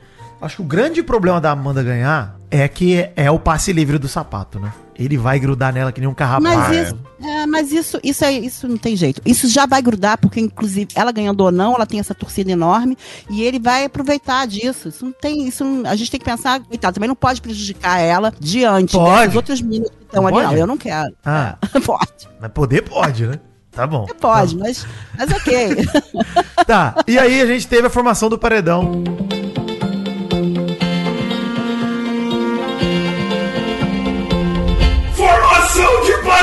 Acho 0.46 0.56
que 0.56 0.62
o 0.62 0.64
grande 0.64 1.02
problema 1.02 1.40
da 1.40 1.50
Amanda 1.50 1.82
ganhar 1.82 2.36
é 2.52 2.68
que 2.68 3.08
é 3.16 3.28
o 3.28 3.38
passe 3.38 3.72
livre 3.72 3.98
do 3.98 4.06
sapato, 4.06 4.60
né? 4.60 4.72
Ele 4.94 5.18
vai 5.18 5.40
grudar 5.40 5.72
nela 5.74 5.90
que 5.90 6.00
nem 6.00 6.08
um 6.08 6.14
carrapato. 6.14 6.56
Mas 6.56 6.70
isso, 6.86 6.98
é, 7.20 7.46
mas 7.46 7.72
isso, 7.72 8.00
isso, 8.02 8.24
é, 8.24 8.32
isso 8.32 8.68
não 8.68 8.78
tem 8.78 8.94
jeito. 8.96 9.20
Isso 9.26 9.48
já 9.48 9.66
vai 9.66 9.82
grudar, 9.82 10.16
porque, 10.16 10.38
inclusive, 10.40 10.88
ela 10.94 11.10
ganhando 11.10 11.40
ou 11.40 11.50
não, 11.50 11.74
ela 11.74 11.84
tem 11.84 11.98
essa 11.98 12.14
torcida 12.14 12.50
enorme 12.52 12.96
e 13.28 13.42
ele 13.42 13.58
vai 13.58 13.86
aproveitar 13.86 14.46
disso. 14.46 14.88
Isso 14.88 15.04
não 15.04 15.12
tem. 15.12 15.48
Isso 15.48 15.64
não- 15.64 15.90
a 15.90 15.96
gente 15.96 16.12
tem 16.12 16.20
que 16.20 16.24
pensar, 16.24 16.60
coitado, 16.60 16.94
também 16.94 17.08
não 17.08 17.16
pode 17.16 17.42
prejudicar 17.42 17.98
ela 17.98 18.32
diante 18.38 18.92
Pode. 18.92 19.18
dessas 19.22 19.34
outras 19.34 19.60
meninas 19.60 19.90
que 19.90 20.04
estão 20.04 20.26
ali. 20.28 20.36
Não, 20.36 20.56
eu 20.56 20.66
não 20.66 20.78
quero. 20.78 21.12
Ah. 21.24 21.58
pode. 21.84 22.28
Mas 22.40 22.52
poder 22.52 22.82
pode, 22.82 23.26
né? 23.26 23.40
Tá 23.72 23.84
bom. 23.84 24.06
Pode, 24.18 24.56
mas, 24.56 24.86
mas 25.18 25.30
ok. 25.30 25.76
Tá, 26.66 26.94
e 27.06 27.18
aí 27.18 27.42
a 27.42 27.46
gente 27.46 27.68
teve 27.68 27.86
a 27.86 27.90
formação 27.90 28.28
do 28.30 28.38
paredão. 28.38 29.04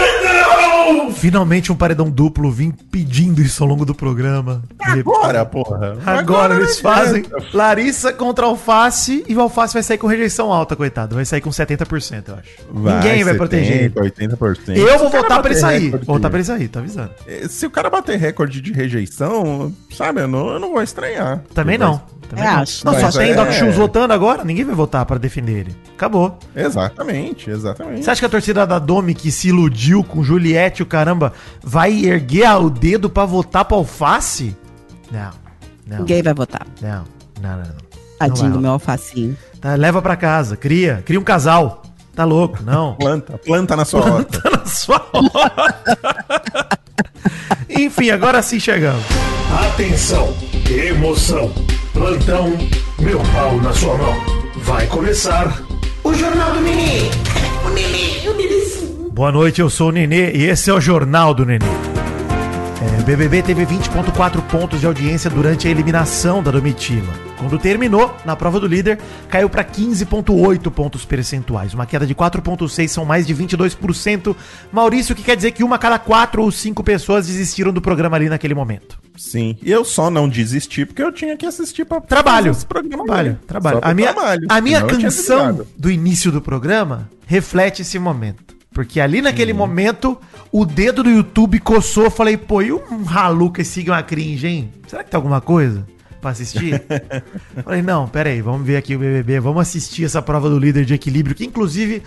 أردنا 0.03 0.33
يا 0.39 0.67
رب 0.67 0.72
Finalmente 1.15 1.71
um 1.71 1.75
paredão 1.75 2.09
duplo, 2.09 2.51
vim 2.51 2.71
pedindo 2.71 3.41
isso 3.41 3.63
ao 3.63 3.69
longo 3.69 3.85
do 3.85 3.93
programa. 3.95 4.61
Agora, 4.79 5.45
porra. 5.45 5.97
Agora 6.05 6.55
eles 6.55 6.75
não 6.81 6.91
fazem 6.91 7.23
adianta. 7.25 7.45
Larissa 7.57 8.13
contra 8.13 8.45
Alface 8.45 9.23
e 9.27 9.35
o 9.35 9.41
Alface 9.41 9.73
vai 9.73 9.83
sair 9.83 9.97
com 9.97 10.07
rejeição 10.07 10.51
alta, 10.51 10.75
coitado. 10.75 11.15
Vai 11.15 11.25
sair 11.25 11.41
com 11.41 11.49
70%, 11.49 12.23
eu 12.27 12.35
acho. 12.35 12.49
Ninguém 12.73 13.23
vai 13.23 13.33
proteger 13.35 13.83
ele. 13.83 13.93
80%. 13.93 14.75
Eu 14.75 14.99
vou 14.99 15.09
votar 15.09 15.41
pra 15.41 15.51
ele 15.51 15.59
sair. 15.59 15.83
recorde 15.85 16.05
Vou 16.05 16.15
votar 16.15 16.29
pra 16.31 16.39
ele 16.39 16.45
sair, 16.47 16.67
tá 16.67 16.79
avisando. 16.79 17.11
Se 17.49 17.65
o 17.65 17.69
cara 17.69 17.89
bater 17.89 18.17
recorde 18.17 18.61
de 18.61 18.71
rejeição, 18.73 19.73
sabe, 19.95 20.21
eu 20.21 20.27
não, 20.27 20.49
eu 20.53 20.59
não 20.59 20.71
vou 20.71 20.81
estranhar. 20.81 21.41
Também 21.53 21.77
Vai- 21.77 21.87
não. 21.87 22.01
Também 22.29 22.45
É, 22.45 22.51
não. 22.51 22.59
acho. 22.61 22.85
Não, 22.85 22.99
só 22.99 23.19
tem 23.19 23.31
é- 23.31 23.35
Doc 23.35 23.51
Shoes 23.51 23.75
votando 23.75 24.11
agora, 24.13 24.43
ninguém 24.43 24.63
vai 24.65 24.73
votar 24.73 25.05
pra 25.05 25.17
defender 25.17 25.51
ele. 25.59 25.75
Acabou. 25.95 26.39
Exatamente, 26.55 27.49
exatamente. 27.49 28.03
Você 28.03 28.09
acha 28.09 28.21
que 28.21 28.25
a 28.25 28.29
torcida 28.29 28.65
da 28.65 28.79
Domi, 28.79 29.13
que 29.13 29.29
se 29.31 29.49
iludiu 29.49 30.03
com 30.03 30.23
Juliette 30.23 30.72
o 30.81 30.85
caramba, 30.85 31.33
vai 31.61 31.93
erguer 32.05 32.49
o 32.55 32.69
dedo 32.69 33.09
pra 33.09 33.25
votar 33.25 33.65
pra 33.65 33.77
alface? 33.77 34.55
Não. 35.11 35.31
Não. 35.85 35.99
Ninguém 35.99 36.23
vai 36.23 36.33
votar. 36.33 36.65
Não. 36.81 37.03
Não, 37.41 37.51
não, 37.51 37.57
não. 37.57 37.83
Tadinho 38.17 38.51
do 38.51 38.59
meu 38.59 38.71
alfacinho. 38.71 39.37
Tá, 39.59 39.75
leva 39.75 40.01
pra 40.01 40.15
casa, 40.15 40.55
cria. 40.55 41.03
Cria 41.05 41.19
um 41.19 41.23
casal. 41.23 41.83
Tá 42.15 42.23
louco, 42.23 42.63
não. 42.63 42.95
Planta, 42.99 43.37
planta 43.37 43.75
na 43.75 43.85
sua 43.85 44.01
horta. 44.01 44.41
Tá 44.41 44.49
na 44.57 44.65
sua 44.65 45.05
hora. 45.13 46.69
Enfim, 47.69 48.11
agora 48.11 48.41
sim 48.41 48.59
chegamos. 48.59 49.03
Atenção, 49.71 50.33
emoção, 50.69 51.51
plantão, 51.91 52.53
meu 52.99 53.19
pau 53.33 53.57
na 53.61 53.73
sua 53.73 53.97
mão. 53.97 54.15
Vai 54.57 54.87
começar 54.87 55.61
O 56.03 56.13
Jornal 56.13 56.53
do 56.53 56.61
Nenê. 56.61 57.09
Boa 59.13 59.31
noite, 59.31 59.61
eu 59.61 59.69
sou 59.69 59.89
o 59.89 59.91
Nenê 59.91 60.31
e 60.31 60.45
esse 60.45 60.71
é 60.71 60.73
o 60.73 60.81
Jornal 60.81 61.35
do 61.35 61.45
Nenê. 61.45 61.63
É, 61.63 62.99
o 62.99 63.03
BBB 63.03 63.43
teve 63.43 63.63
20,4 63.63 64.41
pontos 64.49 64.79
de 64.79 64.87
audiência 64.87 65.29
durante 65.29 65.67
a 65.67 65.71
eliminação 65.71 66.41
da 66.41 66.49
Domitila. 66.49 67.13
Quando 67.37 67.59
terminou, 67.59 68.17
na 68.25 68.35
prova 68.35 68.59
do 68.59 68.65
líder, 68.65 68.97
caiu 69.29 69.47
para 69.51 69.63
15,8 69.63 70.71
pontos 70.71 71.05
percentuais. 71.05 71.75
Uma 71.75 71.85
queda 71.85 72.07
de 72.07 72.15
4,6 72.15 72.87
são 72.87 73.05
mais 73.05 73.27
de 73.27 73.35
22%. 73.35 74.35
Maurício, 74.71 75.13
o 75.13 75.15
que 75.15 75.21
quer 75.21 75.35
dizer 75.35 75.51
que 75.51 75.63
uma 75.63 75.75
a 75.75 75.79
cada 75.79 75.99
quatro 75.99 76.41
ou 76.41 76.51
cinco 76.51 76.83
pessoas 76.83 77.27
desistiram 77.27 77.71
do 77.71 77.81
programa 77.81 78.15
ali 78.17 78.29
naquele 78.29 78.55
momento. 78.55 78.97
Sim. 79.15 79.55
E 79.61 79.71
eu 79.71 79.85
só 79.85 80.09
não 80.09 80.27
desisti 80.27 80.87
porque 80.87 81.03
eu 81.03 81.11
tinha 81.11 81.37
que 81.37 81.45
assistir 81.45 81.85
pra 81.85 82.01
Trabalho. 82.01 82.49
esse 82.49 82.65
programa 82.65 83.05
Trabalho, 83.05 83.37
aí. 83.39 83.45
trabalho. 83.45 83.79
A 83.83 83.93
minha, 83.93 84.11
trabalho. 84.11 84.47
a 84.49 84.59
minha 84.59 84.79
Senão 84.79 84.99
canção 85.01 85.67
do 85.77 85.91
início 85.91 86.31
do 86.31 86.41
programa 86.41 87.07
reflete 87.27 87.83
esse 87.83 87.99
momento. 87.99 88.53
Porque 88.73 88.99
ali 88.99 89.21
naquele 89.21 89.53
momento, 89.53 90.17
o 90.51 90.65
dedo 90.65 91.03
do 91.03 91.09
YouTube 91.09 91.59
coçou. 91.59 92.09
Falei, 92.09 92.35
pô, 92.35 92.61
e 92.61 92.73
um 92.73 92.81
Haluca 93.07 93.61
e 93.61 93.65
siga 93.65 93.91
uma 93.91 94.03
cringe, 94.03 94.47
hein? 94.47 94.73
Será 94.87 95.03
que 95.03 95.11
tem 95.11 95.17
alguma 95.17 95.39
coisa 95.39 95.85
pra 96.19 96.31
assistir? 96.31 96.83
falei, 97.63 97.81
não, 97.81 98.07
pera 98.07 98.29
aí, 98.29 98.41
vamos 98.41 98.65
ver 98.65 98.77
aqui 98.77 98.95
o 98.95 98.99
BBB. 98.99 99.39
Vamos 99.39 99.61
assistir 99.61 100.05
essa 100.05 100.21
prova 100.21 100.49
do 100.49 100.57
líder 100.57 100.85
de 100.85 100.93
equilíbrio, 100.93 101.35
que 101.35 101.45
inclusive 101.45 102.01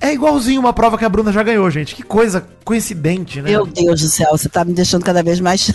é 0.00 0.12
igualzinho 0.12 0.60
uma 0.60 0.72
prova 0.72 0.98
que 0.98 1.04
a 1.04 1.08
Bruna 1.08 1.32
já 1.32 1.42
ganhou, 1.42 1.70
gente. 1.70 1.94
Que 1.94 2.02
coisa 2.02 2.46
coincidente, 2.64 3.40
né? 3.40 3.50
Meu 3.50 3.64
Deus 3.64 4.02
do 4.02 4.08
céu, 4.08 4.28
você 4.32 4.48
tá 4.48 4.64
me 4.64 4.74
deixando 4.74 5.04
cada 5.04 5.22
vez 5.22 5.40
mais 5.40 5.72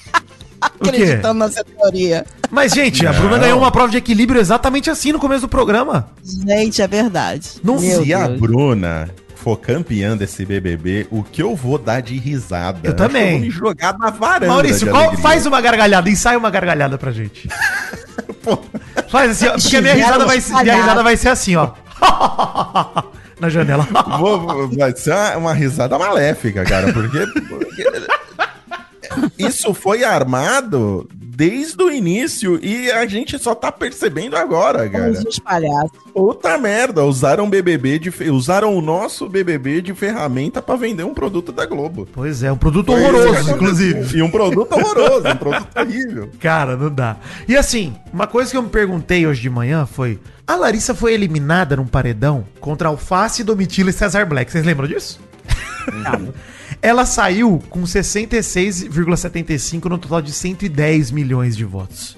acreditando 0.60 1.40
nessa 1.40 1.62
teoria. 1.62 2.24
Mas, 2.50 2.72
gente, 2.72 3.06
a 3.06 3.12
Não. 3.12 3.20
Bruna 3.20 3.38
ganhou 3.38 3.58
uma 3.58 3.70
prova 3.70 3.90
de 3.90 3.98
equilíbrio 3.98 4.40
exatamente 4.40 4.88
assim 4.88 5.12
no 5.12 5.18
começo 5.18 5.42
do 5.42 5.48
programa. 5.48 6.08
Gente, 6.24 6.80
é 6.80 6.86
verdade. 6.86 7.60
Não 7.62 7.78
Meu 7.78 8.04
Se 8.04 8.14
a. 8.14 8.28
Bruna 8.28 9.10
for 9.46 9.56
campeã 9.56 10.16
desse 10.16 10.44
BBB, 10.44 11.06
o 11.08 11.22
que 11.22 11.40
eu 11.40 11.54
vou 11.54 11.78
dar 11.78 12.02
de 12.02 12.18
risada? 12.18 12.80
Eu 12.82 12.96
também. 12.96 13.30
vou 13.34 13.40
me 13.42 13.50
jogar 13.50 13.96
na 13.96 14.10
varanda. 14.10 14.48
Maurício, 14.48 14.90
qual- 14.90 15.16
faz 15.18 15.46
uma 15.46 15.60
gargalhada, 15.60 16.10
ensaia 16.10 16.36
uma 16.36 16.50
gargalhada 16.50 16.98
pra 16.98 17.12
gente. 17.12 17.48
faz 19.08 19.30
assim, 19.30 19.46
ó, 19.46 19.52
porque 19.52 19.76
a 19.76 19.82
minha 19.82 19.94
risada, 19.94 20.26
vai, 20.26 20.40
ser- 20.40 20.52
minha 20.64 20.74
risada 20.74 21.00
vai 21.04 21.16
ser 21.16 21.28
assim, 21.28 21.54
ó. 21.54 21.70
Na 23.38 23.48
janela. 23.48 23.86
Vou- 24.18 24.40
vou- 24.40 24.68
vai 24.76 24.96
ser 24.96 25.12
uma, 25.12 25.36
uma 25.36 25.54
risada 25.54 25.96
maléfica, 25.96 26.64
cara, 26.64 26.92
porque, 26.92 27.24
porque 27.48 27.84
isso 29.38 29.72
foi 29.74 30.04
armado 30.04 31.08
desde 31.12 31.82
o 31.82 31.90
início 31.90 32.58
e 32.64 32.90
a 32.90 33.04
gente 33.06 33.38
só 33.38 33.54
tá 33.54 33.70
percebendo 33.70 34.36
agora, 34.38 34.88
cara. 34.88 35.10
Uns 35.10 35.38
palhaços. 35.38 35.90
Puta 36.14 36.56
merda, 36.56 37.04
usaram 37.04 37.50
BBB 37.50 37.98
de 37.98 38.10
fe- 38.10 38.30
usaram 38.30 38.74
o 38.74 38.80
nosso 38.80 39.28
BBB 39.28 39.82
de 39.82 39.92
ferramenta 39.92 40.62
pra 40.62 40.76
vender 40.76 41.04
um 41.04 41.12
produto 41.12 41.52
da 41.52 41.66
Globo. 41.66 42.08
Pois 42.10 42.42
é, 42.42 42.50
um 42.50 42.56
produto 42.56 42.86
Foi 42.90 43.02
horroroso, 43.02 43.50
inclusive. 43.50 44.16
E 44.18 44.22
um 44.22 44.30
produto 44.30 44.72
horroroso, 44.72 45.28
um 45.28 45.36
produto 45.36 45.66
terrível. 45.74 46.30
Cara, 46.40 46.74
não 46.74 46.90
dá. 46.90 47.16
E 47.46 47.54
assim, 47.54 47.94
uma 48.10 48.26
coisa 48.26 48.50
que 48.50 48.56
eu 48.56 48.62
me 48.62 48.70
perguntei 48.70 49.26
hoje 49.26 49.42
de 49.42 49.50
manhã 49.50 49.84
foi: 49.84 50.18
a 50.46 50.56
Larissa 50.56 50.94
foi 50.94 51.12
eliminada 51.12 51.76
num 51.76 51.86
paredão 51.86 52.46
contra 52.60 52.88
Alface, 52.88 53.44
Domitila 53.44 53.90
e 53.90 53.92
Cesar 53.92 54.26
Black. 54.26 54.50
Vocês 54.50 54.64
lembram 54.64 54.88
disso? 54.88 55.20
Ela 56.80 57.04
saiu 57.06 57.62
com 57.70 57.82
66,75 57.82 59.86
no 59.86 59.98
total 59.98 60.22
de 60.22 60.32
110 60.32 61.10
milhões 61.10 61.56
de 61.56 61.64
votos. 61.64 62.16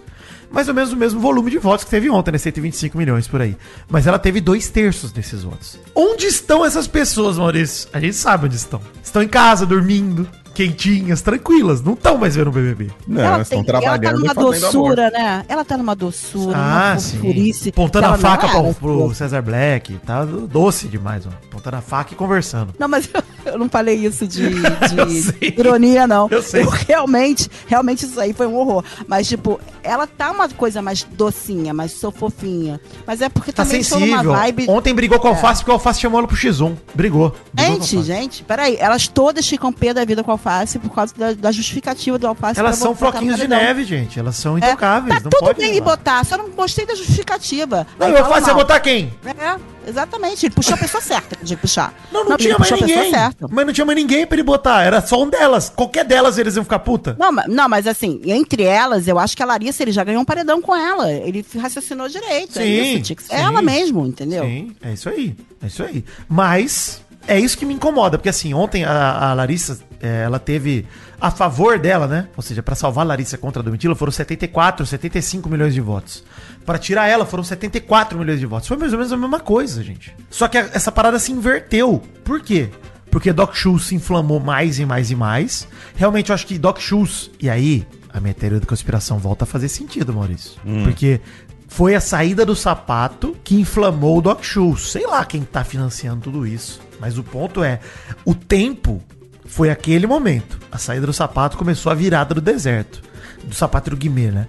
Mais 0.51 0.67
ou 0.67 0.75
menos 0.75 0.93
o 0.93 0.97
mesmo 0.97 1.21
volume 1.21 1.51
de 1.51 1.59
votos 1.59 1.85
que 1.85 1.91
teve 1.91 2.09
ontem, 2.09 2.33
né? 2.33 2.39
125 2.39 2.97
milhões 2.97 3.29
por 3.29 3.43
aí. 3.43 3.55
Mas 3.89 4.07
ela 4.07 4.19
teve 4.19 4.41
dois 4.41 4.71
terços 4.71 5.13
desses 5.13 5.43
votos. 5.43 5.79
Onde 5.95 6.27
estão 6.27 6.65
essas 6.65 6.87
pessoas, 6.87 7.37
Maurício? 7.37 7.87
A 7.93 8.01
gente 8.01 8.17
sabe 8.17 8.47
onde 8.47 8.57
estão. 8.57 8.81
Estão 9.03 9.23
em 9.23 9.29
casa, 9.29 9.67
dormindo, 9.67 10.27
quentinhas, 10.55 11.23
tranquilas. 11.23 11.83
Não 11.83 11.93
estão 11.95 12.17
mais 12.19 12.35
vendo 12.37 12.49
o 12.49 12.53
BBB. 12.53 12.91
Não, 13.07 13.23
ela, 13.23 13.43
estão 13.43 13.63
tem, 13.63 13.71
ela 13.75 13.83
tá 13.83 13.99
trabalhando 13.99 14.21
numa 14.21 14.35
doçura, 14.35 15.11
né? 15.11 15.45
Ela 15.49 15.65
tá 15.65 15.77
numa 15.77 15.95
doçura, 15.95 16.57
Ah, 16.57 16.89
numa 16.91 17.01
sim. 17.01 17.71
Pontando 17.73 18.07
a 18.07 18.19
faca 18.19 18.47
não 18.53 18.73
pro. 18.75 19.15
Cesar 19.15 19.43
Black. 19.43 19.95
Tá 20.05 20.25
doce 20.25 20.89
demais, 20.89 21.27
ó. 21.27 21.31
Pontando 21.51 21.77
a 21.77 21.81
faca 21.81 22.13
e 22.13 22.17
conversando. 22.17 22.75
Não, 22.79 22.89
mas 22.89 23.09
eu, 23.13 23.23
eu 23.53 23.59
não 23.59 23.69
falei 23.69 23.95
isso 23.97 24.27
de, 24.27 24.45
Eu 24.97 25.07
de 25.07 25.55
ironia, 25.59 26.07
não. 26.07 26.29
Eu 26.31 26.43
sei. 26.43 26.65
realmente, 26.87 27.49
realmente 27.67 28.05
isso 28.05 28.21
aí 28.21 28.33
foi 28.33 28.47
um 28.47 28.55
horror. 28.57 28.85
Mas, 29.07 29.29
tipo, 29.29 29.61
ela 29.83 30.07
tá 30.07 30.31
uma 30.31 30.49
coisa 30.49 30.81
mais 30.83 31.03
docinha, 31.05 31.73
mais 31.75 31.93
sou 31.93 32.11
fofinha. 32.11 32.81
Mas 33.07 33.21
é 33.21 33.29
porque 33.29 33.53
Tá 33.53 33.65
também 33.65 33.81
estou 33.81 33.99
numa 34.01 34.19
sensível. 34.19 34.33
vibe... 34.33 34.67
Ontem 34.69 34.95
brigou 34.95 35.19
com 35.19 35.29
o 35.29 35.31
É. 35.31 35.35
Alface 35.35 35.61
porque 35.61 35.71
o 35.71 35.75
Alface 35.75 36.01
chamou 36.01 36.19
ela 36.19 36.29
pro 36.29 36.37
X1. 36.37 36.77
Brigou. 36.95 37.35
Brigou 37.53 37.75
Gente, 37.75 38.03
gente, 38.03 38.45
peraí. 38.45 38.77
Elas 38.79 39.09
todas 39.09 39.47
ficam 39.47 39.73
pé 39.73 39.93
da 39.95 40.05
vida 40.05 40.23
com 40.23 40.31
o 40.31 40.35
alface 40.39 40.79
por 40.79 40.91
causa 40.95 41.13
da, 41.17 41.33
da 41.33 41.53
justificativa 41.53 42.19
do 42.19 42.27
alface. 42.27 42.59
Elas 42.61 42.77
são 42.77 42.95
floquinhos 42.95 43.37
de 43.37 43.49
neve, 43.49 43.85
gente. 43.85 44.19
Elas 44.19 44.37
são 44.37 44.57
É, 44.57 44.59
intocáveis. 44.69 45.17
Tá 45.17 45.21
não 45.25 45.31
tudo 45.31 45.41
pode 45.41 45.59
bem 45.61 45.75
levar. 45.75 45.85
botar, 45.97 46.25
só 46.25 46.37
não 46.39 46.49
gostei 46.51 46.87
da 46.87 46.95
justificativa. 46.95 47.87
Não, 47.99 48.07
Aí 48.07 48.13
o 48.13 48.19
Alface 48.19 48.49
ia 48.49 48.55
botar 48.55 48.81
quem? 48.81 49.13
É, 49.27 49.57
exatamente. 49.89 50.47
Ele 50.47 50.55
puxou 50.55 50.75
a 50.75 50.79
pessoa 50.79 51.01
certa 51.03 51.37
que 51.37 51.57
puxar. 51.57 51.93
Não, 52.13 52.25
não, 52.25 52.33
ele 52.33 52.39
tinha 52.45 52.59
mais 52.59 52.71
ninguém. 52.71 53.13
Mas 53.51 53.67
não 53.67 53.73
tinha 53.73 53.85
mais 53.85 53.99
ninguém 53.99 54.27
pra 54.27 54.37
ele 54.37 54.43
botar. 54.43 54.83
Era 54.85 55.01
só 55.01 55.23
um 55.23 55.29
delas. 55.29 55.71
Qualquer 55.75 56.05
delas 56.05 56.39
eles 56.39 56.55
iam 56.57 56.65
ficar 56.65 56.79
puta. 56.79 57.17
Não, 57.19 57.33
não, 57.33 57.69
mas 57.69 57.87
assim, 57.87 58.21
entre 58.25 58.63
elas, 58.63 59.09
eu 59.09 59.19
acho 59.19 59.37
que 59.37 59.43
a 59.43 59.47
Larissa, 59.47 59.83
ele 59.83 59.93
já 59.93 60.05
ganhou 60.05 60.23
um 60.23 60.25
paredão 60.25 60.61
com 60.63 60.75
ela. 60.75 61.11
Ele 61.11 61.45
raciocinou 61.61 62.09
direito. 62.09 62.59
é 62.59 62.63
Sim, 62.63 62.97
isso, 62.99 63.15
que 63.17 63.23
ser 63.23 63.37
sim. 63.37 63.43
ela 63.43 63.61
mesmo, 63.63 64.07
entendeu? 64.07 64.45
Sim, 64.45 64.75
é 64.83 64.93
isso 64.93 65.09
aí. 65.09 65.35
É 65.63 65.67
isso 65.67 65.83
aí. 65.83 66.05
Mas 66.29 67.01
é 67.29 67.39
isso 67.39 67.57
que 67.57 67.65
me 67.67 67.75
incomoda, 67.75 68.19
porque 68.19 68.29
assim, 68.29 68.53
ontem 68.55 68.85
a, 68.85 69.31
a 69.31 69.35
Larissa, 69.35 69.79
é, 70.01 70.23
ela 70.25 70.39
teve 70.39 70.87
a 71.21 71.31
favor 71.31 71.79
dela, 71.79 72.07
né? 72.07 72.29
Ou 72.37 72.43
seja, 72.43 72.63
pra 72.63 72.75
salvar 72.75 73.05
a 73.05 73.09
Larissa 73.09 73.37
contra 73.39 73.61
a 73.61 73.65
Domitila 73.65 73.95
foram 73.95 74.11
74, 74.13 74.85
75 74.87 75.49
milhões 75.49 75.75
de 75.75 75.81
votos. 75.81 76.25
Pra 76.65 76.79
tirar 76.79 77.07
ela 77.09 77.25
foram 77.27 77.43
74 77.45 78.19
milhões 78.19 78.41
de 78.41 78.47
votos. 78.47 78.69
Foi 78.69 78.77
mais 78.77 78.93
ou 78.93 78.99
menos 78.99 79.13
a 79.13 79.17
mesma 79.17 79.41
coisa, 79.41 79.83
gente. 79.83 80.15
Só 80.31 80.49
que 80.49 80.59
a- 80.59 80.71
essa 80.73 80.91
parada 80.93 81.19
se 81.19 81.31
inverteu. 81.33 82.03
Por 82.25 82.41
quê? 82.41 82.69
Porque 83.11 83.33
Doc 83.33 83.55
Shoes 83.55 83.85
se 83.87 83.95
inflamou 83.95 84.39
mais 84.41 84.79
e 84.79 84.85
mais 84.85 85.11
e 85.11 85.15
mais. 85.17 85.67
Realmente 85.97 86.29
eu 86.31 86.35
acho 86.35 86.47
que 86.47 86.59
Doc 86.59 86.79
Shoes, 86.79 87.31
e 87.41 87.49
aí 87.49 87.87
a 88.13 88.21
minha 88.21 88.35
teoria 88.35 88.61
da 88.61 88.67
conspiração 88.67 89.19
volta 89.19 89.45
a 89.45 89.47
fazer 89.47 89.69
sentido, 89.69 90.13
Maurício. 90.13 90.53
Porque 90.85 91.21
foi 91.67 91.95
a 91.95 92.01
saída 92.01 92.45
do 92.47 92.55
sapato 92.55 93.35
que 93.43 93.55
inflamou 93.55 94.19
o 94.19 94.23
Doc 94.23 94.43
Shoes. 94.45 94.91
Sei 94.93 95.07
lá 95.07 95.25
quem 95.25 95.43
tá 95.43 95.65
financiando 95.65 96.21
tudo 96.23 96.47
isso. 96.47 96.81
Mas 97.01 97.17
o 97.19 97.23
ponto 97.23 97.63
é, 97.63 97.81
o 98.25 98.35
tempo 98.35 99.03
foi 99.45 99.71
aquele 99.71 100.07
momento. 100.07 100.59
A 100.71 100.79
saída 100.79 101.07
do 101.07 101.13
sapato 101.13 101.57
começou 101.57 101.91
a 101.91 101.95
virada 101.95 102.35
do 102.35 102.41
deserto. 102.41 103.03
Do 103.45 103.55
sapato 103.55 103.91
do 103.91 103.97
Guimê, 103.97 104.31
né? 104.31 104.47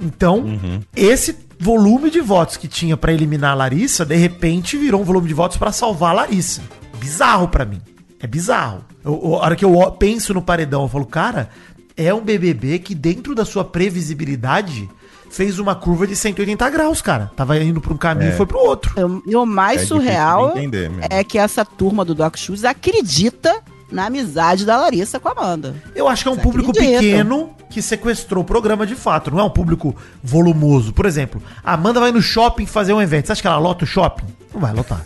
Então, 0.00 0.44
esse 0.96 1.36
volume 1.58 2.10
de 2.10 2.20
votos 2.20 2.56
que 2.56 2.66
tinha 2.66 2.96
pra 2.96 3.12
eliminar 3.12 3.50
a 3.52 3.54
Larissa, 3.54 4.04
de 4.04 4.16
repente 4.16 4.76
virou 4.78 5.02
um 5.02 5.04
volume 5.04 5.28
de 5.28 5.34
votos 5.34 5.56
pra 5.58 5.72
salvar 5.72 6.10
a 6.10 6.14
Larissa. 6.14 6.62
Bizarro 6.98 7.48
pra 7.48 7.64
mim. 7.66 7.80
É 8.18 8.26
bizarro. 8.26 8.82
Eu- 9.04 9.20
eu- 9.22 9.34
a 9.36 9.38
hora 9.44 9.56
que 9.56 9.64
eu 9.64 9.92
penso 9.92 10.32
no 10.34 10.40
paredão, 10.42 10.82
eu 10.82 10.88
falo, 10.88 11.04
cara, 11.06 11.50
é 11.96 12.12
um 12.14 12.22
BBB 12.22 12.78
que 12.78 12.94
dentro 12.94 13.34
da 13.34 13.44
sua 13.44 13.62
previsibilidade 13.64 14.88
fez 15.30 15.58
uma 15.58 15.74
curva 15.74 16.06
de 16.06 16.14
180 16.16 16.68
graus, 16.70 17.00
cara. 17.00 17.30
Tava 17.36 17.56
indo 17.58 17.80
pra 17.80 17.92
um 17.94 17.96
caminho 17.96 18.32
e 18.32 18.36
foi 18.36 18.44
pro 18.46 18.58
outro. 18.58 18.92
E 19.26 19.34
o 19.34 19.46
mais 19.46 19.82
É 19.82 19.86
surreal 19.86 20.50
entender 20.58 20.90
é 21.08 21.24
que 21.24 21.38
essa 21.38 21.64
turma 21.64 22.04
do 22.04 22.14
Doc 22.14 22.36
Shoes 22.36 22.64
acredita 22.64 23.60
na 23.90 24.06
amizade 24.06 24.64
da 24.66 24.76
Larissa 24.76 25.18
com 25.18 25.28
a 25.28 25.32
Amanda. 25.32 25.74
Eu 25.94 26.06
acho 26.06 26.22
que 26.22 26.28
é 26.28 26.32
um 26.32 26.36
Você 26.36 26.42
público 26.42 26.70
acredita? 26.70 27.00
pequeno 27.00 27.50
que 27.70 27.80
sequestrou 27.80 28.42
o 28.42 28.46
programa 28.46 28.86
de 28.86 28.94
fato. 28.94 29.30
Não 29.30 29.38
é 29.40 29.44
um 29.44 29.50
público 29.50 29.94
volumoso. 30.22 30.92
Por 30.92 31.06
exemplo, 31.06 31.42
a 31.64 31.74
Amanda 31.74 31.98
vai 32.00 32.12
no 32.12 32.20
shopping 32.20 32.66
fazer 32.66 32.92
um 32.92 33.00
evento. 33.00 33.26
Você 33.26 33.32
acha 33.32 33.40
que 33.42 33.48
ela 33.48 33.58
lota 33.58 33.84
o 33.84 33.86
shopping? 33.86 34.24
Não 34.52 34.60
vai 34.60 34.72
lotar. 34.72 35.04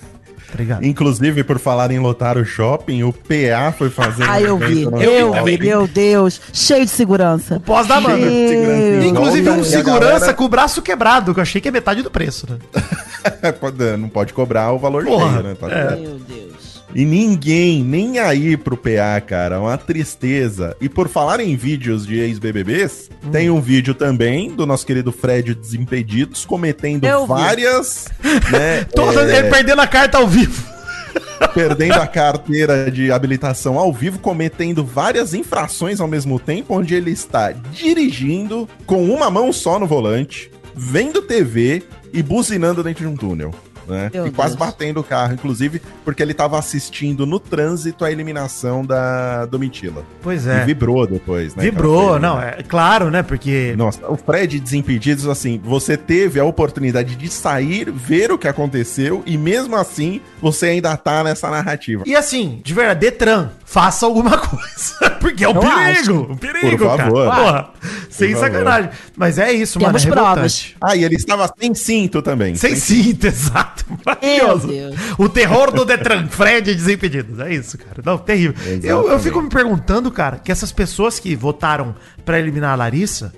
Obrigado. 0.55 0.85
Inclusive, 0.85 1.43
por 1.45 1.59
falar 1.59 1.91
em 1.91 1.99
lotar 1.99 2.39
o 2.39 2.45
shopping, 2.45 3.03
o 3.03 3.13
PA 3.13 3.73
foi 3.77 3.91
fazer 3.91 4.25
Ah, 4.29 4.41
eu 4.41 4.57
vi. 4.57 4.83
Eu 4.83 5.45
vi, 5.45 5.59
meu 5.59 5.87
Deus. 5.87 6.41
Cheio 6.53 6.85
de 6.85 6.91
segurança. 6.91 7.61
Pós 7.61 7.87
da 7.87 7.97
segurança. 7.97 9.07
Inclusive 9.07 9.51
um 9.51 9.65
segurança 9.65 10.11
galera- 10.21 10.35
com 10.35 10.45
o 10.45 10.49
braço 10.49 10.81
quebrado, 10.81 11.35
que 11.35 11.41
eu 11.41 11.43
achei 11.43 11.61
que 11.61 11.69
é 11.69 11.71
metade 11.71 12.03
do 12.03 12.11
preço, 12.11 12.47
né? 12.49 12.59
Pode- 13.61 13.97
Não 13.97 14.09
pode 14.09 14.33
cobrar 14.33 14.73
o 14.73 14.79
valor 14.79 15.05
Porra, 15.05 15.31
cheio, 15.33 15.43
né? 15.43 15.55
Tá 15.59 15.69
certo. 15.69 16.01
Meu 16.01 16.19
Deus. 16.19 16.54
E 16.95 17.05
ninguém, 17.05 17.83
nem 17.83 18.19
aí 18.21 18.57
pro 18.57 18.77
PA, 18.77 19.21
cara, 19.21 19.61
uma 19.61 19.77
tristeza. 19.77 20.77
E 20.81 20.89
por 20.89 21.09
falar 21.09 21.41
em 21.41 21.57
vídeos 21.57 22.07
de 22.07 22.21
ex-BBBs, 22.21 23.11
Hum. 23.25 23.31
tem 23.31 23.51
um 23.51 23.61
vídeo 23.61 23.95
também 23.95 24.55
do 24.55 24.65
nosso 24.65 24.87
querido 24.87 25.11
Fred 25.11 25.55
Desimpedidos, 25.55 26.45
cometendo 26.45 27.05
Eu 27.05 27.27
várias, 27.27 28.07
né, 28.53 28.81
é, 28.81 29.39
ele 29.39 29.51
perdendo 29.51 29.81
a 29.81 29.87
carta 29.87 30.19
ao 30.19 30.29
vivo. 30.29 30.63
perdendo 31.53 31.95
a 31.95 32.07
carteira 32.07 32.91
de 32.91 33.11
habilitação 33.11 33.79
ao 33.79 33.93
vivo, 33.93 34.19
cometendo 34.19 34.85
várias 34.85 35.35
infrações 35.35 36.01
ao 36.01 36.09
mesmo 36.09 36.39
tempo, 36.39 36.75
onde 36.75 36.95
ele 36.95 37.11
está 37.11 37.53
dirigindo 37.53 38.69
com 38.87 39.05
uma 39.05 39.31
mão 39.31 39.53
só 39.53 39.79
no 39.79 39.87
volante, 39.87 40.51
vendo 40.75 41.23
TV 41.23 41.83
e 42.13 42.23
buzinando 42.23 42.83
dentro 42.83 43.05
de 43.05 43.09
um 43.09 43.17
túnel. 43.17 43.53
Né? 43.87 44.11
Meu 44.13 44.27
e 44.27 44.31
quase 44.31 44.57
Deus. 44.57 44.69
batendo 44.69 45.01
o 45.01 45.05
carro, 45.05 45.35
inclusive, 45.35 45.81
porque 46.05 46.23
ele 46.23 46.33
estava 46.33 46.59
assistindo 46.59 47.27
no 47.27 47.39
trânsito 47.39 48.05
a 48.05 48.11
eliminação 48.11 48.85
da 48.85 49.47
Domitila. 49.47 50.05
Pois 50.23 50.47
E 50.47 50.51
é. 50.51 50.65
vibrou 50.65 51.07
depois, 51.07 51.55
né? 51.55 51.65
Vibrou, 51.65 52.19
não, 52.19 52.39
né? 52.39 52.55
é 52.59 52.63
claro, 52.63 53.11
né? 53.11 53.23
Porque. 53.23 53.75
Nossa, 53.77 54.01
o 54.09 54.17
Fred 54.17 54.59
Desimpedidos, 54.59 55.27
assim, 55.27 55.61
você 55.63 55.97
teve 55.97 56.41
a 56.41 56.45
oportunidade 56.45 57.17
de 57.17 57.29
sair, 57.29 57.91
ver 57.91 58.33
o 58.33 58.39
que 58.39 58.49
aconteceu, 58.49 59.23
e 59.27 59.37
mesmo 59.37 59.77
assim, 59.77 60.21
você 60.41 60.67
ainda 60.67 60.97
tá 60.97 61.25
nessa 61.25 61.51
narrativa. 61.51 62.05
E 62.07 62.15
assim, 62.15 62.61
de 62.65 62.75
verdade, 62.75 63.01
Detran, 63.01 63.51
faça 63.75 64.07
alguma 64.07 64.39
coisa. 64.39 65.11
Porque 65.19 65.43
é 65.45 65.49
um 65.49 65.55
Eu 65.55 65.61
perigo. 65.61 65.81
acho. 65.81 66.15
Um 66.15 66.37
perigo, 66.37 66.79
Por 66.89 66.97
favor. 66.97 67.29
cara. 67.31 67.43
Porra, 67.43 67.71
sem 68.09 68.33
favor. 68.35 68.45
sacanagem. 68.47 68.91
Mas 69.17 69.37
é 69.39 69.53
isso, 69.53 69.81
mano. 69.81 69.93
Temos 69.99 70.07
é 70.07 70.11
provas. 70.11 70.75
Ah, 70.81 70.95
e 70.95 71.03
ele 71.03 71.17
estava 71.17 71.53
sem 71.59 71.75
cinto 71.75 72.23
também. 72.23 72.55
Sem 72.55 72.77
cinto, 72.77 73.27
exato. 73.27 73.85
Maravilhoso. 74.07 74.69
Deus. 74.69 74.95
O 75.19 75.29
terror 75.29 75.73
do 75.73 75.85
Detran, 75.85 76.29
Fred 76.29 76.73
Desimpedidos. 76.73 77.41
É 77.41 77.53
isso, 77.53 77.77
cara. 77.77 78.01
Não, 78.05 78.17
terrível. 78.17 78.55
Eu, 78.83 79.09
eu 79.11 79.19
fico 79.19 79.43
me 79.43 79.49
perguntando, 79.49 80.09
cara, 80.13 80.39
que 80.39 80.53
essas 80.53 80.71
pessoas 80.71 81.19
que 81.19 81.35
votaram 81.35 81.97
pra 82.25 82.39
eliminar 82.39 82.75
a 82.75 82.77
Larissa 82.77 83.35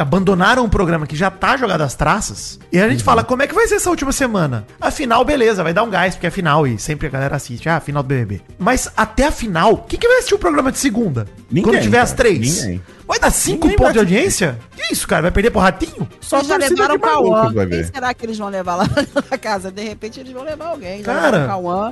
abandonaram 0.00 0.64
um 0.64 0.68
programa 0.68 1.06
que 1.06 1.14
já 1.16 1.30
tá 1.30 1.56
jogado 1.56 1.82
às 1.82 1.94
traças. 1.94 2.58
E 2.72 2.78
a 2.80 2.88
gente 2.88 3.02
fala, 3.04 3.22
como 3.24 3.42
é 3.42 3.46
que 3.46 3.54
vai 3.54 3.66
ser 3.66 3.76
essa 3.76 3.90
última 3.90 4.12
semana? 4.12 4.66
Afinal, 4.80 5.24
beleza, 5.24 5.62
vai 5.62 5.72
dar 5.72 5.82
um 5.82 5.90
gás, 5.90 6.14
porque 6.14 6.26
é 6.26 6.30
final 6.30 6.66
e 6.66 6.78
sempre 6.78 7.06
a 7.06 7.10
galera 7.10 7.36
assiste. 7.36 7.68
Ah, 7.68 7.80
final 7.80 8.02
do 8.02 8.06
BBB. 8.06 8.40
Mas 8.58 8.88
até 8.96 9.26
a 9.26 9.32
final, 9.32 9.78
quem 9.88 9.98
que 9.98 10.06
vai 10.08 10.18
assistir 10.18 10.34
o 10.34 10.38
programa 10.38 10.70
de 10.72 10.78
segunda? 10.78 11.26
Ninguém, 11.50 11.62
Quando 11.72 11.82
tiver 11.82 11.98
cara, 11.98 12.02
as 12.04 12.12
três? 12.12 12.62
ninguém. 12.62 12.82
Vai 13.06 13.18
dar 13.18 13.30
cinco 13.32 13.64
Ninguém 13.66 13.76
pontos 13.76 13.92
de 13.94 13.98
audiência? 13.98 14.58
Que 14.76 14.92
isso, 14.92 15.06
cara? 15.08 15.22
Vai 15.22 15.30
perder 15.32 15.50
pro 15.50 15.60
ratinho? 15.60 16.08
Só 16.20 16.38
eles 16.38 16.46
já 16.48 16.54
a 16.54 16.58
levaram 16.58 16.94
o 16.94 17.00
Cauã. 17.00 17.66
Quem 17.68 17.84
será 17.84 18.14
que 18.14 18.24
eles 18.24 18.38
vão 18.38 18.48
levar 18.48 18.76
lá 18.76 18.86
na 19.30 19.36
casa? 19.36 19.70
De 19.72 19.82
repente 19.82 20.20
eles 20.20 20.32
vão 20.32 20.44
levar 20.44 20.66
alguém. 20.66 21.02
Já 21.02 21.12
Cara, 21.20 21.48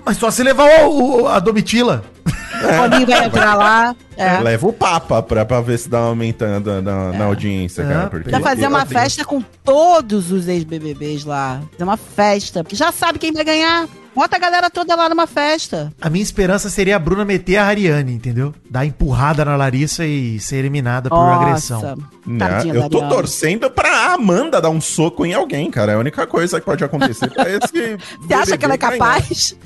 mas 0.06 0.16
só 0.16 0.30
se 0.30 0.44
levar 0.44 0.84
o, 0.86 1.22
o- 1.22 1.28
a 1.28 1.40
Domitila. 1.40 2.04
O 2.64 2.88
Boninho 2.88 3.06
vai 3.06 3.24
entrar 3.26 3.54
lá. 3.54 3.96
É. 4.16 4.38
Leva 4.40 4.66
o 4.66 4.72
Papa 4.72 5.22
pra, 5.22 5.44
pra 5.44 5.60
ver 5.60 5.78
se 5.78 5.88
dá 5.88 6.00
uma 6.00 6.08
aumentando 6.08 6.82
na, 6.82 7.12
na 7.12 7.24
audiência, 7.24 7.82
É, 7.82 7.86
cara. 7.88 8.10
Porque 8.10 8.30
Vai 8.30 8.42
fazer 8.42 8.66
uma 8.66 8.84
tenho- 8.84 9.00
festa 9.00 9.24
com 9.24 9.40
todos 9.64 10.32
os 10.32 10.48
ex-BBBs 10.48 11.24
lá. 11.24 11.60
Fazer 11.72 11.84
uma 11.84 11.96
festa. 11.96 12.64
Porque 12.64 12.76
já 12.76 12.90
sabe 12.90 13.18
quem 13.18 13.32
vai 13.32 13.44
ganhar. 13.44 13.86
Bota 14.14 14.34
a 14.34 14.40
galera 14.40 14.68
toda 14.68 14.96
lá 14.96 15.08
numa 15.08 15.28
festa. 15.28 15.92
A 16.00 16.10
minha 16.10 16.22
esperança 16.24 16.68
seria 16.68 16.96
a 16.96 16.98
Bruna 16.98 17.24
meter 17.24 17.56
a 17.58 17.66
Ariane, 17.66 18.12
entendeu? 18.12 18.52
Dar 18.68 18.84
empurrada 18.84 19.44
na 19.44 19.54
Larissa 19.54 20.04
e 20.04 20.40
ser 20.40 20.56
eliminada 20.56 21.08
por 21.08 21.16
agressão. 21.16 21.96
Né, 22.26 22.38
Tadinha 22.48 22.74
eu 22.74 22.90
tô 22.90 23.08
torcendo 23.08 23.70
pra 23.70 24.12
Amanda 24.14 24.60
dar 24.60 24.70
um 24.70 24.80
soco 24.80 25.24
em 25.24 25.34
alguém, 25.34 25.70
cara. 25.70 25.92
É 25.92 25.94
a 25.94 25.98
única 25.98 26.26
coisa 26.26 26.58
que 26.58 26.66
pode 26.66 26.82
acontecer 26.82 27.30
pra 27.30 27.44
esse. 27.48 27.96
Você 28.26 28.34
acha 28.34 28.58
que 28.58 28.64
ela 28.64 28.74
é 28.74 28.78
capaz? 28.78 29.56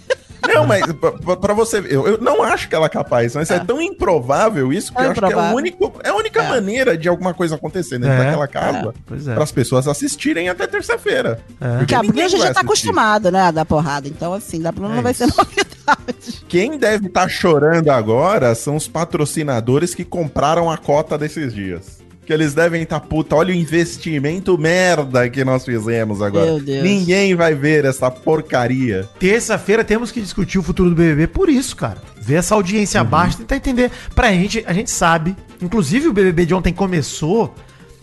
Não, 0.46 0.66
mas 0.66 0.82
pra 1.40 1.54
você 1.54 1.80
ver, 1.80 1.92
eu, 1.92 2.06
eu 2.06 2.18
não 2.18 2.42
acho 2.42 2.68
que 2.68 2.74
ela 2.74 2.86
é 2.86 2.88
capaz, 2.88 3.34
mas 3.34 3.50
é, 3.50 3.58
tão 3.60 3.80
improvável 3.80 4.72
isso 4.72 4.92
que 4.92 5.00
É 5.00 5.06
eu 5.06 5.10
acho 5.12 5.20
que 5.20 5.24
é, 5.24 5.28
o 5.28 5.30
improvável. 5.30 5.56
único, 5.56 5.92
é 6.02 6.08
a 6.08 6.14
única 6.14 6.42
É. 6.42 6.48
maneira 6.48 6.98
de 6.98 7.08
alguma 7.08 7.32
coisa 7.32 7.54
acontecer 7.54 7.98
dentro 7.98 8.14
É, 8.14 8.24
daquela 8.24 8.48
casa 8.48 8.94
Pois 9.06 9.28
é. 9.28 9.34
para 9.34 9.44
as 9.44 9.52
pessoas 9.52 9.86
assistirem 9.86 10.48
até 10.48 10.66
terça-feira. 10.66 11.38
É. 11.60 11.78
Porque 11.78 11.78
Porque 11.78 11.94
a 11.94 12.02
Bruna 12.02 12.28
já, 12.28 12.38
tá 12.38 12.44
assistir. 12.44 12.58
acostumada, 12.64 13.30
né, 13.30 13.40
a 13.42 13.50
dar 13.50 13.64
porrada. 13.64 14.08
Então, 14.08 14.32
assim, 14.32 14.60
da 14.60 14.72
Bruna 14.72 14.94
É 14.94 14.96
não 14.96 15.02
vai 15.02 15.14
ser 15.14 15.26
novidade. 15.36 16.44
Quem 16.48 16.76
deve 16.78 17.06
estar 17.06 17.28
chorando 17.28 17.90
agora 17.90 18.54
são 18.54 18.76
os 18.76 18.88
patrocinadores 18.88 19.94
que 19.94 20.04
compraram 20.04 20.70
a 20.70 20.76
cota 20.76 21.16
desses 21.16 21.54
dias. 21.54 22.01
Que 22.24 22.32
eles 22.32 22.54
devem 22.54 22.82
estar, 22.82 23.00
puta, 23.00 23.34
olha 23.34 23.52
o 23.52 23.56
investimento 23.56 24.56
merda 24.56 25.28
que 25.28 25.44
nós 25.44 25.64
fizemos 25.64 26.22
agora. 26.22 26.46
Meu 26.46 26.60
Deus. 26.60 26.84
Ninguém 26.84 27.34
vai 27.34 27.54
ver 27.54 27.84
essa 27.84 28.10
porcaria. 28.10 29.08
Terça-feira 29.18 29.82
temos 29.82 30.12
que 30.12 30.20
discutir 30.20 30.58
o 30.58 30.62
futuro 30.62 30.90
do 30.90 30.96
BBB 30.96 31.26
por 31.26 31.48
isso, 31.48 31.74
cara. 31.74 31.98
Ver 32.20 32.36
essa 32.36 32.54
audiência 32.54 33.02
baixa, 33.02 33.38
tentar 33.38 33.56
entender. 33.56 33.90
Pra 34.14 34.32
gente, 34.32 34.62
a 34.66 34.72
gente 34.72 34.90
sabe. 34.90 35.36
Inclusive, 35.60 36.08
o 36.08 36.12
BBB 36.12 36.46
de 36.46 36.54
ontem 36.54 36.72
começou 36.72 37.52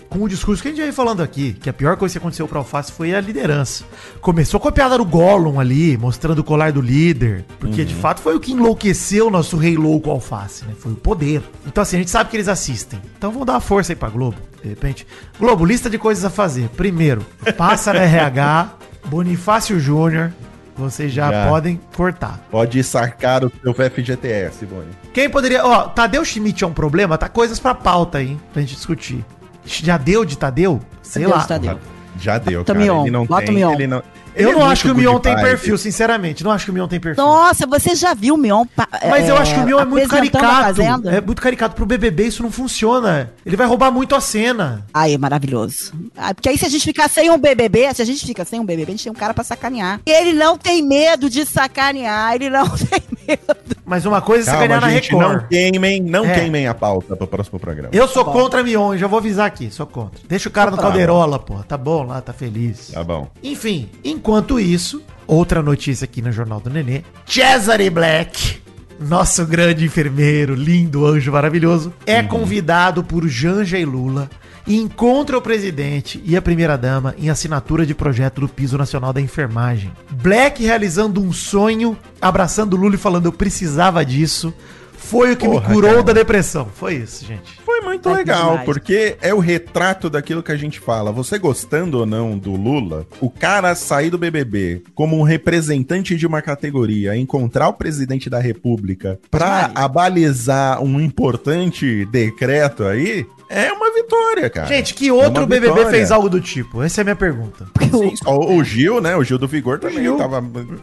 com 0.10 0.24
o 0.24 0.28
discurso 0.28 0.62
que 0.62 0.70
a 0.70 0.72
gente 0.72 0.80
já 0.80 0.86
vem 0.86 0.91
falando 0.93 1.22
aqui, 1.22 1.53
que 1.53 1.70
a 1.70 1.74
pior 1.74 1.95
coisa 1.95 2.14
que 2.14 2.18
aconteceu 2.18 2.47
pro 2.47 2.57
Alface 2.57 2.91
foi 2.91 3.14
a 3.14 3.22
liderança. 3.22 3.84
Começou 4.20 4.60
com 4.60 4.68
a 4.68 4.72
piada 4.72 4.97
do 4.97 5.05
Gollum 5.05 5.60
ali, 5.60 5.97
mostrando 5.97 6.39
o 6.39 6.43
colar 6.43 6.72
do 6.72 6.82
líder, 6.82 7.45
porque 7.60 7.86
de 7.86 7.93
fato 7.93 8.22
foi 8.22 8.36
o 8.36 8.39
que 8.39 8.51
enlouqueceu 8.51 9.28
o 9.28 9.30
nosso 9.30 9.55
rei 9.55 9.78
louco 9.78 10.10
Alface, 10.10 10.66
né? 10.66 10.74
Foi 10.78 10.93
o 10.93 10.95
poder. 10.95 11.43
Então 11.68 11.82
assim, 11.84 11.97
a 11.97 11.99
gente 11.99 12.12
sabe 12.12 12.30
que 12.30 12.36
eles 12.36 12.47
assistem. 12.47 12.99
Então 13.18 13.32
vamos 13.32 13.45
dar 13.45 13.53
uma 13.53 13.62
força 13.62 13.91
aí 13.91 13.95
pra 13.95 14.10
Globo, 14.10 14.38
de 14.64 14.70
repente. 14.70 15.05
Globo, 15.39 15.64
lista 15.64 15.89
de 15.89 15.97
coisas 15.97 16.26
a 16.26 16.30
fazer. 16.30 16.70
Primeiro, 16.70 17.24
passa 17.55 17.93
na 17.93 18.01
RH, 18.01 18.74
Bonifácio 19.05 19.80
Júnior, 19.80 20.32
vocês 20.76 21.12
já, 21.12 21.32
Já. 21.32 21.47
podem 21.47 21.80
cortar. 21.95 22.47
Pode 22.49 22.82
sacar 22.84 23.43
o 23.43 23.51
seu 23.62 23.74
FGTS, 23.74 24.66
Boni. 24.66 24.88
Quem 25.14 25.30
poderia. 25.30 25.66
Ó, 25.66 25.84
Tadeu 25.89 26.24
Schmidt 26.26 26.64
é 26.64 26.68
um 26.68 26.74
problema? 26.74 27.18
Tá 27.18 27.28
coisas 27.30 27.60
pra 27.60 27.76
pauta 27.76 28.18
aí, 28.18 28.38
pra 28.53 28.62
gente 28.62 28.76
discutir. 28.76 29.24
Já 29.70 29.97
deu 29.97 30.26
de 30.26 30.38
Tadeu? 30.38 30.80
Sei 31.01 31.22
Tadeu 31.24 31.36
lá. 31.36 31.41
de 31.43 31.47
Tadeu. 31.47 31.80
Já 32.20 32.38
deu, 32.38 32.59
Bota 32.61 32.74
cara. 32.74 32.86
Mion, 32.86 33.01
Ele 33.03 33.11
não 33.11 33.26
bota 33.26 33.45
tem, 33.45 33.55
Mion. 33.55 33.72
ele 33.74 33.88
não... 33.88 34.03
Eu 34.36 34.49
ele 34.51 34.59
não 34.59 34.67
é 34.67 34.72
acho 34.72 34.84
que 34.84 34.91
o 34.91 34.95
Mion 34.95 35.20
tem 35.20 35.36
perfil, 35.36 35.78
sinceramente. 35.78 36.43
Não 36.43 36.51
acho 36.51 36.63
que 36.63 36.72
o 36.72 36.74
Mion 36.74 36.88
tem 36.88 36.99
perfil. 36.99 37.22
Nossa, 37.24 37.65
você 37.65 37.93
já 37.95 38.13
viu 38.13 38.36
o 38.36 38.38
Mion? 38.38 38.63
pa- 38.74 38.88
Mas 39.09 39.28
eu 39.28 39.36
acho 39.36 39.53
que 39.53 39.59
o 39.59 39.65
Mion 39.65 39.80
é 39.80 39.86
muito 39.86 40.07
caricato. 40.07 40.82
É 40.82 41.20
muito 41.20 41.41
caricato. 41.41 41.76
Pro 41.76 41.86
BBB 41.86 42.28
isso 42.28 42.43
não 42.43 42.51
funciona. 42.51 43.34
Ele 43.45 43.57
vai 43.57 43.65
roubar 43.67 43.91
muito 43.91 44.15
a 44.15 44.22
cena. 44.22 44.86
Aí, 44.93 45.17
maravilhoso. 45.17 45.93
Ah, 46.15 46.34
porque 46.34 46.47
aí 46.47 46.57
se 46.57 46.65
a 46.65 46.70
gente 46.70 46.86
ficar 46.86 47.09
sem 47.09 47.30
um 47.30 47.38
BBB, 47.38 47.93
se 47.93 48.01
a 48.01 48.05
gente 48.05 48.26
fica 48.26 48.45
sem 48.45 48.59
um 48.59 48.65
BBB, 48.65 48.91
a 48.91 48.95
gente 48.95 49.03
tem 49.03 49.11
um 49.11 49.15
cara 49.15 49.34
pra 49.34 49.43
sacanear. 49.43 49.99
Ele 50.05 50.32
não 50.34 50.57
tem 50.57 50.82
medo 50.84 51.30
de 51.30 51.43
sacanear, 51.45 52.36
ele 52.36 52.49
não 52.49 52.70
tem 52.78 53.01
medo. 53.28 53.78
Mas 53.89 54.05
uma 54.05 54.21
coisa 54.21 54.43
é 54.43 54.45
você 54.45 54.51
Calma, 54.51 54.67
ganhar 54.67 54.81
na 54.81 54.89
gente, 54.91 55.09
Record. 55.11 55.41
não 55.41 55.47
queimem, 55.47 55.99
não 55.99 56.23
É. 56.25 56.33
queimem 56.35 56.67
a 56.67 56.75
pauta 56.75 57.15
pro 57.15 57.25
próximo 57.25 57.59
programa. 57.59 57.89
Eu 57.91 58.07
sou 58.07 58.23
Tá 58.23 58.31
contra 58.31 58.63
Mion, 58.63 58.95
já 58.95 59.07
vou 59.07 59.17
avisar 59.17 59.47
aqui, 59.47 59.71
sou 59.71 59.87
contra. 59.87 60.19
Deixa 60.29 60.47
o 60.47 60.51
cara 60.51 60.69
no 60.69 60.77
Tá 60.77 60.83
Calderola, 60.83 61.39
pô. 61.39 61.55
Tá 61.63 61.75
bom 61.75 62.03
lá, 62.03 62.21
tá 62.21 62.31
feliz. 62.31 62.91
Tá 62.93 63.03
bom. 63.03 63.27
Enfim, 63.41 63.89
enquanto 64.03 64.59
isso, 64.59 65.01
outra 65.25 65.63
notícia 65.63 66.05
aqui 66.05 66.21
no 66.21 66.31
Jornal 66.31 66.59
do 66.59 66.69
Nenê. 66.69 67.01
Cesare 67.25 67.89
Black, 67.89 68.61
nosso 68.99 69.43
grande 69.47 69.85
enfermeiro, 69.85 70.53
lindo, 70.53 71.03
anjo 71.07 71.31
maravilhoso, 71.31 71.91
é 72.05 72.21
convidado 72.21 73.03
por 73.03 73.27
Janja 73.27 73.79
e 73.79 73.85
Lula 73.85 74.29
e 74.68 74.78
encontra 74.78 75.38
o 75.38 75.41
presidente 75.41 76.22
e 76.26 76.36
a 76.36 76.41
primeira-dama 76.41 77.16
em 77.18 77.30
assinatura 77.30 77.86
de 77.86 77.95
projeto 77.95 78.41
do 78.41 78.47
Piso 78.49 78.78
Nacional 78.78 79.12
da 79.14 79.22
Enfermagem. 79.22 79.91
Black 80.12 80.64
realizando 80.64 81.22
um 81.22 81.32
sonho, 81.34 81.97
abraçando 82.22 82.76
Lula 82.78 82.95
e 82.95 82.97
falando 82.99 83.26
eu 83.26 83.34
precisava 83.34 84.05
disso. 84.05 84.53
Foi 85.01 85.32
o 85.32 85.38
que 85.38 85.45
Porra, 85.47 85.68
me 85.70 85.74
curou 85.74 85.91
cara. 85.91 86.03
da 86.03 86.14
depressão. 86.14 86.68
Foi 86.76 86.95
isso, 86.95 87.26
gente. 87.26 87.53
Foi 87.66 87.82
muito 87.82 88.07
que 88.10 88.16
legal, 88.16 88.49
demais. 88.49 88.66
porque 88.66 89.16
é 89.22 89.34
o 89.34 89.39
retrato 89.39 90.07
daquilo 90.10 90.43
que 90.43 90.51
a 90.51 90.57
gente 90.57 90.80
fala. 90.80 91.12
Você 91.12 91.39
gostando 91.39 91.97
ou 91.99 92.05
não 92.05 92.38
do 92.38 92.51
Lula, 92.51 93.07
o 93.20 93.30
cara 93.30 93.74
sair 93.74 94.10
do 94.12 94.18
BBB 94.20 94.84
como 94.93 95.18
um 95.18 95.24
representante 95.24 96.16
de 96.16 96.28
uma 96.28 96.41
categoria, 96.43 97.16
encontrar 97.16 97.70
o 97.70 97.74
presidente 97.74 98.30
da 98.30 98.39
República 98.39 99.18
pra 99.32 99.68
Demais. 99.70 99.86
abalizar 99.86 100.84
um 100.84 100.99
importante 100.99 102.05
decreto 102.05 102.84
aí, 102.84 103.26
é 103.50 103.72
uma 103.74 103.91
vitória, 103.93 104.50
cara. 104.50 104.68
Gente, 104.68 104.93
que 104.93 105.10
É 105.10 105.12
outro 105.14 105.41
uma 105.41 105.47
BBB 105.47 105.68
vitória. 105.74 105.89
fez 105.89 106.12
algo 106.12 106.30
do 106.30 106.39
tipo? 106.39 106.84
Essa 106.84 107.00
é 107.00 107.04
a 107.04 107.06
minha 107.06 107.16
pergunta. 107.16 107.66
Sim, 107.91 108.16
só 108.16 108.38
o 108.39 108.64
Gil, 108.64 109.02
né? 109.02 109.16
O 109.16 109.24
Gil 109.24 109.38
do 109.39 109.47
Vigor 109.47 109.80
também 109.80 110.04
Gil. 110.04 110.18
tava. 110.18 110.38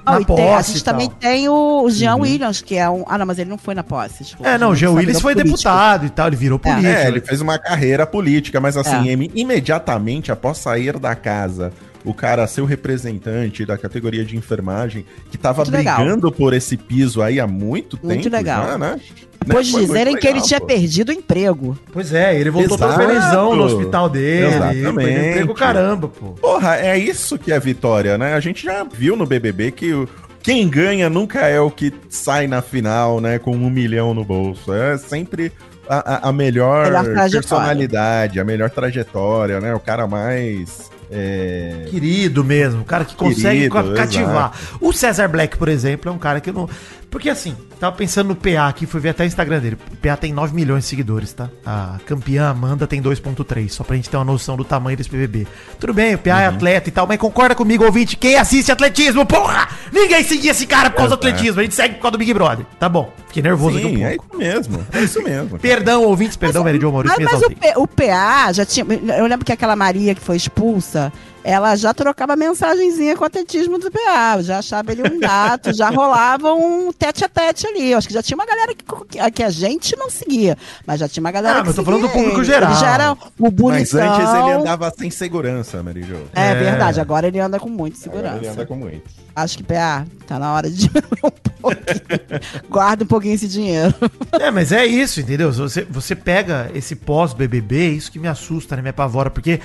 Ah, 0.04 0.12
Na 0.14 0.20
e 0.20 0.24
tem- 0.24 0.34
a 0.34 0.38
posse 0.56 0.72
gente 0.72 0.80
e 0.80 0.84
tal. 0.84 0.94
também 0.94 1.08
tem 1.10 1.48
o, 1.48 1.82
o 1.84 1.90
Jean 1.90 2.16
Williams, 2.16 2.60
que 2.60 2.74
é 2.76 2.88
um. 2.90 3.04
Ah, 3.06 3.16
não, 3.16 3.24
mas 3.26 3.38
ele 3.38 3.48
não 3.48 3.58
foi 3.58 3.74
na 3.74 3.84
posse. 3.84 4.24
desculpa. 4.24 4.48
É, 4.50 4.58
não, 4.58 4.70
o 4.70 4.74
Jean 4.74 4.88
Sabedor 4.88 5.06
Willis 5.08 5.20
foi 5.22 5.34
político. 5.34 5.56
deputado 5.56 6.06
e 6.06 6.10
tal, 6.10 6.26
ele 6.26 6.36
virou 6.36 6.60
É. 6.64 6.68
político. 6.72 6.92
É, 6.94 7.06
ele 7.08 7.20
fez 7.20 7.40
uma 7.40 7.58
carreira 7.58 8.06
política, 8.06 8.60
mas 8.60 8.76
assim, 8.76 9.08
É. 9.08 9.12
im- 9.12 9.30
imediatamente 9.34 10.32
após 10.32 10.58
sair 10.58 10.98
da 10.98 11.14
casa, 11.14 11.72
o 12.06 12.14
cara 12.14 12.46
ser 12.46 12.60
o 12.62 12.64
representante 12.64 13.66
da 13.66 13.76
categoria 13.76 14.24
de 14.24 14.36
enfermagem, 14.36 15.04
que 15.30 15.36
tava 15.36 15.62
Muito 15.64 15.72
legal. 15.76 15.96
brigando 15.98 16.32
por 16.32 16.54
esse 16.54 16.76
piso 16.76 17.20
aí 17.20 17.38
há 17.38 17.46
muito, 17.46 17.98
Muito 18.02 18.22
tempo 18.22 18.34
legal. 18.36 18.66
já, 18.66 18.78
né? 18.78 19.00
Depois 19.44 19.66
de 19.66 19.72
muito 19.74 19.86
dizerem 19.86 20.16
que 20.16 20.26
ele 20.26 20.34
legal, 20.34 20.46
tinha 20.48 20.60
pô. 20.60 20.66
perdido 20.66 21.08
o 21.10 21.12
emprego. 21.12 21.78
Pois 21.92 22.12
é, 22.14 22.38
ele 22.40 22.48
voltou 22.50 22.78
todo 22.78 22.88
Exato. 22.90 23.06
felizão 23.06 23.54
no 23.56 23.64
hospital 23.64 24.08
dele. 24.08 24.46
Exatamente. 24.46 25.10
Ele 25.10 25.34
pegou 25.34 25.54
caramba, 25.54 26.08
pô. 26.08 26.26
Porra, 26.32 26.76
é 26.76 26.98
isso 26.98 27.38
que 27.38 27.52
é 27.52 27.60
vitória, 27.60 28.16
né? 28.16 28.34
A 28.34 28.40
gente 28.40 28.64
já 28.64 28.82
viu 28.84 29.14
no 29.16 29.26
BBB 29.26 29.70
que 29.72 29.92
o, 29.92 30.08
quem 30.42 30.68
ganha 30.68 31.10
nunca 31.10 31.40
é 31.40 31.60
o 31.60 31.70
que 31.70 31.92
sai 32.08 32.46
na 32.46 32.62
final, 32.62 33.20
né, 33.20 33.38
com 33.38 33.50
um 33.52 33.68
milhão 33.70 34.14
no 34.14 34.24
bolso. 34.24 34.72
É 34.72 34.96
sempre 34.96 35.52
a, 35.88 36.14
a- 36.26 36.28
a 36.28 36.32
melhor, 36.32 36.86
Melhor 36.86 37.30
personalidade, 37.30 38.40
a 38.40 38.44
melhor 38.44 38.70
trajetória, 38.70 39.60
né? 39.60 39.74
O 39.74 39.80
cara 39.80 40.06
mais. 40.06 40.90
É, 41.10 41.86
Querido 41.90 42.42
mesmo, 42.44 42.82
o 42.82 42.84
cara 42.84 43.04
que 43.04 43.14
consegue 43.14 43.68
Querido, 43.68 43.74
ca- 43.74 43.92
cativar. 43.94 44.52
O 44.80 44.92
César 44.92 45.28
Black, 45.28 45.56
por 45.56 45.68
exemplo, 45.68 46.10
é 46.10 46.14
um 46.14 46.18
cara 46.18 46.40
que 46.40 46.50
eu 46.50 46.54
não. 46.54 46.68
Porque 47.10 47.30
assim, 47.30 47.56
tava 47.80 47.96
pensando 47.96 48.28
no 48.28 48.36
PA 48.36 48.68
aqui, 48.68 48.84
fui 48.84 49.00
ver 49.00 49.10
até 49.10 49.24
o 49.24 49.26
Instagram 49.26 49.58
dele. 49.60 49.78
O 49.92 49.96
PA 49.96 50.16
tem 50.16 50.32
9 50.32 50.54
milhões 50.54 50.84
de 50.84 50.90
seguidores, 50.90 51.32
tá? 51.32 51.48
A 51.64 51.96
campeã 52.04 52.48
Amanda 52.50 52.86
tem 52.86 53.00
2,3, 53.00 53.70
só 53.70 53.84
pra 53.84 53.96
gente 53.96 54.10
ter 54.10 54.16
uma 54.18 54.24
noção 54.24 54.56
do 54.56 54.64
tamanho 54.64 54.96
desse 54.96 55.08
BBB. 55.10 55.46
Tudo 55.80 55.94
bem, 55.94 56.14
o 56.14 56.18
PA 56.18 56.30
Uhum. 56.34 56.38
é 56.40 56.46
atleta 56.46 56.88
e 56.88 56.92
tal, 56.92 57.06
mas 57.06 57.18
concorda 57.18 57.54
comigo, 57.54 57.84
ouvinte, 57.84 58.16
quem 58.16 58.36
assiste 58.36 58.70
atletismo, 58.70 59.24
porra! 59.24 59.68
Ninguém 59.92 60.22
seguia 60.24 60.50
esse 60.50 60.66
cara 60.66 60.90
por 60.90 60.96
causa 60.96 61.16
do 61.16 61.20
Exato. 61.20 61.28
atletismo, 61.28 61.60
a 61.60 61.62
gente 61.62 61.74
segue 61.74 61.94
por 61.94 62.02
causa 62.02 62.12
do 62.12 62.18
Big 62.18 62.34
Brother. 62.34 62.66
Tá 62.78 62.88
bom, 62.88 63.10
fiquei 63.28 63.42
nervoso 63.42 63.78
aqui 63.78 63.86
um 63.86 63.90
Sim, 63.90 63.98
pouco. 63.98 64.08
é 64.08 64.14
isso 64.16 64.36
mesmo. 64.38 64.86
É 64.92 65.00
isso 65.02 65.22
mesmo. 65.22 65.58
Perdão, 65.58 66.02
ouvintes, 66.04 66.36
perdão, 66.36 66.64
Jo 66.78 66.92
Maurício, 66.92 67.16
Mas, 67.22 67.32
mas 67.32 67.42
o. 67.42 67.50
P- 67.50 67.72
o 67.76 67.86
PA 67.86 68.52
já 68.52 68.66
tinha. 68.66 68.84
Eu 69.16 69.26
lembro 69.26 69.44
que 69.44 69.52
aquela 69.52 69.74
Maria 69.76 70.14
que 70.14 70.20
foi 70.20 70.36
expulsa, 70.36 71.12
ela 71.48 71.76
já 71.76 71.94
trocava 71.94 72.34
mensagenzinha 72.34 73.14
com 73.14 73.22
o 73.22 73.26
atletismo 73.28 73.78
do 73.78 73.88
PA. 73.88 74.34
Eu 74.38 74.42
já 74.42 74.58
achava 74.58 74.90
ele 74.90 75.08
um 75.08 75.20
gato, 75.20 75.72
já 75.72 75.88
rolava 75.90 76.52
um 76.52 76.92
tete 76.92 77.24
a 77.24 77.28
tete 77.28 77.68
ali. 77.68 77.92
Eu 77.92 77.98
acho 77.98 78.08
que 78.08 78.14
já 78.14 78.20
tinha 78.20 78.36
uma 78.36 78.44
galera 78.44 78.74
que, 78.74 79.30
que, 79.30 79.42
a 79.44 79.48
gente 79.50 79.94
não 79.96 80.10
seguia. 80.10 80.58
Mas 80.84 80.98
já 80.98 81.08
tinha 81.08 81.22
uma 81.22 81.30
galera 81.30 81.58
Ah, 81.58 81.60
que 81.60 81.68
mas 81.68 81.78
eu 81.78 81.84
tô 81.84 81.88
falando 81.88 82.02
do 82.02 82.08
público 82.08 82.42
geral. 82.42 82.72
Ele 82.72 82.80
já 82.80 82.92
era 82.92 83.12
o 83.38 83.48
bonitão. 83.48 83.70
Mas 83.70 83.94
antes 83.94 84.34
ele 84.34 84.52
andava 84.54 84.92
sem 84.98 85.08
segurança, 85.08 85.80
Mary 85.84 86.02
Jo. 86.02 86.16
É, 86.34 86.50
É. 86.50 86.54
verdade, 86.56 87.00
agora 87.00 87.28
ele 87.28 87.38
anda 87.38 87.60
com 87.60 87.68
muita 87.68 87.96
Agora 87.96 88.16
segurança. 88.16 88.38
Ele 88.38 88.48
anda 88.48 88.66
com 88.66 88.74
muito. 88.74 89.26
Acho 89.36 89.58
que, 89.58 89.62
PA, 89.62 90.04
tá 90.26 90.38
na 90.40 90.52
hora 90.52 90.68
de 90.68 90.76
diminuir 90.88 91.20
um 91.22 91.30
pouquinho. 91.60 92.40
Guarda 92.68 93.04
um 93.04 93.06
pouquinho 93.06 93.34
esse 93.34 93.46
dinheiro. 93.46 93.94
É, 94.32 94.50
mas 94.50 94.72
é 94.72 94.84
isso, 94.84 95.20
entendeu? 95.20 95.52
Você, 95.52 95.84
você 95.88 96.16
pega 96.16 96.70
esse 96.74 96.96
pós-BBB, 96.96 97.90
isso 97.90 98.10
que 98.10 98.18
me 98.18 98.26
assusta, 98.28 98.74
né? 98.74 98.82
Me 98.82 98.88
apavora, 98.88 99.30
porque 99.30 99.60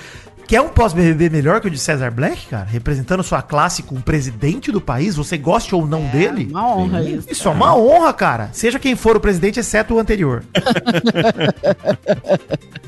quer 0.46 0.60
um 0.60 0.68
pós-BBB 0.68 1.30
melhor 1.30 1.60
que 1.60 1.66
o 1.66 1.70
de 1.70 1.78
Cesar 1.78 2.12
Black, 2.12 2.46
cara? 2.46 2.64
Representando 2.64 3.22
sua 3.22 3.42
classe 3.42 3.82
com 3.82 3.96
o 3.96 4.02
presidente 4.02 4.70
do 4.70 4.80
país, 4.80 5.16
você 5.16 5.36
goste 5.38 5.74
ou 5.74 5.86
não 5.86 6.06
dele? 6.06 6.48
É 6.50 6.52
Uma 6.52 6.76
honra 6.76 7.02
isso. 7.02 7.28
Isso 7.30 7.48
é 7.48 7.50
uma 7.50 7.76
honra, 7.76 8.12
cara. 8.12 8.50
Seja 8.52 8.78
quem 8.78 8.94
for 8.96 9.16
o 9.16 9.20
presidente, 9.20 9.60
exceto 9.60 9.94
o 9.94 9.98
anterior. 9.98 10.44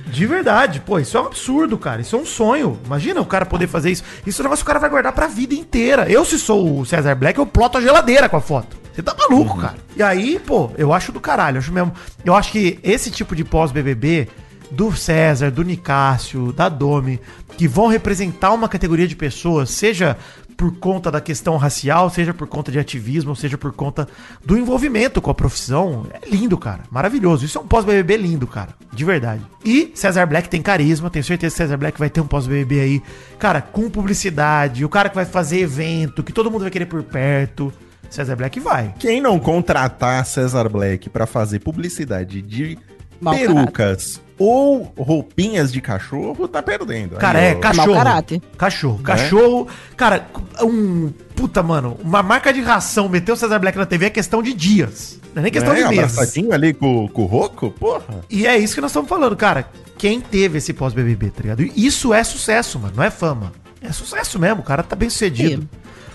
De 0.06 0.26
verdade, 0.26 0.80
pô, 0.80 0.98
isso 1.00 1.16
é 1.16 1.20
um 1.20 1.26
absurdo, 1.26 1.76
cara. 1.76 2.00
Isso 2.00 2.14
é 2.14 2.18
um 2.18 2.24
sonho. 2.26 2.78
Imagina 2.86 3.20
o 3.20 3.26
cara 3.26 3.44
poder 3.44 3.66
fazer 3.66 3.90
isso. 3.90 4.04
Isso 4.24 4.40
é 4.40 4.42
um 4.42 4.44
negócio 4.44 4.64
que 4.64 4.70
o 4.70 4.72
cara 4.72 4.78
vai 4.78 4.88
guardar 4.88 5.12
pra 5.12 5.26
vida 5.26 5.54
inteira. 5.54 6.08
Eu, 6.08 6.24
se 6.24 6.38
sou 6.38 6.80
o 6.80 6.86
Cesar 6.86 7.16
Black, 7.16 7.36
eu 7.38 7.46
ploto 7.46 7.78
a 7.78 7.80
geladeira 7.80 8.28
com 8.28 8.36
a 8.36 8.40
foto. 8.40 8.76
Você 8.94 9.02
tá 9.02 9.12
maluco, 9.18 9.58
cara. 9.58 9.74
E 9.96 10.02
aí, 10.04 10.38
pô, 10.38 10.70
eu 10.78 10.92
acho 10.92 11.10
do 11.10 11.18
caralho. 11.18 11.56
Eu 11.56 11.60
acho 11.60 11.72
mesmo. 11.72 11.92
Eu 12.24 12.32
acho 12.32 12.52
que 12.52 12.78
esse 12.80 13.10
tipo 13.10 13.34
de 13.34 13.42
pós-BBB 13.42 14.28
do 14.70 14.94
César, 14.96 15.50
do 15.50 15.62
Nicásio, 15.62 16.52
da 16.52 16.68
Domi, 16.68 17.20
que 17.56 17.68
vão 17.68 17.86
representar 17.86 18.52
uma 18.52 18.68
categoria 18.68 19.06
de 19.06 19.16
pessoas, 19.16 19.70
seja 19.70 20.16
por 20.56 20.76
conta 20.78 21.10
da 21.10 21.20
questão 21.20 21.56
racial, 21.56 22.08
seja 22.08 22.32
por 22.32 22.46
conta 22.46 22.70
de 22.70 22.78
ativismo, 22.78 23.34
seja 23.34 23.58
por 23.58 23.72
conta 23.72 24.08
do 24.44 24.56
envolvimento 24.56 25.20
com 25.20 25.30
a 25.30 25.34
profissão, 25.34 26.06
é 26.12 26.28
lindo, 26.28 26.56
cara. 26.56 26.82
Maravilhoso. 26.90 27.44
Isso 27.44 27.58
é 27.58 27.60
um 27.60 27.66
pós-BBB 27.66 28.16
lindo, 28.16 28.46
cara. 28.46 28.70
De 28.92 29.04
verdade. 29.04 29.42
E 29.64 29.92
Cesar 29.94 30.26
Black 30.26 30.48
tem 30.48 30.62
carisma, 30.62 31.10
tenho 31.10 31.24
certeza 31.24 31.54
que 31.54 31.62
Cesar 31.62 31.78
Black 31.78 31.98
vai 31.98 32.08
ter 32.08 32.20
um 32.20 32.26
pós-BBB 32.26 32.80
aí, 32.80 33.02
cara, 33.38 33.60
com 33.60 33.90
publicidade, 33.90 34.84
o 34.84 34.88
cara 34.88 35.08
que 35.08 35.14
vai 35.14 35.24
fazer 35.24 35.60
evento, 35.60 36.22
que 36.22 36.32
todo 36.32 36.50
mundo 36.50 36.62
vai 36.62 36.70
querer 36.70 36.86
por 36.86 37.02
perto. 37.02 37.72
Cesar 38.08 38.36
Black 38.36 38.60
vai. 38.60 38.94
Quem 38.98 39.20
não 39.20 39.40
contratar 39.40 40.24
Cesar 40.24 40.68
Black 40.68 41.10
pra 41.10 41.26
fazer 41.26 41.58
publicidade 41.58 42.40
de 42.40 42.78
Mau 43.20 43.34
perucas 43.34 44.20
ou 44.38 44.92
roupinhas 44.98 45.72
de 45.72 45.80
cachorro, 45.80 46.48
tá 46.48 46.60
perdendo. 46.62 47.16
Cara, 47.16 47.38
Aí, 47.38 47.44
é 47.52 47.54
ó. 47.54 47.60
cachorro. 47.60 47.86
Mau 47.88 47.96
caráter. 47.96 48.42
Cachorro. 48.58 48.98
Cachorro. 49.02 49.68
Cara, 49.96 50.26
um. 50.62 51.12
Puta, 51.36 51.62
mano. 51.62 51.96
Uma 52.02 52.22
marca 52.22 52.52
de 52.52 52.60
ração 52.60 53.08
meter 53.08 53.32
o 53.32 53.36
Cesar 53.36 53.60
Black 53.60 53.78
na 53.78 53.86
TV 53.86 54.06
é 54.06 54.10
questão 54.10 54.42
de 54.42 54.52
dias. 54.52 55.20
Não 55.34 55.40
é 55.40 55.42
nem 55.44 55.52
questão 55.52 55.72
É, 55.72 55.76
de 55.76 55.88
meses. 55.88 55.98
abraçadinho 56.18 56.52
ali 56.52 56.72
com, 56.74 57.08
com 57.08 57.22
o 57.22 57.26
Roco, 57.26 57.70
porra. 57.70 58.20
E 58.30 58.46
é 58.46 58.56
isso 58.58 58.74
que 58.74 58.80
nós 58.80 58.90
estamos 58.90 59.08
falando, 59.08 59.36
cara. 59.36 59.68
Quem 59.96 60.20
teve 60.20 60.58
esse 60.58 60.72
pós-BBB, 60.72 61.30
tá 61.30 61.42
ligado? 61.42 61.62
E 61.62 61.72
Isso 61.86 62.12
é 62.12 62.22
sucesso, 62.24 62.78
mano. 62.78 62.94
Não 62.96 63.04
é 63.04 63.10
fama. 63.10 63.52
É 63.80 63.92
sucesso 63.92 64.38
mesmo. 64.38 64.60
O 64.60 64.64
cara 64.64 64.82
tá 64.82 64.96
bem 64.96 65.08
sucedido. 65.10 65.68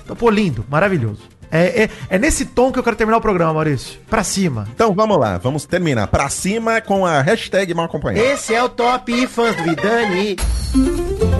Então, 0.03 0.15
pô, 0.15 0.29
lindo. 0.29 0.65
Maravilhoso. 0.69 1.21
É, 1.51 1.83
é, 1.83 1.89
é 2.09 2.19
nesse 2.19 2.45
tom 2.45 2.71
que 2.71 2.79
eu 2.79 2.83
quero 2.83 2.95
terminar 2.95 3.17
o 3.17 3.21
programa, 3.21 3.53
Maurício. 3.53 3.99
Pra 4.09 4.23
cima. 4.23 4.67
Então 4.73 4.93
vamos 4.93 5.17
lá, 5.17 5.37
vamos 5.37 5.65
terminar 5.65 6.07
pra 6.07 6.29
cima 6.29 6.81
com 6.81 7.05
a 7.05 7.21
hashtag 7.21 7.73
mal 7.73 7.85
acompanhado. 7.85 8.25
Esse 8.25 8.53
é 8.53 8.63
o 8.63 8.69
Top 8.69 9.27
Fãs 9.27 9.55
do 9.55 9.63
Vidani. 9.63 10.37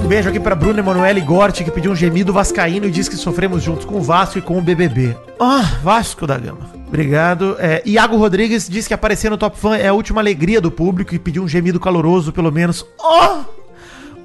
Um 0.03 0.07
beijo 0.07 0.29
aqui 0.29 0.39
pra 0.39 0.55
Bruna 0.55 0.79
Emanuele 0.79 1.21
Gorte, 1.21 1.63
que 1.63 1.71
pediu 1.71 1.91
um 1.91 1.95
gemido 1.95 2.33
vascaíno 2.33 2.87
e 2.87 2.91
diz 2.91 3.07
que 3.07 3.15
sofremos 3.15 3.61
juntos 3.61 3.85
com 3.85 3.95
o 3.95 4.01
Vasco 4.01 4.39
e 4.39 4.41
com 4.41 4.57
o 4.57 4.61
BBB. 4.61 5.15
Ah, 5.39 5.77
Vasco 5.83 6.25
da 6.25 6.37
Gama. 6.37 6.69
Obrigado. 6.87 7.55
É, 7.59 7.83
Iago 7.85 8.17
Rodrigues 8.17 8.67
diz 8.67 8.87
que 8.87 8.93
aparecer 8.93 9.29
no 9.29 9.37
Top 9.37 9.57
Fã 9.57 9.77
é 9.77 9.87
a 9.87 9.93
última 9.93 10.21
alegria 10.21 10.59
do 10.59 10.71
público 10.71 11.13
e 11.13 11.19
pediu 11.19 11.43
um 11.43 11.47
gemido 11.47 11.79
caloroso, 11.79 12.33
pelo 12.33 12.51
menos. 12.51 12.83
Oh! 12.99 13.58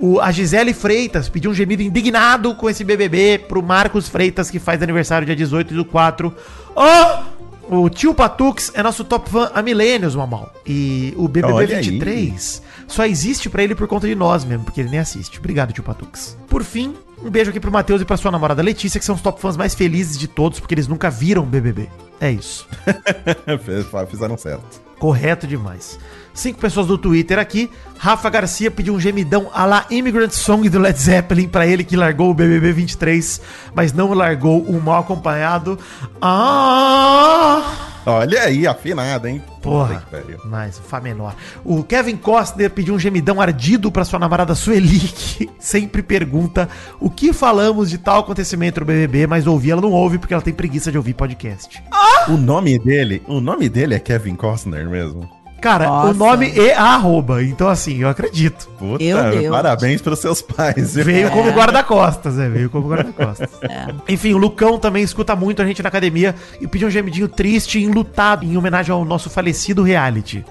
O, 0.00 0.20
a 0.20 0.30
Gisele 0.30 0.74
Freitas 0.74 1.28
pediu 1.28 1.50
um 1.50 1.54
gemido 1.54 1.82
indignado 1.82 2.54
com 2.54 2.68
esse 2.68 2.84
BBB 2.84 3.38
pro 3.48 3.62
Marcos 3.62 4.08
Freitas, 4.08 4.50
que 4.50 4.58
faz 4.58 4.82
aniversário 4.82 5.26
dia 5.26 5.36
18 5.36 5.74
do 5.74 5.84
4. 5.84 6.34
Oh! 6.74 7.34
O 7.66 7.88
tio 7.88 8.14
Patux 8.14 8.70
é 8.74 8.82
nosso 8.82 9.04
top 9.04 9.30
fã 9.30 9.50
há 9.54 9.62
milênios, 9.62 10.14
Mamal. 10.14 10.52
E 10.66 11.14
o 11.16 11.26
BBB 11.26 11.52
Olha 11.54 11.80
23 11.80 12.62
só 12.86 13.04
existe 13.04 13.48
pra 13.48 13.62
ele 13.62 13.74
por 13.74 13.86
conta 13.86 14.06
de 14.06 14.14
nós 14.14 14.44
mesmo, 14.44 14.64
porque 14.64 14.80
ele 14.80 14.90
nem 14.90 15.00
assiste. 15.00 15.38
Obrigado, 15.38 15.72
tio 15.72 15.82
Patux. 15.82 16.36
Por 16.48 16.62
fim, 16.62 16.94
um 17.22 17.30
beijo 17.30 17.50
aqui 17.50 17.60
pro 17.60 17.72
Matheus 17.72 18.02
e 18.02 18.04
pra 18.04 18.16
sua 18.16 18.30
namorada 18.30 18.62
Letícia, 18.62 18.98
que 18.98 19.04
são 19.04 19.14
os 19.14 19.20
top 19.20 19.40
fãs 19.40 19.56
mais 19.56 19.74
felizes 19.74 20.18
de 20.18 20.28
todos, 20.28 20.60
porque 20.60 20.74
eles 20.74 20.88
nunca 20.88 21.10
viram 21.10 21.44
BBB. 21.44 21.88
É 22.20 22.30
isso. 22.30 22.68
Fizeram 24.08 24.36
certo. 24.36 24.82
Correto 24.98 25.46
demais. 25.46 25.98
Cinco 26.32 26.58
pessoas 26.58 26.86
do 26.86 26.96
Twitter 26.96 27.38
aqui. 27.38 27.70
Rafa 27.98 28.28
Garcia 28.30 28.70
pediu 28.70 28.94
um 28.94 29.00
gemidão 29.00 29.50
a 29.52 29.64
la 29.64 29.86
Immigrant 29.90 30.30
Song 30.30 30.68
do 30.68 30.78
Led 30.78 30.98
Zeppelin 30.98 31.48
pra 31.48 31.66
ele 31.66 31.84
que 31.84 31.96
largou 31.96 32.30
o 32.30 32.34
BBB 32.34 32.72
23, 32.72 33.40
mas 33.74 33.92
não 33.92 34.12
largou 34.12 34.62
o 34.62 34.80
mal 34.80 35.00
acompanhado. 35.00 35.78
Ah! 36.20 37.93
Olha 38.06 38.42
aí, 38.42 38.66
afinada, 38.66 39.30
hein? 39.30 39.42
Porra, 39.62 40.06
mas 40.44 40.78
Fá 40.78 41.00
menor. 41.00 41.34
O 41.64 41.82
Kevin 41.82 42.16
Costner 42.16 42.70
pediu 42.70 42.94
um 42.94 42.98
gemidão 42.98 43.40
ardido 43.40 43.90
pra 43.90 44.04
sua 44.04 44.18
namorada 44.18 44.54
Sueli, 44.54 45.00
que 45.08 45.50
sempre 45.58 46.02
pergunta 46.02 46.68
o 47.00 47.08
que 47.08 47.32
falamos 47.32 47.88
de 47.88 47.96
tal 47.96 48.20
acontecimento 48.20 48.80
no 48.80 48.86
BBB, 48.86 49.26
mas 49.26 49.46
ouvir 49.46 49.70
ela 49.70 49.80
não 49.80 49.92
ouve 49.92 50.18
porque 50.18 50.34
ela 50.34 50.42
tem 50.42 50.52
preguiça 50.52 50.92
de 50.92 50.98
ouvir 50.98 51.14
podcast. 51.14 51.82
O 52.28 52.36
nome 52.36 52.78
dele, 52.78 53.22
o 53.26 53.40
nome 53.40 53.68
dele 53.68 53.94
é 53.94 53.98
Kevin 53.98 54.36
Costner 54.36 54.88
mesmo. 54.88 55.33
Cara, 55.64 55.90
o 55.90 56.06
Nossa. 56.08 56.18
nome 56.18 56.50
é 56.58 56.74
a 56.74 56.88
arroba, 56.94 57.42
então 57.42 57.70
assim, 57.70 57.96
eu 57.96 58.08
acredito. 58.10 58.68
Puta, 58.78 59.02
Meu 59.02 59.50
parabéns 59.50 60.02
pros 60.02 60.18
seus 60.18 60.42
pais. 60.42 60.94
viu? 60.94 61.04
Veio 61.06 61.28
É. 61.28 61.30
como 61.30 61.50
guarda-costas, 61.52 62.34
né? 62.34 62.50
Veio 62.50 62.68
como 62.68 62.86
guarda-costas. 62.86 63.48
Enfim, 64.06 64.34
o 64.34 64.36
Lucão 64.36 64.78
também 64.78 65.02
escuta 65.02 65.34
muito 65.34 65.62
a 65.62 65.64
gente 65.64 65.82
na 65.82 65.88
academia 65.88 66.34
e 66.60 66.68
pediu 66.68 66.86
um 66.86 66.90
gemidinho 66.90 67.28
triste 67.28 67.78
e 67.78 67.84
enlutado 67.84 68.44
em 68.44 68.58
homenagem 68.58 68.92
ao 68.92 69.06
nosso 69.06 69.30
falecido 69.30 69.82
reality. 69.82 70.44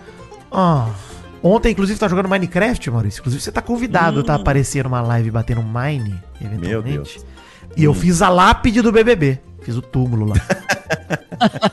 Ah. 0.51 0.88
Ontem, 1.43 1.74
inclusive, 1.74 1.99
tá 1.99 2.07
jogando 2.07 2.28
Minecraft, 2.28 2.89
Maurício. 2.89 3.20
Inclusive, 3.20 3.43
você 3.43 3.51
tá 3.51 3.61
convidado 3.61 4.22
a 4.22 4.24
tá 4.24 4.34
aparecer 4.34 4.84
numa 4.84 5.01
live 5.01 5.30
batendo 5.30 5.61
um 5.61 5.64
Mine, 5.66 6.16
eventualmente. 6.41 6.68
Meu 6.70 6.82
Deus. 6.82 7.24
E 7.78 7.84
eu 7.84 7.93
fiz 7.93 8.24
a 8.24 8.30
lápide 8.30 8.82
do 8.82 8.91
BBB. 8.91 9.39
Fiz 9.64 9.76
o 9.76 9.82
túmulo 9.82 10.28
lá. 10.28 10.36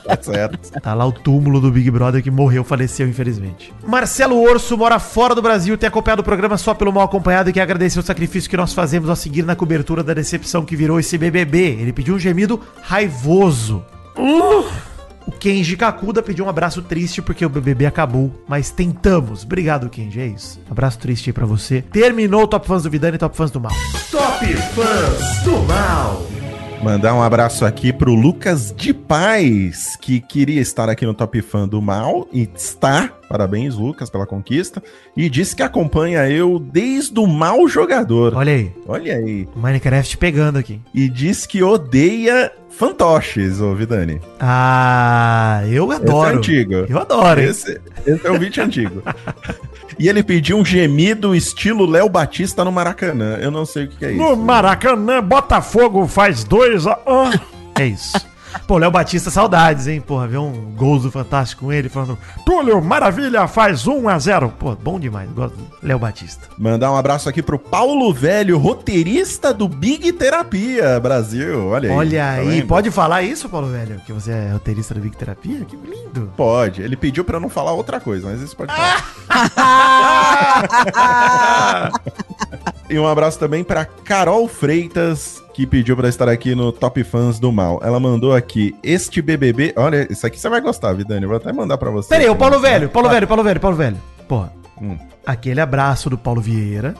Tá 0.04 0.18
certo. 0.20 0.80
Tá 0.80 0.94
lá 0.94 1.06
o 1.06 1.12
túmulo 1.12 1.60
do 1.60 1.70
Big 1.70 1.90
Brother 1.90 2.22
que 2.22 2.30
morreu, 2.30 2.64
faleceu, 2.64 3.08
infelizmente. 3.08 3.72
Marcelo 3.86 4.40
Orso 4.40 4.76
mora 4.76 4.98
fora 4.98 5.34
do 5.34 5.42
Brasil, 5.42 5.78
tem 5.78 5.86
acompanhado 5.86 6.22
o 6.22 6.24
programa 6.24 6.58
só 6.58 6.74
pelo 6.74 6.92
mal 6.92 7.04
acompanhado 7.04 7.50
e 7.50 7.52
quer 7.52 7.62
agradecer 7.62 8.00
o 8.00 8.02
sacrifício 8.02 8.50
que 8.50 8.56
nós 8.56 8.72
fazemos 8.72 9.08
ao 9.08 9.14
seguir 9.14 9.44
na 9.44 9.54
cobertura 9.54 10.02
da 10.02 10.12
decepção 10.12 10.64
que 10.64 10.74
virou 10.74 10.98
esse 10.98 11.16
BBB. 11.16 11.76
Ele 11.80 11.92
pediu 11.92 12.14
um 12.14 12.18
gemido 12.18 12.60
raivoso. 12.82 13.84
Uh! 14.18 14.90
O 15.26 15.32
Kenji 15.32 15.76
Kakuda 15.76 16.22
pediu 16.22 16.44
um 16.44 16.48
abraço 16.48 16.82
triste 16.82 17.22
porque 17.22 17.46
o 17.46 17.48
BBB 17.48 17.86
acabou, 17.86 18.32
mas 18.48 18.70
tentamos. 18.70 19.44
Obrigado, 19.44 19.88
Kenji, 19.88 20.20
é 20.20 20.26
isso. 20.26 20.60
Abraço 20.68 20.98
triste 20.98 21.30
aí 21.30 21.32
pra 21.32 21.46
você. 21.46 21.82
Terminou 21.82 22.42
o 22.42 22.48
Top 22.48 22.66
Fãs 22.66 22.82
do 22.82 22.90
Vidani 22.90 23.14
e 23.14 23.18
Top 23.18 23.36
Fãs 23.36 23.50
do 23.50 23.60
Mal. 23.60 23.72
Top 24.10 24.44
Fãs 24.44 25.42
do 25.44 25.58
Mal. 25.68 26.39
Mandar 26.82 27.14
um 27.14 27.22
abraço 27.22 27.66
aqui 27.66 27.92
pro 27.92 28.14
Lucas 28.14 28.74
de 28.74 28.94
Paz, 28.94 29.96
que 30.00 30.18
queria 30.18 30.62
estar 30.62 30.88
aqui 30.88 31.04
no 31.04 31.12
Top 31.12 31.38
Fã 31.42 31.68
do 31.68 31.80
Mal 31.82 32.26
e 32.32 32.48
está. 32.54 33.08
Parabéns, 33.28 33.76
Lucas, 33.76 34.08
pela 34.08 34.26
conquista. 34.26 34.82
E 35.14 35.28
disse 35.28 35.54
que 35.54 35.62
acompanha 35.62 36.28
eu 36.30 36.58
desde 36.58 37.20
o 37.20 37.26
mal 37.26 37.68
jogador. 37.68 38.34
Olha 38.34 38.54
aí, 38.54 38.72
Olha 38.88 39.14
aí. 39.14 39.46
Minecraft 39.54 40.16
pegando 40.16 40.58
aqui. 40.58 40.80
E 40.94 41.06
diz 41.08 41.44
que 41.44 41.62
odeia 41.62 42.50
fantoches, 42.70 43.60
ô 43.60 43.74
Vidani. 43.74 44.20
Ah, 44.38 45.62
eu 45.68 45.90
adoro. 45.90 46.28
Esse 46.28 46.34
é 46.34 46.38
antigo. 46.38 46.74
Eu 46.88 46.98
adoro? 46.98 47.40
Esse, 47.40 47.80
esse 48.06 48.26
é 48.26 48.30
o 48.30 48.38
vídeo 48.38 48.62
antigo. 48.62 49.02
E 49.98 50.08
ele 50.08 50.22
pediu 50.22 50.56
um 50.56 50.64
gemido 50.64 51.34
estilo 51.34 51.84
Léo 51.84 52.08
Batista 52.08 52.64
no 52.64 52.72
Maracanã. 52.72 53.36
Eu 53.38 53.50
não 53.50 53.66
sei 53.66 53.84
o 53.84 53.88
que, 53.88 53.96
que 53.98 54.04
é 54.06 54.12
No 54.12 54.28
isso. 54.28 54.36
Maracanã, 54.38 55.22
Botafogo 55.22 56.06
faz 56.06 56.42
dois 56.42 56.86
a... 56.86 56.98
Ah. 57.06 57.38
É 57.78 57.84
isso. 57.84 58.29
Pô, 58.66 58.78
Léo 58.78 58.90
Batista, 58.90 59.30
saudades, 59.30 59.86
hein? 59.86 60.00
Porra, 60.00 60.26
ver 60.26 60.38
um 60.38 60.72
gol 60.76 61.00
Fantástico 61.10 61.66
com 61.66 61.72
ele 61.72 61.88
falando 61.88 62.18
Túlio, 62.44 62.82
maravilha, 62.82 63.46
faz 63.46 63.86
1 63.86 64.08
a 64.08 64.18
0 64.18 64.52
Pô, 64.58 64.74
bom 64.74 64.98
demais, 64.98 65.30
gosto 65.30 65.56
do 65.56 65.66
Léo 65.82 65.98
Batista. 65.98 66.48
Mandar 66.58 66.92
um 66.92 66.96
abraço 66.96 67.28
aqui 67.28 67.42
pro 67.42 67.58
Paulo 67.58 68.12
Velho, 68.12 68.58
roteirista 68.58 69.54
do 69.54 69.68
Big 69.68 70.12
Terapia 70.12 70.98
Brasil. 71.00 71.68
Olha 71.68 71.90
aí. 71.90 71.96
Olha 71.96 72.20
tá 72.20 72.30
aí, 72.30 72.60
vendo? 72.60 72.66
pode 72.66 72.90
falar 72.90 73.22
isso, 73.22 73.48
Paulo 73.48 73.68
Velho? 73.68 74.00
Que 74.04 74.12
você 74.12 74.32
é 74.32 74.50
roteirista 74.52 74.94
do 74.94 75.00
Big 75.00 75.16
Terapia? 75.16 75.64
Que 75.64 75.76
lindo. 75.76 76.32
Pode. 76.36 76.82
Ele 76.82 76.96
pediu 76.96 77.24
pra 77.24 77.40
não 77.40 77.48
falar 77.48 77.72
outra 77.72 78.00
coisa, 78.00 78.28
mas 78.28 78.40
isso 78.40 78.56
pode 78.56 78.72
falar. 78.72 79.04
e 82.90 82.98
um 82.98 83.06
abraço 83.06 83.38
também 83.38 83.64
pra 83.64 83.84
Carol 83.84 84.48
Freitas, 84.48 85.42
que 85.60 85.66
pediu 85.66 85.94
pra 85.94 86.08
estar 86.08 86.26
aqui 86.28 86.54
no 86.54 86.72
Top 86.72 87.02
Fãs 87.04 87.38
do 87.38 87.52
Mal. 87.52 87.80
Ela 87.82 88.00
mandou 88.00 88.34
aqui, 88.34 88.74
este 88.82 89.20
BBB... 89.20 89.74
Olha, 89.76 90.10
isso 90.10 90.26
aqui 90.26 90.40
você 90.40 90.48
vai 90.48 90.60
gostar, 90.60 90.92
Vidani. 90.94 91.26
Vou 91.26 91.36
até 91.36 91.52
mandar 91.52 91.76
pra 91.76 91.90
você. 91.90 92.08
Pera 92.08 92.22
aí, 92.24 92.30
o 92.30 92.36
Paulo 92.36 92.58
Velho, 92.60 92.88
Paulo 92.88 93.08
Velho, 93.10 93.26
Paulo 93.28 93.42
Velho, 93.44 93.60
Paulo 93.60 93.76
Velho. 93.76 93.96
Porra, 94.26 94.52
Hum. 94.80 94.96
aquele 95.26 95.60
abraço 95.60 96.08
do 96.08 96.16
Paulo 96.16 96.40
Vieira, 96.40 96.94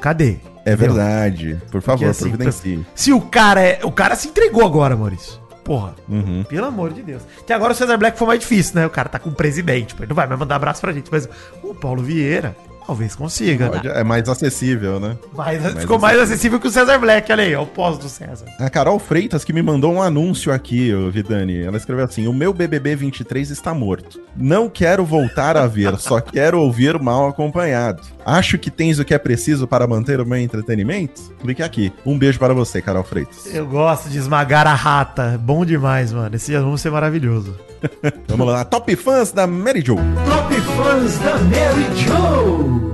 cadê? 0.00 0.36
É 0.64 0.72
Entendeu? 0.72 0.94
verdade. 0.94 1.60
Por 1.70 1.82
favor, 1.82 1.98
Porque, 1.98 2.04
assim, 2.10 2.22
providencie. 2.30 2.86
Se 2.94 3.12
o 3.12 3.20
cara 3.20 3.60
é. 3.60 3.80
O 3.82 3.92
cara 3.92 4.16
se 4.16 4.28
entregou 4.28 4.64
agora, 4.64 4.96
Maurício. 4.96 5.38
Porra. 5.62 5.94
Uhum. 6.08 6.42
Pelo 6.48 6.66
amor 6.66 6.94
de 6.94 7.02
Deus. 7.02 7.22
Que 7.46 7.52
agora 7.52 7.72
o 7.72 7.76
Cesar 7.76 7.98
Black 7.98 8.16
foi 8.18 8.26
mais 8.26 8.40
difícil, 8.40 8.76
né? 8.76 8.86
O 8.86 8.90
cara 8.90 9.08
tá 9.10 9.18
com 9.18 9.28
o 9.28 9.34
presidente, 9.34 9.94
pô, 9.94 10.02
ele 10.02 10.08
não 10.08 10.16
vai 10.16 10.26
mais 10.26 10.40
mandar 10.40 10.56
abraço 10.56 10.80
pra 10.80 10.92
gente. 10.92 11.10
Mas 11.12 11.28
o 11.62 11.74
Paulo 11.74 12.02
Vieira, 12.02 12.56
talvez 12.86 13.14
consiga. 13.16 13.68
Pode- 13.70 13.88
é 13.88 14.04
mais 14.04 14.28
acessível, 14.28 15.00
né? 15.00 15.16
Mas 15.34 15.62
Mais 15.62 15.78
ficou 15.80 15.98
mais 15.98 16.18
acessível 16.18 16.60
que 16.60 16.68
o 16.68 16.70
Cesar 16.70 16.98
Black, 17.00 17.30
olha 17.32 17.44
aí, 17.44 17.54
ó, 17.54 17.62
o 17.62 17.66
pós 17.66 17.98
do 17.98 18.08
César. 18.08 18.46
A 18.58 18.70
Carol 18.70 18.98
Freitas 18.98 19.44
que 19.44 19.52
me 19.52 19.62
mandou 19.62 19.92
um 19.92 20.02
anúncio 20.02 20.52
aqui, 20.52 20.92
Vidani. 21.10 21.62
Ela 21.62 21.76
escreveu 21.76 22.04
assim: 22.04 22.26
O 22.26 22.32
meu 22.32 22.52
BBB 22.52 22.94
23 22.96 23.50
está 23.50 23.74
morto. 23.74 24.20
Não 24.36 24.68
quero 24.68 25.04
voltar 25.04 25.56
a 25.56 25.66
ver, 25.66 25.96
só 25.98 26.20
quero 26.20 26.60
ouvir 26.60 26.98
mal 27.00 27.28
acompanhado. 27.28 28.02
Acho 28.24 28.58
que 28.58 28.70
tens 28.70 28.98
o 28.98 29.04
que 29.04 29.14
é 29.14 29.18
preciso 29.18 29.66
para 29.66 29.86
manter 29.86 30.20
o 30.20 30.26
meu 30.26 30.38
entretenimento? 30.38 31.20
Clique 31.40 31.62
aqui. 31.62 31.92
Um 32.04 32.18
beijo 32.18 32.38
para 32.38 32.52
você, 32.54 32.82
Carol 32.82 33.04
Freitas. 33.04 33.46
Eu 33.54 33.66
gosto 33.66 34.08
de 34.08 34.18
esmagar 34.18 34.66
a 34.66 34.74
rata. 34.74 35.38
Bom 35.42 35.64
demais, 35.64 36.12
mano. 36.12 36.34
Esse 36.34 36.54
anúncio 36.56 36.88
é 36.88 36.90
maravilhoso. 36.90 37.56
Vamos 38.28 38.46
lá. 38.46 38.64
Top 38.64 38.94
fãs 38.96 39.32
da 39.32 39.46
Mary 39.46 39.82
Jo. 39.84 39.96
Top 39.96 40.54
Fãs 40.54 41.18
da 41.18 41.38
Mary 41.38 41.84
Jo. 41.96 42.86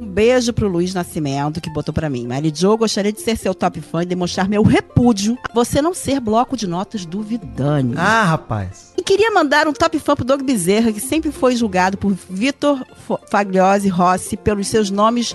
Um 0.00 0.14
beijo 0.14 0.52
pro 0.52 0.68
Luiz 0.68 0.92
Nascimento, 0.92 1.60
que 1.60 1.72
botou 1.72 1.92
pra 1.92 2.10
mim. 2.10 2.26
Mary 2.26 2.52
Jo, 2.54 2.76
gostaria 2.76 3.12
de 3.12 3.20
ser 3.20 3.36
seu 3.36 3.54
top 3.54 3.80
fã 3.80 4.02
e 4.02 4.06
demonstrar 4.06 4.48
meu 4.48 4.62
repúdio 4.62 5.38
a 5.48 5.54
você 5.54 5.80
não 5.80 5.94
ser 5.94 6.20
bloco 6.20 6.56
de 6.56 6.66
notas 6.66 7.06
do 7.06 7.22
Vidani. 7.22 7.94
Ah, 7.96 8.24
rapaz. 8.24 8.92
E 8.96 9.02
queria 9.02 9.30
mandar 9.30 9.66
um 9.66 9.72
top 9.72 9.98
fã 9.98 10.14
pro 10.14 10.24
Doug 10.24 10.42
Bezerra, 10.42 10.92
que 10.92 11.00
sempre 11.00 11.32
foi 11.32 11.56
julgado 11.56 11.96
por 11.96 12.12
Vitor 12.28 12.84
Fagliose 13.30 13.88
Rossi 13.88 14.36
pelos 14.36 14.68
seus 14.68 14.90
nomes 14.90 15.34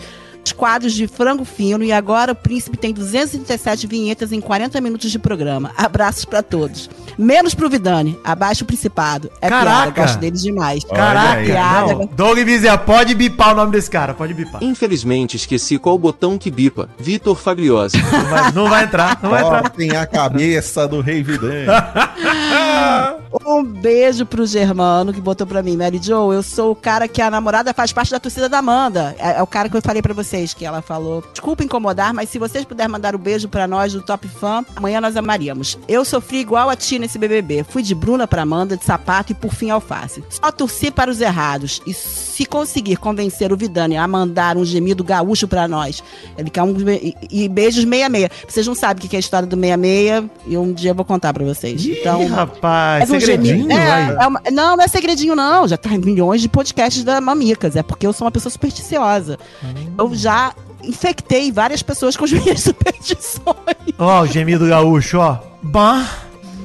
quadros 0.58 0.94
de 0.94 1.08
frango 1.08 1.46
fino 1.46 1.84
e 1.84 1.92
agora 1.92 2.32
o 2.32 2.36
príncipe 2.36 2.78
tem 2.78 2.94
237 2.94 3.88
vinhetas 3.88 4.32
em 4.32 4.42
40 4.42 4.82
minutos 4.82 5.12
de 5.12 5.20
programa. 5.20 5.72
Abraços 5.78 6.26
pra 6.26 6.42
todos. 6.42 6.90
Menos 7.18 7.56
pro 7.56 7.70
Vidani, 7.70 8.18
abaixo 8.24 8.64
o 8.64 8.68
principado. 8.68 9.32
É 9.42 9.50
Caraca! 9.50 9.92
piada, 9.92 10.02
gosto 10.02 10.20
dele 10.20 10.38
demais. 10.38 10.84
Caraca, 10.84 11.40
aí. 11.40 11.46
Piada. 11.48 11.94
não. 11.94 12.10
Doug 12.16 12.38
Bezerra, 12.40 12.78
pode 12.78 13.16
bipar 13.16 13.54
o 13.54 13.56
nome 13.56 13.72
desse 13.72 13.90
cara, 13.90 14.14
pode 14.14 14.34
bipar. 14.34 14.64
Infelizmente 14.64 15.36
esqueci 15.36 15.78
qual 15.78 15.98
botão 15.98 16.38
que 16.38 16.52
bipa. 16.52 16.90
Vitor 16.98 17.36
Fagliose. 17.36 17.98
Não 17.98 18.26
vai, 18.26 18.52
não 18.52 18.70
vai 18.70 18.84
entrar, 18.84 19.20
não 19.22 19.30
vai 19.30 19.44
entrar. 19.44 19.70
tem 19.70 19.92
a 19.96 20.06
cabeça 20.06 20.88
do 20.88 21.02
Rei 21.02 21.24
Vidani. 21.24 21.68
Um 23.46 23.64
beijo 23.64 24.26
pro 24.26 24.46
Germano 24.46 25.14
que 25.14 25.22
botou 25.22 25.46
pra 25.46 25.62
mim, 25.62 25.76
Mary 25.76 26.00
Jo. 26.02 26.32
Eu 26.32 26.42
sou 26.42 26.72
o 26.72 26.76
cara 26.76 27.08
que 27.08 27.22
a 27.22 27.30
namorada 27.30 27.74
faz 27.74 27.92
parte 27.92 28.12
da 28.12 28.20
torcida 28.20 28.48
da 28.50 28.60
Amanda. 28.60 29.16
É, 29.20 29.38
é 29.38 29.42
o 29.42 29.48
cara 29.48 29.70
que 29.70 29.76
eu 29.76 29.82
falei 29.82 30.02
pra 30.02 30.14
vocês, 30.14 30.54
que 30.54 30.66
ela 30.66 30.82
falou. 30.82 31.24
Desculpa 31.32 31.64
incomodar, 31.64 32.14
mas 32.14 32.30
se 32.30 32.40
vocês 32.40 32.66
puderem 32.66 32.92
mandar 32.92 33.16
um 33.16 33.20
beijo 33.20 33.48
pra 33.48 33.68
nós 33.68 33.94
do 33.94 34.02
Top 34.02 34.28
Fã, 34.28 34.66
amanhã 34.76 35.02
nós 35.02 35.16
amaríamos. 35.16 35.78
Eu 35.88 36.04
sofri 36.06 36.40
igual 36.40 36.70
a 36.70 36.76
ti 36.76 37.00
nesse 37.08 37.18
BBB. 37.18 37.64
Fui 37.68 37.82
de 37.82 37.96
Bruna 37.96 38.28
pra 38.28 38.42
Amanda, 38.44 38.76
de 38.78 38.84
sapato 38.84 39.32
e 39.32 39.36
por 39.36 39.54
fim 39.54 39.70
alface. 39.70 40.24
Só 40.30 40.52
torci 40.52 40.92
para 40.92 41.10
os 41.10 41.20
errados. 41.22 41.82
E 41.88 41.94
se 41.94 42.46
conseguir 42.46 42.98
convencer 42.98 43.52
o 43.52 43.58
Vidani 43.58 43.98
a 43.98 44.08
mandar 44.08 44.58
um 44.58 44.66
gemido 44.66 45.04
gaúcho 45.04 45.48
pra 45.48 45.68
nós, 45.68 46.04
ele 46.38 46.50
quer 46.50 46.62
um. 46.64 46.76
E, 46.90 47.16
e 47.32 47.48
beijos 47.50 47.84
meia-meia. 47.86 48.30
Vocês 48.48 48.68
não 48.68 48.76
sabem 48.76 49.06
o 49.06 49.10
que 49.10 49.16
é 49.16 49.18
a 49.18 49.20
história 49.20 49.48
do 49.48 49.56
meia-meia 49.58 50.30
e 50.46 50.58
um 50.58 50.72
dia 50.74 50.92
eu 50.92 50.96
vou 50.96 51.06
contar 51.06 51.34
pra 51.34 51.44
vocês. 51.46 51.84
Ih, 51.86 51.98
Então. 52.00 52.28
rapaz, 52.28 53.10
Mas 53.10 53.10
um 53.10 53.20
segredinho, 53.20 53.72
é, 53.72 54.18
é 54.24 54.28
uma- 54.28 54.42
não, 54.52 54.76
não 54.78 54.84
é 54.84 54.88
segredinho, 54.88 55.36
não. 55.36 55.68
Já 55.68 55.78
tá 55.78 55.90
em 55.94 55.98
milhões 55.98 56.42
de 56.42 56.50
podcasts 56.50 57.04
da 57.04 57.20
Mamicas. 57.22 57.76
É 57.76 57.82
porque 57.84 58.06
eu 58.06 58.14
sou 58.14 58.26
uma 58.26 58.32
pessoa 58.32 58.52
supersticiosa. 58.52 59.40
Hum. 59.64 59.94
Eu 59.98 60.14
já 60.16 60.54
infectei 60.84 61.52
várias 61.52 61.82
pessoas 61.82 62.16
com 62.18 62.26
as 62.26 62.32
minhas 62.32 62.60
superstições. 62.62 63.56
Ó, 63.98 64.22
o 64.22 64.28
gemido 64.28 64.68
gaúcho, 64.68 65.18
ó. 65.20 65.38
Bah. 65.64 66.06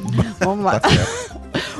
Vamos 0.40 0.64
lá. 0.64 0.80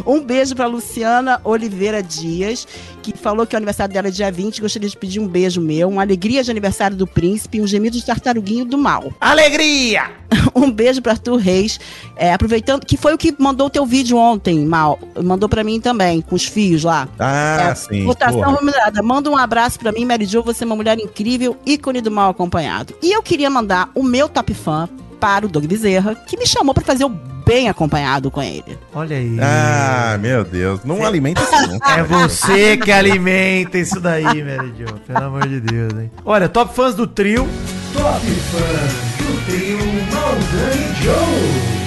Um 0.07 0.20
beijo 0.20 0.55
pra 0.55 0.66
Luciana 0.66 1.41
Oliveira 1.45 2.03
Dias, 2.03 2.66
que 3.03 3.16
falou 3.16 3.47
que 3.47 3.55
o 3.55 3.59
aniversário 3.59 3.93
dela 3.93 4.09
é 4.09 4.11
dia 4.11 4.33
20. 4.33 4.61
Gostaria 4.61 4.89
de 4.89 4.97
pedir 4.97 5.20
um 5.20 5.29
beijo 5.29 5.61
meu, 5.61 5.89
uma 5.89 6.03
alegria 6.03 6.43
de 6.43 6.51
aniversário 6.51 6.97
do 6.97 7.07
príncipe 7.07 7.59
e 7.59 7.61
um 7.61 7.66
gemido 7.66 7.97
de 7.97 8.05
tartaruguinho 8.05 8.64
do 8.64 8.77
mal. 8.77 9.12
Alegria! 9.20 10.11
Um 10.55 10.70
beijo 10.70 11.01
pra 11.01 11.12
Arthur 11.12 11.37
Reis. 11.37 11.79
É, 12.16 12.33
aproveitando, 12.33 12.85
que 12.85 12.97
foi 12.97 13.14
o 13.14 13.18
que 13.18 13.35
mandou 13.39 13.66
o 13.68 13.70
teu 13.70 13.87
vídeo 13.87 14.16
ontem, 14.16 14.64
Mal. 14.64 14.99
Mandou 15.23 15.49
pra 15.49 15.62
mim 15.62 15.81
também, 15.81 16.20
com 16.20 16.35
os 16.35 16.45
fios 16.45 16.85
lá. 16.85 17.09
Ah, 17.18 17.68
É, 17.70 17.75
sim. 17.75 18.05
Votação 18.05 18.41
porra. 18.43 18.57
remunerada. 18.57 19.03
Manda 19.03 19.31
um 19.31 19.37
abraço 19.37 19.79
pra 19.79 19.93
mim, 19.93 20.05
Mary 20.05 20.25
Jo. 20.25 20.43
Você 20.43 20.64
é 20.64 20.66
uma 20.66 20.77
mulher 20.77 20.99
incrível, 20.99 21.57
ícone 21.64 22.01
do 22.01 22.11
mal 22.11 22.31
acompanhado. 22.31 22.95
E 23.03 23.12
eu 23.12 23.23
queria 23.23 23.49
mandar 23.49 23.91
o 23.95 24.03
meu 24.03 24.29
top 24.29 24.53
fã 24.55 24.89
para 25.23 25.47
o 25.47 25.49
Doug 25.49 25.64
Bezerra, 25.66 26.16
que 26.16 26.37
me 26.37 26.45
chamou 26.45 26.75
pra 26.75 26.83
fazer 26.83 27.05
o 27.05 27.09
bem 27.09 27.68
acompanhado 27.68 28.29
com 28.29 28.43
ele. 28.43 28.77
Olha 28.93 29.16
aí. 29.16 29.39
Ah, 29.41 30.18
meu 30.20 30.43
Deus. 30.43 30.81
Não 30.85 31.07
alimenta 31.07 31.41
assim, 31.43 31.68
não. 31.68 31.79
É 31.97 32.03
você 32.03 32.77
que 32.77 32.91
alimenta 32.91 33.79
isso 33.79 34.01
daí, 34.01 34.25
Mary 34.25 34.75
Jo. 34.77 34.95
Pelo 35.07 35.25
amor 35.25 35.47
de 35.47 35.61
Deus, 35.61 35.93
hein? 35.93 36.11
Olha, 36.25 36.49
top 36.49 36.75
fãs 36.75 36.97
do 36.97 37.07
trio. 37.07 37.49
Top 37.93 38.27
Fãs 38.27 39.25
do 39.25 39.47
trio 39.47 39.79
Maldani 40.12 40.95
Joe. 41.05 41.82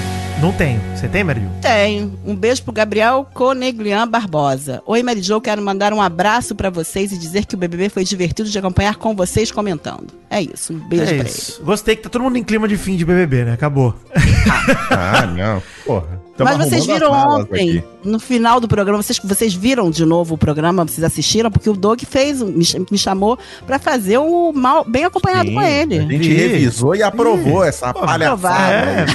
Não 0.46 0.54
tenho. 0.54 0.80
Você 0.96 1.08
tem, 1.08 1.24
Mary 1.24 1.42
Jo? 1.42 1.50
Tenho. 1.60 2.20
Um 2.24 2.36
beijo 2.36 2.62
pro 2.62 2.72
Gabriel 2.72 3.28
Coneglian 3.34 4.08
Barbosa. 4.08 4.80
Oi, 4.86 5.02
Mary 5.02 5.20
Jo, 5.20 5.42
quero 5.42 5.60
mandar 5.60 5.92
um 5.92 6.00
abraço 6.00 6.54
pra 6.54 6.70
vocês 6.70 7.12
e 7.12 7.18
dizer 7.18 7.48
que 7.48 7.56
o 7.56 7.58
BBB 7.58 7.90
foi 7.90 8.04
divertido 8.04 8.48
de 8.48 8.60
acompanhar 8.60 8.96
com 8.98 9.16
vocês 9.16 9.52
comentando. 9.52 10.14
É 10.30 10.40
isso, 10.40 10.72
um 10.72 10.78
beijo 10.88 11.12
é 11.12 11.18
pra 11.18 11.28
isso. 11.28 11.64
Gostei 11.64 11.96
que 11.96 12.04
tá 12.04 12.10
todo 12.10 12.22
mundo 12.22 12.38
em 12.38 12.44
clima 12.44 12.68
de 12.68 12.78
fim 12.78 12.96
de 12.96 13.04
BBB, 13.04 13.46
né? 13.46 13.54
Acabou. 13.54 13.96
Ah, 14.92 15.26
não. 15.26 15.62
Porra. 15.86 16.22
Mas 16.38 16.58
vocês 16.58 16.86
viram 16.86 17.12
ontem, 17.14 17.78
aqui. 17.78 17.84
no 18.04 18.20
final 18.20 18.60
do 18.60 18.68
programa, 18.68 19.02
vocês, 19.02 19.18
vocês 19.24 19.54
viram 19.54 19.90
de 19.90 20.06
novo 20.06 20.36
o 20.36 20.38
programa, 20.38 20.84
vocês 20.86 21.04
assistiram, 21.04 21.50
porque 21.50 21.70
o 21.70 21.74
Doug 21.74 22.02
fez, 22.02 22.42
um- 22.42 22.48
me, 22.48 22.66
me 22.92 22.98
chamou 22.98 23.40
pra 23.66 23.80
fazer 23.80 24.18
o 24.18 24.52
mal 24.52 24.84
bem 24.84 25.06
acompanhado 25.06 25.48
Sim, 25.48 25.54
com 25.56 25.62
ele. 25.62 26.00
A 26.00 26.02
gente 26.02 26.34
revisou 26.34 26.94
e 26.96 27.02
aprovou 27.04 27.64
essa 27.64 27.90
aprovar. 27.90 28.20
palhaçada. 28.20 29.06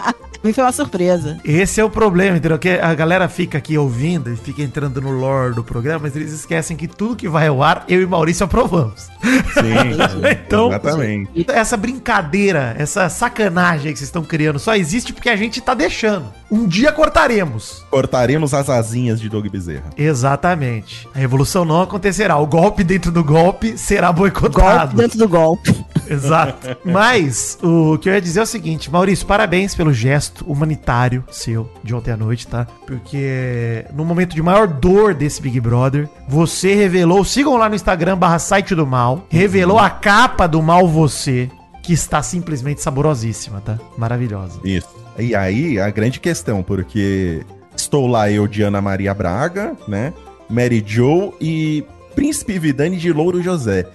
É, 0.00 0.04
Me 0.44 0.52
foi 0.52 0.62
uma 0.62 0.72
surpresa. 0.72 1.38
Esse 1.42 1.80
é 1.80 1.84
o 1.84 1.88
problema, 1.88 2.36
entendeu? 2.36 2.58
Que 2.58 2.68
a 2.70 2.92
galera 2.94 3.28
fica 3.30 3.56
aqui 3.56 3.78
ouvindo 3.78 4.30
e 4.30 4.36
fica 4.36 4.60
entrando 4.60 5.00
no 5.00 5.10
lore 5.10 5.54
do 5.54 5.64
programa, 5.64 6.00
mas 6.02 6.14
eles 6.14 6.32
esquecem 6.32 6.76
que 6.76 6.86
tudo 6.86 7.16
que 7.16 7.26
vai 7.26 7.46
ao 7.48 7.62
ar, 7.62 7.84
eu 7.88 8.02
e 8.02 8.06
Maurício 8.06 8.44
aprovamos. 8.44 9.08
Sim, 9.22 9.96
Então, 10.46 10.68
exatamente. 10.68 11.46
Essa 11.48 11.78
brincadeira, 11.78 12.74
essa 12.78 13.08
sacanagem 13.08 13.92
que 13.92 13.98
vocês 13.98 14.08
estão 14.08 14.22
criando 14.22 14.58
só 14.58 14.76
existe 14.76 15.14
porque 15.14 15.30
a 15.30 15.36
gente 15.36 15.62
tá 15.62 15.72
deixando. 15.72 16.26
Um 16.50 16.66
dia 16.66 16.92
cortaremos. 16.92 17.82
Cortaremos 17.90 18.52
as 18.52 18.68
asinhas 18.68 19.18
de 19.18 19.30
Doug 19.30 19.46
Bezerra. 19.48 19.90
Exatamente. 19.96 21.08
A 21.14 21.18
revolução 21.18 21.64
não 21.64 21.80
acontecerá. 21.80 22.36
O 22.36 22.46
golpe 22.46 22.84
dentro 22.84 23.10
do 23.10 23.24
golpe 23.24 23.78
será 23.78 24.08
Golpe 24.12 24.20
boicotado. 24.40 24.96
dentro 24.96 25.18
do 25.18 25.28
golpe. 25.28 25.74
Exato. 26.08 26.76
Mas 26.84 27.58
o 27.62 27.98
que 27.98 28.08
eu 28.08 28.14
ia 28.14 28.20
dizer 28.20 28.40
é 28.40 28.42
o 28.42 28.46
seguinte, 28.46 28.90
Maurício, 28.90 29.26
parabéns 29.26 29.74
pelo 29.74 29.92
gesto 29.92 30.44
humanitário 30.44 31.24
seu 31.30 31.70
de 31.82 31.94
ontem 31.94 32.12
à 32.12 32.16
noite, 32.16 32.46
tá? 32.46 32.66
Porque 32.86 33.84
no 33.92 34.04
momento 34.04 34.34
de 34.34 34.42
maior 34.42 34.66
dor 34.66 35.14
desse 35.14 35.40
Big 35.40 35.60
Brother, 35.60 36.08
você 36.28 36.74
revelou, 36.74 37.24
sigam 37.24 37.56
lá 37.56 37.68
no 37.68 37.74
Instagram 37.74 38.16
barra 38.16 38.38
site 38.38 38.74
do 38.74 38.86
mal, 38.86 39.26
revelou 39.28 39.78
a 39.78 39.90
capa 39.90 40.46
do 40.46 40.62
mal 40.62 40.88
você, 40.88 41.50
que 41.82 41.92
está 41.92 42.22
simplesmente 42.22 42.80
saborosíssima, 42.80 43.60
tá? 43.60 43.78
Maravilhosa. 43.96 44.60
Isso. 44.64 44.88
E 45.18 45.34
aí, 45.34 45.78
a 45.78 45.90
grande 45.90 46.18
questão, 46.18 46.62
porque 46.62 47.44
estou 47.76 48.06
lá 48.06 48.30
eu 48.30 48.48
de 48.48 48.62
Ana 48.62 48.80
Maria 48.80 49.14
Braga, 49.14 49.76
né? 49.86 50.12
Mary 50.48 50.82
Joe 50.84 51.32
e 51.40 51.84
Príncipe 52.14 52.58
Vidani 52.58 52.96
de 52.96 53.12
Louro 53.12 53.42
José. 53.42 53.86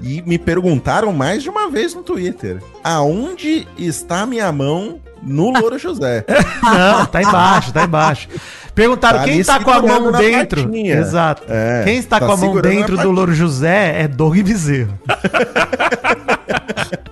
E 0.00 0.22
me 0.22 0.38
perguntaram 0.38 1.12
mais 1.12 1.42
de 1.42 1.50
uma 1.50 1.68
vez 1.70 1.94
no 1.94 2.02
Twitter: 2.02 2.62
aonde 2.84 3.66
está 3.76 4.24
minha 4.26 4.50
mão 4.52 5.00
no 5.22 5.50
Louro 5.50 5.78
José? 5.78 6.24
Não, 6.62 7.06
tá 7.06 7.22
embaixo, 7.22 7.72
tá 7.72 7.84
embaixo. 7.84 8.28
Perguntaram 8.74 9.18
Tá 9.18 9.24
quem 9.24 9.34
ali 9.34 9.44
tá 9.44 9.58
com 9.58 9.70
a 9.72 9.82
mão 9.82 10.12
dentro. 10.12 10.64
patinha. 10.64 10.96
Exato. 10.98 11.42
É, 11.48 11.82
quem 11.84 11.96
está 11.96 12.20
tá 12.20 12.26
com 12.26 12.32
a 12.32 12.36
mão 12.36 12.60
dentro 12.60 12.96
do. 12.96 13.10
Louro 13.10 13.34
José 13.34 14.02
é 14.02 14.08
Doug 14.08 14.36
Bezerro. 14.40 14.96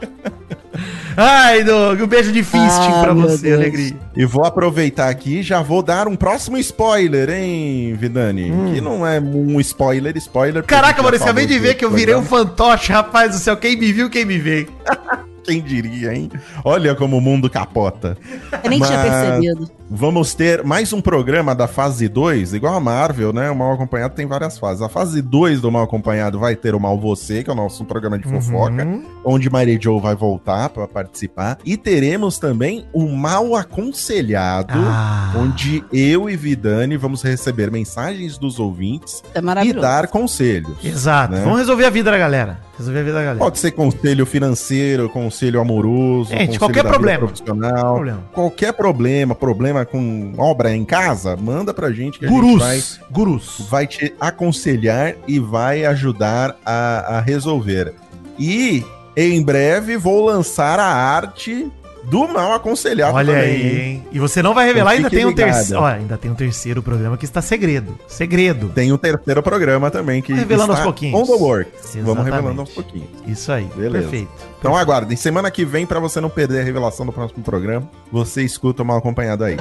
Ai, 1.17 1.65
Doug, 1.65 2.01
um 2.03 2.07
beijo 2.07 2.31
de 2.33 2.43
fisting 2.43 2.93
Ah, 2.93 3.01
pra 3.03 3.13
você, 3.15 3.43
Deus. 3.49 3.61
alegria. 3.61 3.97
E 4.17 4.25
vou 4.27 4.45
aproveitar 4.45 5.09
aqui 5.09 5.39
e 5.39 5.43
já 5.43 5.63
vou 5.63 5.83
dar 5.83 6.07
um 6.09 6.15
próximo 6.17 6.59
spoiler, 6.59 7.31
hein, 7.31 7.95
Vidani? 7.99 8.53
Que 8.75 8.81
não 8.81 9.07
é 9.07 9.19
um 9.21 9.59
spoiler, 9.61 10.17
spoiler. 10.19 10.63
Hum. 10.63 10.67
Caraca, 10.67 11.03
Maurício, 11.03 11.25
acabei 11.25 11.47
de 11.47 11.59
ver 11.59 11.75
que 11.75 11.85
eu 11.85 11.91
virei 11.91 12.15
um 12.15 12.23
fantoche, 12.23 12.93
rapaz 12.93 13.33
do 13.33 13.39
céu. 13.39 13.57
Quem 13.57 13.77
me 13.77 13.93
viu, 13.93 14.11
quem 14.11 14.25
me 14.25 14.39
vê. 14.39 14.67
Quem 15.47 15.63
diria, 15.63 16.13
hein? 16.13 16.29
Olha 16.65 16.93
como 16.97 17.17
o 17.19 17.21
mundo 17.21 17.49
capota. 17.49 18.19
Eu 18.65 18.69
nem 18.69 18.81
tinha 18.81 18.99
Mas- 18.99 19.09
percebido. 19.13 19.71
Vamos 19.89 20.35
ter 20.35 20.65
mais 20.65 20.93
um 20.93 21.01
programa 21.01 21.55
da 21.55 21.69
fase 21.69 22.09
2, 22.09 22.55
igual 22.55 22.75
a 22.75 22.81
Marvel, 22.81 23.33
né? 23.33 23.49
O 23.53 23.55
Mal 23.55 23.73
Acompanhado 23.75 24.15
tem 24.17 24.27
várias 24.27 24.59
fases. 24.59 24.83
A 24.83 24.89
fase 24.89 25.23
2 25.23 25.61
do 25.61 25.71
Mal 25.71 25.85
Acompanhado 25.85 26.41
vai 26.41 26.57
ter 26.57 26.75
o 26.75 26.81
Mal 26.81 26.99
Você, 26.99 27.45
que 27.45 27.51
é 27.51 27.53
o 27.53 27.57
nosso 27.57 27.85
programa 27.85 28.19
de 28.19 28.25
fofoca, 28.29 28.85
Uhum. 28.85 29.05
onde 29.25 29.49
Mary 29.49 29.79
Jo 29.81 30.01
vai 30.01 30.17
voltar 30.17 30.71
para 30.71 30.89
participar. 30.89 31.59
E 31.65 31.77
teremos 31.77 32.37
também 32.37 32.85
o 32.93 33.07
Mal 33.09 33.55
Aconselhado, 33.55 34.75
Ah. 34.77 35.33
onde 35.37 35.85
eu 35.93 36.29
e 36.29 36.35
Vidani 36.37 36.97
vamos 36.97 37.23
receber 37.23 37.71
mensagens 37.71 38.37
dos 38.39 38.59
ouvintes 38.59 39.23
É 39.35 39.65
e 39.65 39.73
dar 39.73 40.09
conselhos. 40.09 40.85
Exato. 40.85 41.35
né? 41.35 41.43
Vamos 41.45 41.59
resolver 41.61 41.85
a 41.85 41.91
vida 41.91 42.11
da 42.11 42.19
galera. 42.19 42.59
Resolver 42.77 42.99
a 43.01 43.03
vida 43.05 43.15
da 43.15 43.21
galera. 43.23 43.39
Pode 43.39 43.59
ser 43.59 43.71
conselho 43.71 44.27
financeiro, 44.27 45.09
conselho 45.09 45.61
amoroso, 45.61 46.29
Gente, 46.31 46.41
conselho 46.41 46.59
qualquer 46.59 46.83
da 46.83 46.89
vida 46.91 46.95
problema. 46.99 47.19
profissional. 47.21 47.95
Problema. 47.95 48.25
Qualquer 48.35 48.73
problema, 48.75 49.35
problema 49.35 49.76
com 49.85 50.33
obra 50.39 50.75
em 50.75 50.85
casa, 50.85 51.37
manda 51.37 51.75
pra 51.75 51.93
gente 51.93 52.19
que 52.19 52.27
a 52.27 52.29
gente 52.29 52.59
vai, 52.59 52.77
Gurus. 52.77 53.01
Gurus. 53.11 53.67
vai 53.69 53.87
te 53.87 54.15
aconselhar 54.21 55.15
e 55.27 55.39
vai 55.39 55.85
ajudar 55.85 56.57
a, 56.65 57.17
a 57.17 57.21
resolver. 57.21 57.93
E 58.39 58.85
em 59.17 59.43
breve 59.43 59.97
vou 59.97 60.25
lançar 60.25 60.79
a 60.79 60.87
arte 60.87 61.71
do 62.09 62.29
mal 62.29 62.53
aconselhado 62.53 63.15
Olha 63.17 63.35
também, 63.35 63.51
aí, 63.51 63.81
hein? 63.81 64.07
E 64.13 64.19
você 64.19 64.43
não 64.43 64.55
vai 64.55 64.67
revelar, 64.67 64.95
Então 64.95 65.07
ainda 65.07 65.11
tem 65.11 65.27
um 65.27 65.35
terceiro. 65.35 65.83
Olha, 65.83 65.97
ainda 65.97 66.17
tem 66.17 66.31
um 66.31 66.35
terceiro 66.35 66.83
programa 66.83 67.17
que 67.17 67.25
está 67.25 67.43
segredo. 67.43 67.99
Segredo. 68.07 68.69
Tem 68.69 68.93
um 68.93 68.97
terceiro 68.97 69.43
programa 69.43 69.91
também 69.91 70.23
que 70.23 70.33
Revelando 70.33 70.73
está 70.73 70.85
aos 70.85 70.85
pouquinhos. 70.85 71.21
on 71.21 71.25
the 71.27 71.43
works. 71.43 71.97
Vamos 71.97 72.25
revelando 72.25 72.61
aos 72.61 72.71
pouquinhos. 72.71 73.09
Isso 73.27 73.51
aí. 73.51 73.69
Beleza. 73.77 74.09
Perfeito. 74.09 74.31
Então 74.59 74.77
aguardem. 74.77 75.17
Semana 75.17 75.51
que 75.51 75.65
vem, 75.65 75.85
pra 75.85 75.99
você 75.99 76.21
não 76.21 76.31
perder 76.31 76.61
a 76.61 76.65
revelação 76.65 77.05
do 77.05 77.13
próximo 77.13 77.43
programa, 77.43 77.89
você 78.11 78.43
escuta 78.43 78.83
o 78.83 78.87
mal 78.87 78.99
acompanhado 78.99 79.45
aí. 79.45 79.57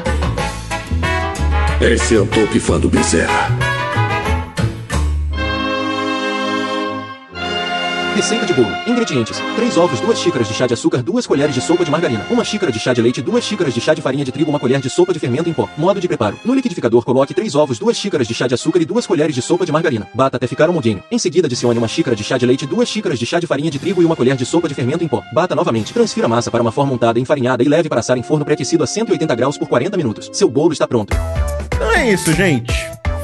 Esse 1.82 2.16
é 2.16 2.20
o 2.20 2.26
Top 2.26 2.60
Fã 2.60 2.80
do 2.80 2.90
Bezerra. 2.90 3.75
Receita 8.16 8.46
de 8.46 8.54
bolo. 8.54 8.72
Ingredientes: 8.88 9.42
3 9.58 9.76
ovos, 9.76 10.00
2 10.00 10.18
xícaras 10.18 10.48
de 10.48 10.54
chá 10.54 10.66
de 10.66 10.74
açúcar, 10.74 11.04
2 11.04 11.28
colheres 11.28 11.54
de 11.54 11.60
sopa 11.60 11.84
de 11.84 11.92
margarina, 11.92 12.26
1 12.32 12.46
xícara 12.46 12.72
de 12.72 12.80
chá 12.80 12.94
de 12.94 13.02
leite, 13.02 13.22
2 13.22 13.44
xícaras 13.44 13.74
de 13.74 13.82
chá 13.82 13.94
de 13.94 14.02
farinha 14.02 14.24
de 14.24 14.32
trigo, 14.32 14.56
1 14.56 14.58
colher 14.58 14.80
de 14.80 14.90
sopa 14.90 15.12
de 15.12 15.20
fermento 15.20 15.50
em 15.50 15.54
pó. 15.54 15.68
Modo 15.78 16.00
de 16.00 16.08
preparo: 16.08 16.40
no 16.46 16.54
liquidificador 16.54 17.04
coloque 17.04 17.34
3 17.34 17.54
ovos, 17.56 17.78
2 17.78 17.98
xícaras 17.98 18.26
de 18.26 18.34
chá 18.34 18.48
de 18.48 18.54
açúcar 18.54 18.82
e 18.82 18.86
2 18.86 19.06
colheres 19.06 19.36
de 19.36 19.42
sopa 19.42 19.66
de 19.66 19.72
margarina. 19.74 20.08
Bata 20.14 20.38
até 20.38 20.48
ficar 20.48 20.70
homogêneo. 20.70 21.04
Em 21.12 21.20
seguida, 21.20 21.48
adicione 21.48 21.78
1 21.78 21.88
xícara 21.90 22.16
de 22.16 22.24
chá 22.24 22.38
de 22.38 22.46
leite, 22.46 22.66
2 22.66 22.88
xícaras 22.88 23.20
de 23.20 23.26
chá 23.26 23.38
de 23.38 23.48
farinha 23.48 23.70
de 23.70 23.80
trigo 23.80 24.02
e 24.02 24.06
1 24.06 24.16
colher 24.16 24.38
de 24.38 24.46
sopa 24.46 24.70
de 24.70 24.74
fermento 24.74 25.04
em 25.04 25.10
pó. 25.10 25.22
Bata 25.34 25.54
novamente. 25.54 25.94
Transfira 25.94 26.28
a 26.28 26.30
massa 26.30 26.50
para 26.50 26.62
uma 26.62 26.72
forma 26.72 26.94
untada 26.94 27.20
e 27.20 27.22
enfarinhada 27.22 27.64
e 27.64 27.68
leve 27.68 27.90
para 27.90 28.00
assar 28.00 28.18
em 28.18 28.24
forno 28.24 28.46
pré-aquecido 28.46 28.82
a 28.82 28.88
180 28.88 29.36
graus 29.36 29.58
por 29.58 29.68
40 29.68 29.98
minutos. 29.98 30.30
Seu 30.32 30.50
bolo 30.50 30.72
está 30.72 30.88
pronto. 30.88 31.14
Então 31.66 31.92
é 31.92 32.14
isso, 32.14 32.32
gente. 32.32 32.74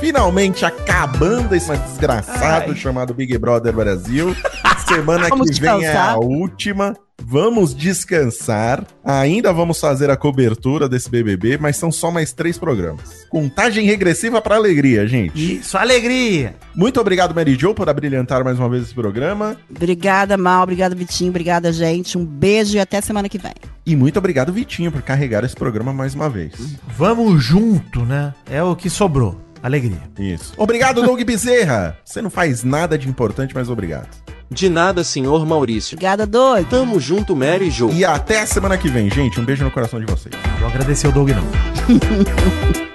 Finalmente 0.01 0.65
acabando 0.65 1.55
esse 1.55 1.71
desgraçado 1.71 2.71
Ai. 2.71 2.75
chamado 2.75 3.13
Big 3.13 3.37
Brother 3.37 3.71
Brasil. 3.71 4.35
Semana 4.95 5.29
Vamos 5.29 5.49
que 5.49 5.61
vem 5.61 5.85
é 5.85 5.95
a 5.95 6.17
última. 6.17 6.95
Vamos 7.23 7.73
descansar. 7.75 8.83
Ainda 9.05 9.53
vamos 9.53 9.79
fazer 9.79 10.09
a 10.09 10.17
cobertura 10.17 10.89
desse 10.89 11.09
BBB, 11.09 11.57
mas 11.57 11.77
são 11.77 11.91
só 11.91 12.11
mais 12.11 12.33
três 12.33 12.57
programas. 12.57 13.25
Contagem 13.29 13.85
regressiva 13.85 14.41
para 14.41 14.55
alegria, 14.55 15.07
gente. 15.07 15.59
Isso, 15.59 15.77
alegria. 15.77 16.55
Muito 16.75 16.99
obrigado, 16.99 17.33
Mary 17.33 17.55
Jo, 17.55 17.73
por 17.73 17.87
abrilhantar 17.87 18.43
mais 18.43 18.59
uma 18.59 18.67
vez 18.67 18.83
esse 18.83 18.93
programa. 18.93 19.55
Obrigada, 19.69 20.35
Mal. 20.35 20.63
Obrigada, 20.63 20.95
Vitinho. 20.95 21.29
Obrigada, 21.29 21.71
gente. 21.71 22.17
Um 22.17 22.25
beijo 22.25 22.75
e 22.75 22.79
até 22.79 22.99
semana 22.99 23.29
que 23.29 23.37
vem. 23.37 23.53
E 23.85 23.95
muito 23.95 24.17
obrigado, 24.17 24.51
Vitinho, 24.51 24.91
por 24.91 25.01
carregar 25.01 25.43
esse 25.43 25.55
programa 25.55 25.93
mais 25.93 26.13
uma 26.13 26.29
vez. 26.29 26.53
Vamos 26.97 27.41
junto, 27.43 28.03
né? 28.03 28.33
É 28.49 28.61
o 28.61 28.75
que 28.75 28.89
sobrou. 28.89 29.39
Alegria. 29.62 30.01
Isso. 30.18 30.53
Obrigado, 30.57 31.03
Doug 31.03 31.22
Bezerra. 31.22 31.97
Você 32.03 32.22
não 32.22 32.30
faz 32.30 32.64
nada 32.64 32.97
de 32.97 33.07
importante, 33.07 33.53
mas 33.53 33.70
obrigado. 33.70 34.09
De 34.49 34.68
nada, 34.70 35.03
senhor 35.03 35.45
Maurício. 35.45 35.95
Obrigada, 35.95 36.26
doido. 36.26 36.68
Tamo 36.68 36.99
junto, 36.99 37.36
Mary 37.36 37.70
Jo. 37.70 37.89
E 37.91 38.03
até 38.03 38.41
a 38.41 38.45
semana 38.45 38.78
que 38.78 38.89
vem, 38.89 39.09
gente. 39.09 39.39
Um 39.39 39.45
beijo 39.45 39.64
no 39.64 39.72
coração 39.72 39.99
de 39.99 40.05
vocês. 40.05 40.36
Vou 40.59 40.68
agradecer 40.68 41.07
o 41.07 41.12
Doug, 41.12 41.30
não. 41.30 41.43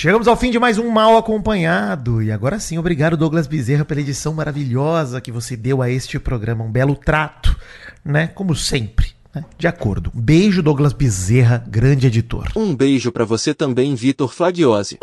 Chegamos 0.00 0.26
ao 0.26 0.36
fim 0.36 0.50
de 0.50 0.58
mais 0.58 0.78
um 0.78 0.88
Mal 0.88 1.18
Acompanhado. 1.18 2.22
E 2.22 2.32
agora 2.32 2.58
sim, 2.58 2.78
obrigado, 2.78 3.18
Douglas 3.18 3.46
Bezerra, 3.46 3.84
pela 3.84 4.00
edição 4.00 4.32
maravilhosa 4.32 5.20
que 5.20 5.30
você 5.30 5.58
deu 5.58 5.82
a 5.82 5.90
este 5.90 6.18
programa. 6.18 6.64
Um 6.64 6.72
belo 6.72 6.96
trato, 6.96 7.54
né? 8.02 8.28
Como 8.28 8.56
sempre. 8.56 9.19
Né? 9.34 9.44
De 9.58 9.66
acordo. 9.66 10.10
Beijo, 10.14 10.62
Douglas 10.62 10.92
Bezerra, 10.92 11.64
grande 11.68 12.06
editor. 12.06 12.48
Um 12.56 12.74
beijo 12.74 13.12
pra 13.12 13.24
você 13.24 13.54
também, 13.54 13.94
Vitor 13.94 14.32
Flagiosi. 14.32 14.98